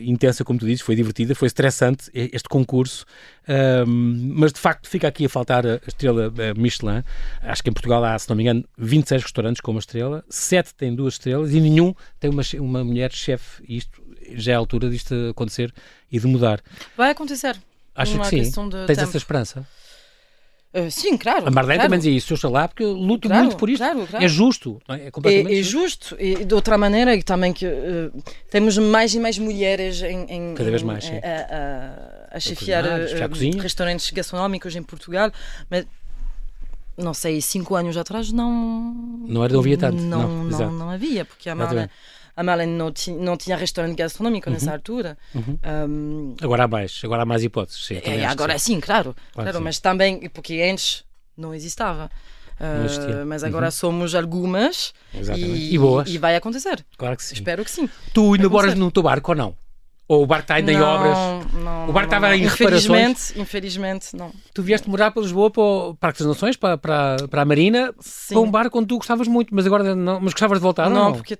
intensa, 0.05 0.43
como 0.43 0.57
tu 0.59 0.65
dizes, 0.65 0.81
foi 0.81 0.95
divertida, 0.95 1.35
foi 1.35 1.47
estressante 1.47 2.09
este 2.13 2.47
concurso, 2.49 3.05
Ahm, 3.51 4.31
mas 4.35 4.53
de 4.53 4.59
facto 4.59 4.87
fica 4.87 5.07
aqui 5.07 5.25
a 5.25 5.29
faltar 5.29 5.65
a 5.67 5.79
estrela 5.85 6.31
eh, 6.37 6.53
Michelin. 6.53 7.03
Acho 7.41 7.61
que 7.63 7.69
em 7.69 7.73
Portugal 7.73 8.03
há, 8.05 8.17
se 8.17 8.29
não 8.29 8.35
me 8.35 8.43
engano, 8.43 8.63
26 8.77 9.23
restaurantes 9.23 9.59
com 9.61 9.71
uma 9.71 9.79
estrela, 9.79 10.23
7 10.29 10.73
têm 10.75 10.95
duas 10.95 11.15
estrelas 11.15 11.53
e 11.53 11.59
nenhum 11.59 11.93
tem 12.19 12.29
uma, 12.29 12.43
uma 12.59 12.83
mulher 12.83 13.11
chefe. 13.11 13.61
E 13.67 13.77
isto 13.77 14.01
já 14.35 14.53
é 14.53 14.55
a 14.55 14.57
altura 14.57 14.89
disto 14.89 15.13
acontecer 15.31 15.73
e 16.09 16.17
de 16.19 16.27
mudar. 16.27 16.61
Vai 16.95 17.11
acontecer. 17.11 17.57
Acho 17.93 18.17
que 18.19 18.25
sim. 18.27 18.37
Tens 18.51 18.53
tempo. 18.53 18.91
essa 19.01 19.17
esperança. 19.17 19.67
Eh, 20.73 20.89
sim, 20.89 21.17
claro. 21.17 21.45
A 21.47 21.51
Marlene 21.51 21.79
claro. 21.79 21.89
também 21.89 21.99
dizia 21.99 22.13
isso, 22.17 22.33
oxalá, 22.33 22.65
porque 22.69 22.83
eu 22.83 22.93
luto 22.93 23.27
Claro, 23.27 23.43
muito 23.43 23.57
por 23.57 23.69
isto. 23.69 23.83
claro. 23.83 24.07
É 24.13 24.27
justo, 24.29 24.81
não 24.87 24.95
é? 24.95 25.07
É 25.07 25.11
completamente 25.11 25.53
É, 25.53 25.59
é 25.59 25.63
justo. 25.63 26.15
E 26.17 26.45
de 26.45 26.53
outra 26.55 26.77
maneira, 26.77 27.13
e 27.13 27.21
também 27.21 27.51
que 27.51 27.65
eh, 27.65 28.09
temos 28.49 28.77
mais 28.77 29.13
e 29.13 29.19
mais 29.19 29.37
mulheres 29.37 30.01
em, 30.01 30.25
em- 30.29 30.55
Cada 30.55 30.69
vez 30.69 30.81
em- 30.81 30.85
mais, 30.85 31.05
a, 31.05 31.15
a, 31.15 32.20
a 32.31 32.39
chefiar 32.39 32.83
cozinhar, 32.83 33.09
eh, 33.19 33.23
a 33.23 33.29
cozinha. 33.29 33.61
restaurantes 33.61 34.09
gastronómicos 34.11 34.75
em 34.75 34.83
Portugal, 34.83 35.31
mas 35.69 35.85
não 36.97 37.13
sei, 37.13 37.41
cinco 37.41 37.75
anos 37.75 37.97
atrás 37.97 38.31
não 38.31 38.51
Não 39.27 39.43
era, 39.43 39.53
não 39.53 39.59
havia 39.59 39.77
tanto. 39.77 40.01
não, 40.01 40.43
Não, 40.45 40.59
não, 40.59 40.71
não 40.73 40.89
havia, 40.89 41.25
porque 41.25 41.49
a 41.49 41.55
Marlene, 41.55 41.85
Exatamente. 41.85 42.31
a 42.35 42.43
Marlene 42.43 42.73
não, 42.73 42.91
tinha, 42.91 43.17
não 43.17 43.37
tinha 43.37 43.55
restaurante 43.57 43.95
gastronómico 43.97 44.49
nessa 44.49 44.71
altura. 44.71 45.17
Uhum. 45.33 45.57
Um, 45.89 46.35
Agora 46.41 46.65
há 46.65 46.67
mais, 46.67 47.01
agora 47.03 47.23
há 47.23 47.25
mais 47.25 47.43
hipóteses. 47.43 47.85
Sim, 47.85 48.01
é, 48.03 48.25
agora 48.25 48.57
sim. 48.59 48.73
sim, 48.75 48.79
claro, 48.79 49.15
Claro 49.33 49.49
claro, 49.49 49.57
sim. 49.57 49.63
mas 49.63 49.79
também 49.79 50.29
porque 50.29 50.61
antes 50.71 51.03
não 51.37 51.53
existava. 51.53 52.09
Uhum. 52.59 53.23
Uh, 53.23 53.25
mas 53.25 53.43
agora 53.43 53.71
somos 53.71 54.13
algumas 54.13 54.93
e, 55.35 55.73
E 55.73 55.77
boas. 55.79 56.07
e 56.07 56.19
vai 56.19 56.35
acontecer. 56.35 56.85
Claro 56.95 57.17
que 57.17 57.23
sim. 57.23 57.33
Espero 57.33 57.65
que 57.65 57.71
sim. 57.71 57.89
Tu 58.13 58.33
ainda 58.35 58.47
moras 58.47 58.75
no 58.75 58.91
teu 58.91 59.01
barco 59.01 59.31
ou 59.31 59.35
não? 59.35 59.55
Ou 60.11 60.23
o 60.23 60.27
barco 60.27 60.43
está 60.43 60.55
ainda 60.55 60.73
em 60.73 60.77
não, 60.77 60.85
obras? 60.85 61.17
Não, 61.53 61.89
O 61.89 61.93
barco 61.93 62.07
estava 62.07 62.27
não, 62.27 62.35
em 62.35 62.43
Infelizmente, 62.43 63.39
infelizmente, 63.39 64.13
não. 64.13 64.29
Tu 64.53 64.61
vieste 64.61 64.89
morar 64.89 65.09
para 65.09 65.21
Lisboa, 65.21 65.49
para 65.49 65.63
o 65.63 65.95
Parque 65.95 66.19
das 66.19 66.27
Nações, 66.27 66.57
para, 66.57 66.77
para, 66.77 67.15
para 67.29 67.41
a 67.43 67.45
Marina, 67.45 67.93
Sim. 68.01 68.33
para 68.33 68.43
um 68.43 68.51
barco 68.51 68.77
onde 68.77 68.87
tu 68.87 68.97
gostavas 68.97 69.25
muito, 69.29 69.55
mas 69.55 69.65
agora 69.65 69.95
não. 69.95 70.19
Mas 70.19 70.33
gostavas 70.33 70.57
de 70.57 70.63
voltar? 70.63 70.89
não, 70.89 71.05
não, 71.05 71.13
porque. 71.13 71.37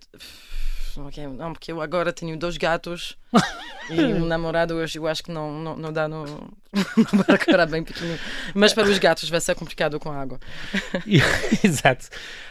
Ok, 0.98 1.28
não, 1.28 1.54
porque 1.54 1.72
eu 1.72 1.82
agora 1.82 2.12
tenho 2.12 2.38
dois 2.38 2.58
gatos 2.58 3.18
e 3.90 4.00
um 4.02 4.26
namorado, 4.26 4.74
eu, 4.80 4.86
eu 4.96 5.08
acho 5.08 5.24
que 5.24 5.32
não, 5.32 5.52
não, 5.60 5.76
não 5.78 5.94
dá 5.94 6.08
no, 6.08 6.26
no 6.26 7.24
barco, 7.28 7.50
era 7.50 7.66
bem 7.66 7.84
pequenino. 7.84 8.20
Mas 8.54 8.74
para 8.74 8.88
os 8.90 8.98
gatos 8.98 9.30
vai 9.30 9.40
ser 9.42 9.56
complicado 9.56 10.00
com 10.00 10.12
a 10.12 10.22
água. 10.22 10.40
Exato. 11.64 12.08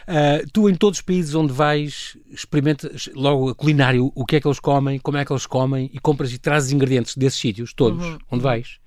Ah, 0.07 0.39
tu, 0.51 0.69
em 0.69 0.75
todos 0.75 0.99
os 0.99 1.01
países 1.01 1.35
onde 1.35 1.53
vais, 1.53 2.17
experimentas 2.29 3.09
logo 3.13 3.49
a 3.49 3.55
culinário, 3.55 4.11
o 4.15 4.25
que 4.25 4.35
é 4.37 4.41
que 4.41 4.47
eles 4.47 4.59
comem, 4.59 4.99
como 4.99 5.17
é 5.17 5.25
que 5.25 5.31
eles 5.31 5.45
comem 5.45 5.89
e 5.93 5.99
compras 5.99 6.33
e 6.33 6.37
trazes 6.37 6.71
ingredientes 6.71 7.15
desses 7.15 7.39
sítios, 7.39 7.73
todos, 7.73 8.17
onde 8.29 8.43
vais. 8.43 8.79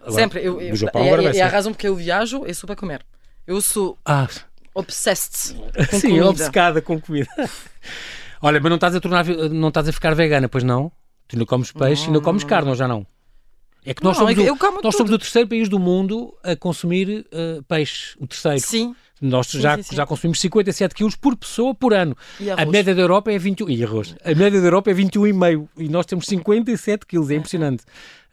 Agora, 0.00 0.22
Sempre. 0.22 0.40
Eu, 0.44 0.60
eu, 0.60 0.76
Japão 0.76 1.02
é, 1.02 1.06
agora 1.08 1.36
é, 1.36 1.38
é 1.38 1.42
a 1.42 1.48
razão 1.48 1.72
porque 1.72 1.88
eu 1.88 1.96
viajo, 1.96 2.44
é 2.46 2.52
só 2.52 2.66
para 2.66 2.76
comer. 2.76 3.04
Eu 3.46 3.60
sou 3.60 3.98
Ah, 4.04 4.28
obsessed 4.74 5.54
com 5.90 5.98
sim, 5.98 6.08
comida. 6.08 6.26
obcecada 6.28 6.82
com 6.82 7.00
comida. 7.00 7.28
Olha, 8.46 8.60
mas 8.60 8.70
não 8.70 8.76
estás 8.76 8.94
a 8.94 9.00
tornar, 9.00 9.26
não 9.26 9.68
estás 9.68 9.88
a 9.88 9.92
ficar 9.92 10.14
vegana, 10.14 10.48
pois 10.48 10.62
não? 10.62 10.92
Tu 11.26 11.36
não 11.36 11.44
comes 11.44 11.72
peixe 11.72 12.08
e 12.08 12.12
não 12.12 12.20
comes 12.20 12.44
carne, 12.44 12.68
ou 12.68 12.76
já 12.76 12.86
não? 12.86 13.04
É 13.84 13.92
que 13.92 14.04
nós 14.04 14.16
Não, 14.16 14.26
somos, 14.26 14.46
eu- 14.46 14.54
o, 14.54 14.82
nós 14.82 14.94
somos 14.96 15.12
o 15.12 15.18
terceiro 15.18 15.48
país 15.48 15.68
do 15.68 15.80
mundo 15.80 16.32
a 16.44 16.54
consumir 16.54 17.26
uh, 17.32 17.62
peixe. 17.64 18.16
O 18.20 18.26
terceiro. 18.26 18.60
Sim. 18.60 18.94
Nós 19.20 19.48
já, 19.50 19.76
sim, 19.76 19.82
sim. 19.82 19.96
já 19.96 20.06
consumimos 20.06 20.38
57 20.40 20.94
quilos 20.94 21.16
por 21.16 21.36
pessoa 21.36 21.74
por 21.74 21.92
ano. 21.92 22.16
E 22.38 22.50
A 22.50 22.64
média 22.66 22.94
da 22.94 23.00
Europa 23.00 23.32
é 23.32 23.38
21. 23.38 23.68
E 23.70 23.82
arroz. 23.82 24.14
A 24.24 24.34
média 24.34 24.60
da 24.60 24.66
Europa 24.66 24.90
é 24.90 24.94
21,5 24.94 25.68
e 25.78 25.88
nós 25.88 26.06
temos 26.06 26.26
57 26.26 27.04
quilos. 27.06 27.30
É 27.30 27.34
impressionante. 27.34 27.82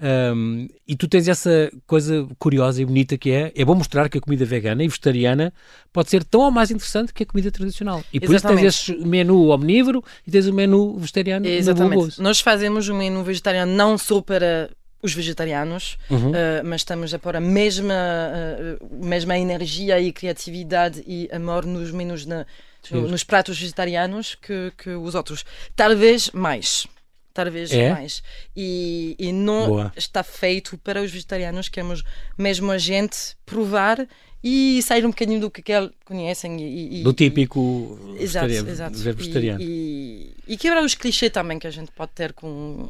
Um, 0.03 0.67
e 0.85 0.95
tu 0.97 1.07
tens 1.07 1.29
essa 1.29 1.71
coisa 1.87 2.27
curiosa 2.37 2.81
e 2.81 2.85
bonita 2.85 3.17
que 3.17 3.31
é, 3.31 3.53
é 3.55 3.63
bom 3.63 3.73
mostrar 3.73 4.09
que 4.09 4.17
a 4.17 4.21
comida 4.21 4.43
vegana 4.43 4.83
e 4.83 4.87
vegetariana 4.87 5.53
pode 5.93 6.09
ser 6.09 6.23
tão 6.25 6.41
ou 6.41 6.51
mais 6.51 6.71
interessante 6.71 7.13
que 7.13 7.23
a 7.23 7.25
comida 7.25 7.49
tradicional. 7.49 8.03
E 8.11 8.19
por 8.19 8.33
Exatamente. 8.35 8.67
isso 8.67 8.85
tens 8.87 8.97
esse 8.99 9.07
menu 9.07 9.47
omnívoro 9.49 10.03
e 10.27 10.31
tens 10.31 10.45
o 10.47 10.53
menu 10.53 10.97
vegetariano 10.97 11.47
Exatamente. 11.47 12.21
Nós 12.21 12.41
fazemos 12.41 12.89
um 12.89 12.97
menu 12.97 13.23
vegetariano 13.23 13.71
não 13.73 13.97
só 13.97 14.19
para 14.21 14.69
os 15.01 15.13
vegetarianos, 15.13 15.97
Uhum. 16.09 16.33
eh, 16.35 16.61
mas 16.63 16.81
estamos 16.81 17.13
a 17.13 17.19
pôr 17.19 17.35
a 17.35 17.39
mesma, 17.41 17.93
eh, 17.93 18.77
mesma 18.91 19.37
energia 19.37 19.99
e 19.99 20.11
criatividade 20.11 21.03
e 21.07 21.29
amor 21.31 21.65
nos 21.65 21.91
menus, 21.91 22.25
na- 22.25 22.45
no- 22.91 23.07
nos 23.07 23.23
pratos 23.23 23.59
vegetarianos 23.59 24.35
que, 24.35 24.71
que 24.77 24.89
os 24.91 25.13
outros. 25.15 25.43
Talvez 25.75 26.29
mais. 26.31 26.87
Talvez 27.33 27.71
É? 27.71 27.91
mais. 27.91 28.21
E, 28.55 29.15
e 29.17 29.31
não 29.31 29.67
Boa. 29.67 29.93
está 29.97 30.21
feito 30.23 30.77
para 30.77 31.01
os 31.01 31.11
vegetarianos. 31.11 31.67
Queremos 31.67 32.03
mesmo 32.37 32.71
a 32.71 32.77
gente 32.77 33.17
provar 33.45 34.07
e 34.43 34.81
sair 34.83 35.03
um 35.05 35.09
bocadinho 35.09 35.39
do 35.39 35.49
que 35.49 35.71
eles 35.71 35.89
conhecem. 36.05 36.61
E, 36.61 36.99
e- 36.99 37.03
Do 37.03 37.11
típico 37.13 37.97
Exato, 38.19 38.47
vegetariano. 38.47 38.69
exato. 38.69 38.97
ver 38.97 39.15
vegetariano. 39.15 39.61
E, 39.61 40.35
e, 40.47 40.53
e 40.53 40.57
quebrar 40.57 40.83
os 40.83 40.93
clichês 40.93 41.31
também 41.31 41.57
que 41.57 41.65
a 41.65 41.71
gente 41.71 41.91
pode 41.91 42.11
ter 42.13 42.33
com 42.33 42.89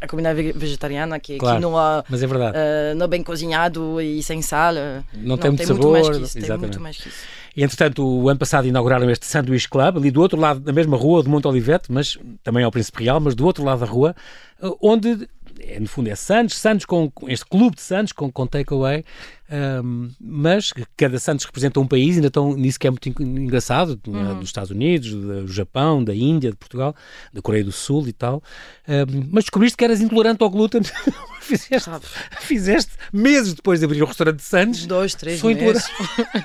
a 0.00 0.06
comida 0.06 0.34
ve- 0.34 0.52
vegetariana, 0.52 1.18
que, 1.18 1.38
Claro. 1.38 1.60
não, 1.60 1.76
há, 1.78 2.04
Mas 2.08 2.22
é 2.22 2.26
verdade. 2.26 2.56
eh, 2.56 2.94
não 2.94 3.08
bem 3.08 3.22
cozinhado 3.22 4.00
e 4.00 4.22
sem 4.22 4.42
sal. 4.42 4.76
eh, 4.76 5.02
não, 5.14 5.36
tem 5.38 5.50
muito 5.50 5.66
muito 5.68 5.82
sabor. 5.82 5.92
mais 5.92 6.08
que 6.18 6.24
isso. 6.24 6.40
Tem 6.46 6.58
muito 6.58 6.80
mais 6.80 6.96
que 6.98 7.08
isso. 7.08 7.18
E, 7.56 7.62
entretanto, 7.64 8.06
o 8.06 8.28
ano 8.28 8.38
passado 8.38 8.66
inauguraram 8.66 9.08
este 9.10 9.24
Sanduíche 9.24 9.68
Club, 9.68 9.96
ali 9.96 10.10
do 10.10 10.20
outro 10.20 10.38
lado, 10.38 10.62
na 10.64 10.72
mesma 10.72 10.96
rua 10.96 11.22
de 11.22 11.28
Monte 11.30 11.48
Olivete, 11.48 11.90
mas 11.90 12.18
também 12.44 12.62
ao 12.62 12.70
Príncipe 12.70 13.02
Real, 13.04 13.18
mas 13.18 13.34
do 13.34 13.46
outro 13.46 13.64
lado 13.64 13.80
da 13.80 13.86
rua, 13.86 14.14
eh, 14.62 14.68
onde, 14.82 15.26
é, 15.60 15.80
no 15.80 15.88
fundo, 15.88 16.08
é 16.08 16.14
Santos, 16.14 16.56
Santos 16.58 16.84
com 16.86 17.10
este 17.28 17.44
clube 17.46 17.76
de 17.76 17.82
Santos, 17.82 18.12
com, 18.12 18.30
com 18.30 18.46
takeaway, 18.46 19.04
ahm, 19.50 20.08
mas 20.20 20.72
cada 20.96 21.18
Santos 21.18 21.44
representa 21.46 21.78
um 21.80 21.86
país, 21.86 22.16
ainda 22.16 22.28
estão 22.28 22.54
nisso 22.56 22.78
que 22.78 22.86
é 22.86 22.90
muito 22.90 23.08
en- 23.08 23.14
engraçado, 23.44 23.96
tinha 23.96 24.34
dos 24.34 24.48
Estados 24.48 24.70
Unidos, 24.70 25.10
do 25.12 25.48
Japão, 25.48 26.02
da 26.04 26.14
Índia, 26.14 26.50
de 26.50 26.56
Portugal, 26.56 26.94
da 27.32 27.40
Coreia 27.42 27.64
do 27.64 27.72
Sul 27.72 28.06
e 28.08 28.12
tal, 28.12 28.42
Ahm, 28.88 29.28
mas 29.30 29.44
descobriste 29.44 29.76
que 29.76 29.84
eras 29.84 30.00
intolerante 30.00 30.42
ao 30.42 30.50
glúten, 30.50 30.80
fizeste, 31.40 31.80
Sabe? 31.90 32.04
fizeste 32.40 32.92
meses 33.12 33.54
depois 33.54 33.80
de 33.80 33.84
abrir 33.86 34.02
o 34.02 34.06
restaurante 34.06 34.36
de 34.36 34.42
Santos, 34.44 34.86
Dois, 34.86 35.14
três 35.14 35.40
Sou 35.40 35.52
meses. 35.54 35.84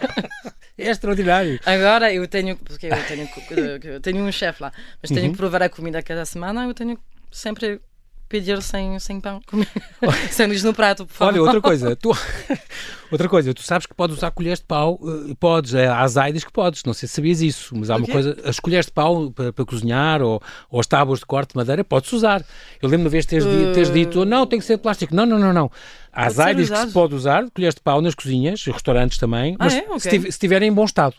é 0.78 0.90
extraordinário. 0.90 1.60
Agora 1.66 2.14
eu 2.14 2.28
tenho, 2.28 2.58
porque 2.58 2.88
eu 2.88 3.04
tenho, 3.08 3.94
eu 3.94 4.00
tenho 4.02 4.24
um 4.24 4.32
chefe 4.32 4.62
lá, 4.64 4.72
mas 5.02 5.10
tenho 5.12 5.26
Uhum. 5.28 5.32
que 5.32 5.38
provar 5.38 5.62
a 5.64 5.70
comida 5.70 6.02
cada 6.02 6.26
semana, 6.26 6.66
eu 6.66 6.74
tenho 6.74 6.98
sempre 7.32 7.80
pedir 8.32 8.62
sem, 8.62 8.98
sem 9.00 9.20
pão, 9.20 9.42
comer 9.46 9.68
sanduíche 10.32 10.64
no 10.66 10.74
prato, 10.74 11.06
por 11.06 11.14
favor. 11.14 11.34
Olha, 11.34 11.42
outra 11.44 11.62
coisa, 11.62 11.96
tu, 12.00 12.12
outra 13.12 13.28
coisa, 13.28 13.54
tu 13.54 13.62
sabes 13.62 13.86
que 13.86 13.94
podes 13.94 14.18
usar 14.18 14.32
colheres 14.32 14.60
de 14.60 14.66
pau, 14.66 15.00
eh, 15.30 15.36
podes, 15.40 15.74
é, 15.74 15.88
há 15.88 16.00
azaides 16.00 16.44
que 16.44 16.52
podes, 16.52 16.84
não 16.86 16.94
sei 16.94 17.08
se 17.08 17.16
sabias 17.16 17.42
isso, 17.42 17.76
mas 17.76 17.90
há 17.90 17.96
uma 17.98 18.08
coisa, 18.08 18.38
as 18.46 18.60
colheres 18.60 18.86
de 18.86 18.92
pau 18.94 19.30
para, 19.32 19.52
para 19.52 19.66
cozinhar 19.66 20.22
ou, 20.22 20.42
ou 20.70 20.80
as 20.80 20.88
tábuas 20.88 21.20
de 21.20 21.26
corte 21.26 21.52
de 21.52 21.58
madeira, 21.58 21.84
podes 21.84 22.12
usar. 22.14 22.44
Eu 22.82 22.90
lembro 22.90 23.06
uma 23.06 23.10
vez 23.10 23.26
teres, 23.26 23.46
di- 23.48 23.68
teres 23.74 23.92
dito, 23.92 24.24
não, 24.26 24.48
tem 24.48 24.60
que 24.60 24.66
ser 24.66 24.78
de 24.78 24.82
plástico. 24.84 25.14
Não, 25.14 25.26
não, 25.26 25.38
não, 25.38 25.52
não. 25.54 25.72
Há 26.12 26.22
Pode 26.22 26.28
azaides 26.34 26.70
que 26.70 26.78
se 26.78 26.92
pode 26.94 27.14
usar, 27.16 27.50
colheres 27.52 27.76
de 27.76 27.82
pau 27.82 28.02
nas 28.02 28.16
cozinhas, 28.16 28.66
restaurantes 28.66 29.18
também, 29.18 29.56
Ah, 29.60 29.66
mas 29.66 29.74
é? 29.74 29.82
Ok. 29.90 30.00
se, 30.00 30.10
tiv- 30.10 30.24
se 30.24 30.30
estiverem 30.30 30.70
em 30.70 30.74
bom 30.74 30.86
estado. 30.86 31.16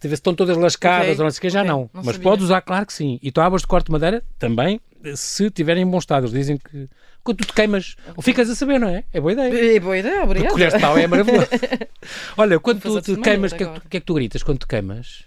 Se 0.00 0.08
estão 0.08 0.34
todas 0.34 0.56
lascadas 0.56 1.10
Ok, 1.10 1.18
ou 1.18 1.24
não 1.24 1.30
sei 1.30 1.38
o 1.38 1.40
que, 1.42 1.50
já 1.50 1.60
ok, 1.60 1.70
não. 1.70 1.78
não 1.94 2.02
mas 2.02 2.06
sabia. 2.16 2.22
podes 2.22 2.44
usar, 2.46 2.60
claro 2.62 2.84
que 2.84 2.92
sim. 2.92 3.20
E 3.22 3.30
tábuas 3.30 3.62
de 3.62 3.68
corte 3.68 3.86
de 3.86 3.92
madeira 3.92 4.24
também, 4.36 4.80
se 5.16 5.46
estiverem 5.46 5.82
em 5.82 5.86
bom 5.86 5.98
estado. 5.98 6.24
Eles 6.24 6.32
dizem 6.34 6.56
que 6.58 6.88
quando 7.24 7.38
tu 7.38 7.46
te 7.46 7.52
queimas, 7.52 7.96
ou 8.16 8.22
ficas 8.22 8.48
a 8.50 8.54
saber, 8.54 8.78
não 8.80 8.88
é? 8.88 9.04
É 9.12 9.20
boa 9.20 9.32
ideia. 9.32 9.76
É 9.76 9.80
boa 9.80 9.96
ideia, 9.98 10.14
Porque 10.14 10.24
obrigada. 10.24 10.52
colheres 10.52 10.74
de 10.74 10.80
pau 10.80 10.98
é 10.98 11.06
maravilhoso. 11.06 11.46
Olha, 12.36 12.58
quando 12.60 12.80
tu 12.80 13.00
te 13.02 13.16
queimas, 13.20 13.52
o 13.52 13.56
que, 13.56 13.64
é 13.64 13.66
que- 13.66 13.80
que 13.88 13.96
é 13.96 14.00
que 14.00 14.06
tu 14.06 14.14
gritas 14.14 14.42
quando 14.42 14.58
te 14.60 14.66
queimas? 14.66 15.24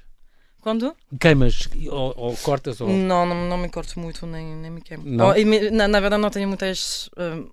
Quando? 0.61 0.95
Queimas 1.19 1.69
ou, 1.89 2.13
ou 2.17 2.37
cortas 2.37 2.81
ou... 2.81 2.89
Não, 2.89 3.25
não, 3.25 3.47
não 3.47 3.57
me 3.57 3.69
corto 3.69 3.99
muito, 3.99 4.25
nem, 4.25 4.55
nem 4.55 4.71
me 4.71 4.81
queimo. 4.81 5.03
Não? 5.05 5.29
Oh, 5.29 5.33
me- 5.33 5.69
na, 5.69 5.87
na 5.87 5.99
verdade, 5.99 6.21
não 6.21 6.29
tenho 6.31 6.47
muitas. 6.47 7.07
hum, 7.17 7.49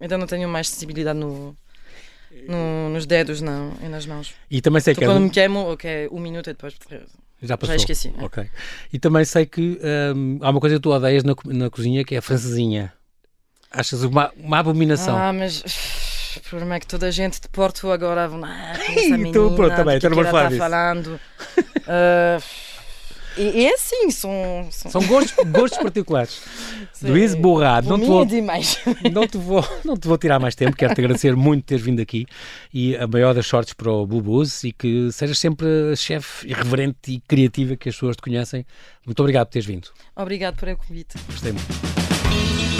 ainda 0.00 0.18
não 0.18 0.26
tenho 0.26 0.48
mais 0.48 0.68
sensibilidade 0.68 1.16
no, 1.18 1.56
no- 2.48 2.88
nos 2.90 3.06
dedos 3.06 3.40
não, 3.40 3.72
e 3.80 3.88
nas 3.88 4.04
mãos. 4.04 4.34
E 4.50 4.60
também 4.60 4.80
sei 4.80 4.92
Então, 4.92 4.98
que 5.00 5.04
é 5.04 5.08
quando 5.08 5.22
me 5.22 5.30
queimo, 5.30 5.60
ok, 5.72 6.08
um 6.10 6.18
minuto 6.18 6.50
e 6.50 6.54
depois. 6.54 6.74
Já 7.42 7.56
passou. 7.56 7.74
esqueci, 7.76 8.12
é. 8.18 8.24
Ok. 8.24 8.46
E 8.92 8.98
também 8.98 9.24
sei 9.24 9.46
que 9.46 9.78
hum, 10.14 10.38
há 10.42 10.50
uma 10.50 10.60
coisa 10.60 10.76
que 10.76 10.82
tu 10.82 10.90
odeias 10.90 11.22
na, 11.24 11.34
na 11.46 11.70
cozinha 11.70 12.04
que 12.04 12.14
é 12.14 12.18
a 12.18 12.22
francesinha. 12.22 12.92
Achas 13.70 14.02
uma, 14.02 14.32
uma 14.36 14.58
abominação. 14.58 15.16
Ah, 15.16 15.32
mas. 15.32 15.62
O 16.36 16.40
problema 16.48 16.74
é 16.76 16.80
que 16.80 16.86
toda 16.86 17.06
a 17.06 17.10
gente 17.10 17.40
de 17.40 17.48
Porto 17.48 17.90
agora. 17.90 18.30
Ah, 18.44 18.72
essa 18.72 18.92
Então, 19.00 19.18
menina, 19.18 19.32
pronto, 19.56 19.74
tá 19.74 19.84
que 19.84 19.96
então 19.96 20.10
que 20.10 20.18
ela 20.18 20.24
falar 20.30 20.42
tá 20.42 20.48
disso. 20.48 20.58
falando. 20.58 21.20
Ah, 21.88 22.38
e, 23.36 23.60
e 23.60 23.66
é 23.66 23.74
assim, 23.74 24.10
são. 24.10 24.30
são 24.70 24.90
São 24.90 25.06
gostos, 25.06 25.50
gostos 25.50 25.78
particulares. 25.78 26.42
Sim. 26.92 27.08
Luís 27.08 27.34
Borrado, 27.34 27.88
não 27.88 27.98
te, 27.98 28.06
vou, 28.06 28.24
não, 29.12 29.26
te 29.26 29.36
vou, 29.36 29.64
não 29.84 29.96
te 29.96 30.08
vou 30.08 30.16
tirar 30.16 30.38
mais 30.38 30.54
tempo, 30.54 30.74
quero-te 30.74 31.00
agradecer 31.00 31.36
muito 31.36 31.64
teres 31.64 31.84
vindo 31.84 32.00
aqui 32.00 32.26
e 32.72 32.96
a 32.96 33.06
maior 33.06 33.34
das 33.34 33.46
sortes 33.46 33.74
para 33.74 33.92
o 33.92 34.06
Bubus 34.06 34.64
e 34.64 34.72
que 34.72 35.12
sejas 35.12 35.38
sempre 35.38 35.66
a 35.92 35.96
chefe 35.96 36.48
irreverente 36.48 37.12
e 37.12 37.20
criativa 37.20 37.76
que 37.76 37.88
as 37.88 37.94
pessoas 37.94 38.16
te 38.16 38.22
conhecem. 38.22 38.64
Muito 39.04 39.20
obrigado 39.20 39.46
por 39.46 39.52
teres 39.52 39.66
vindo. 39.66 39.88
Obrigado 40.14 40.56
por 40.56 40.68
o 40.68 40.76
convite. 40.76 41.16
Gostei 41.28 41.52
muito. 41.52 42.75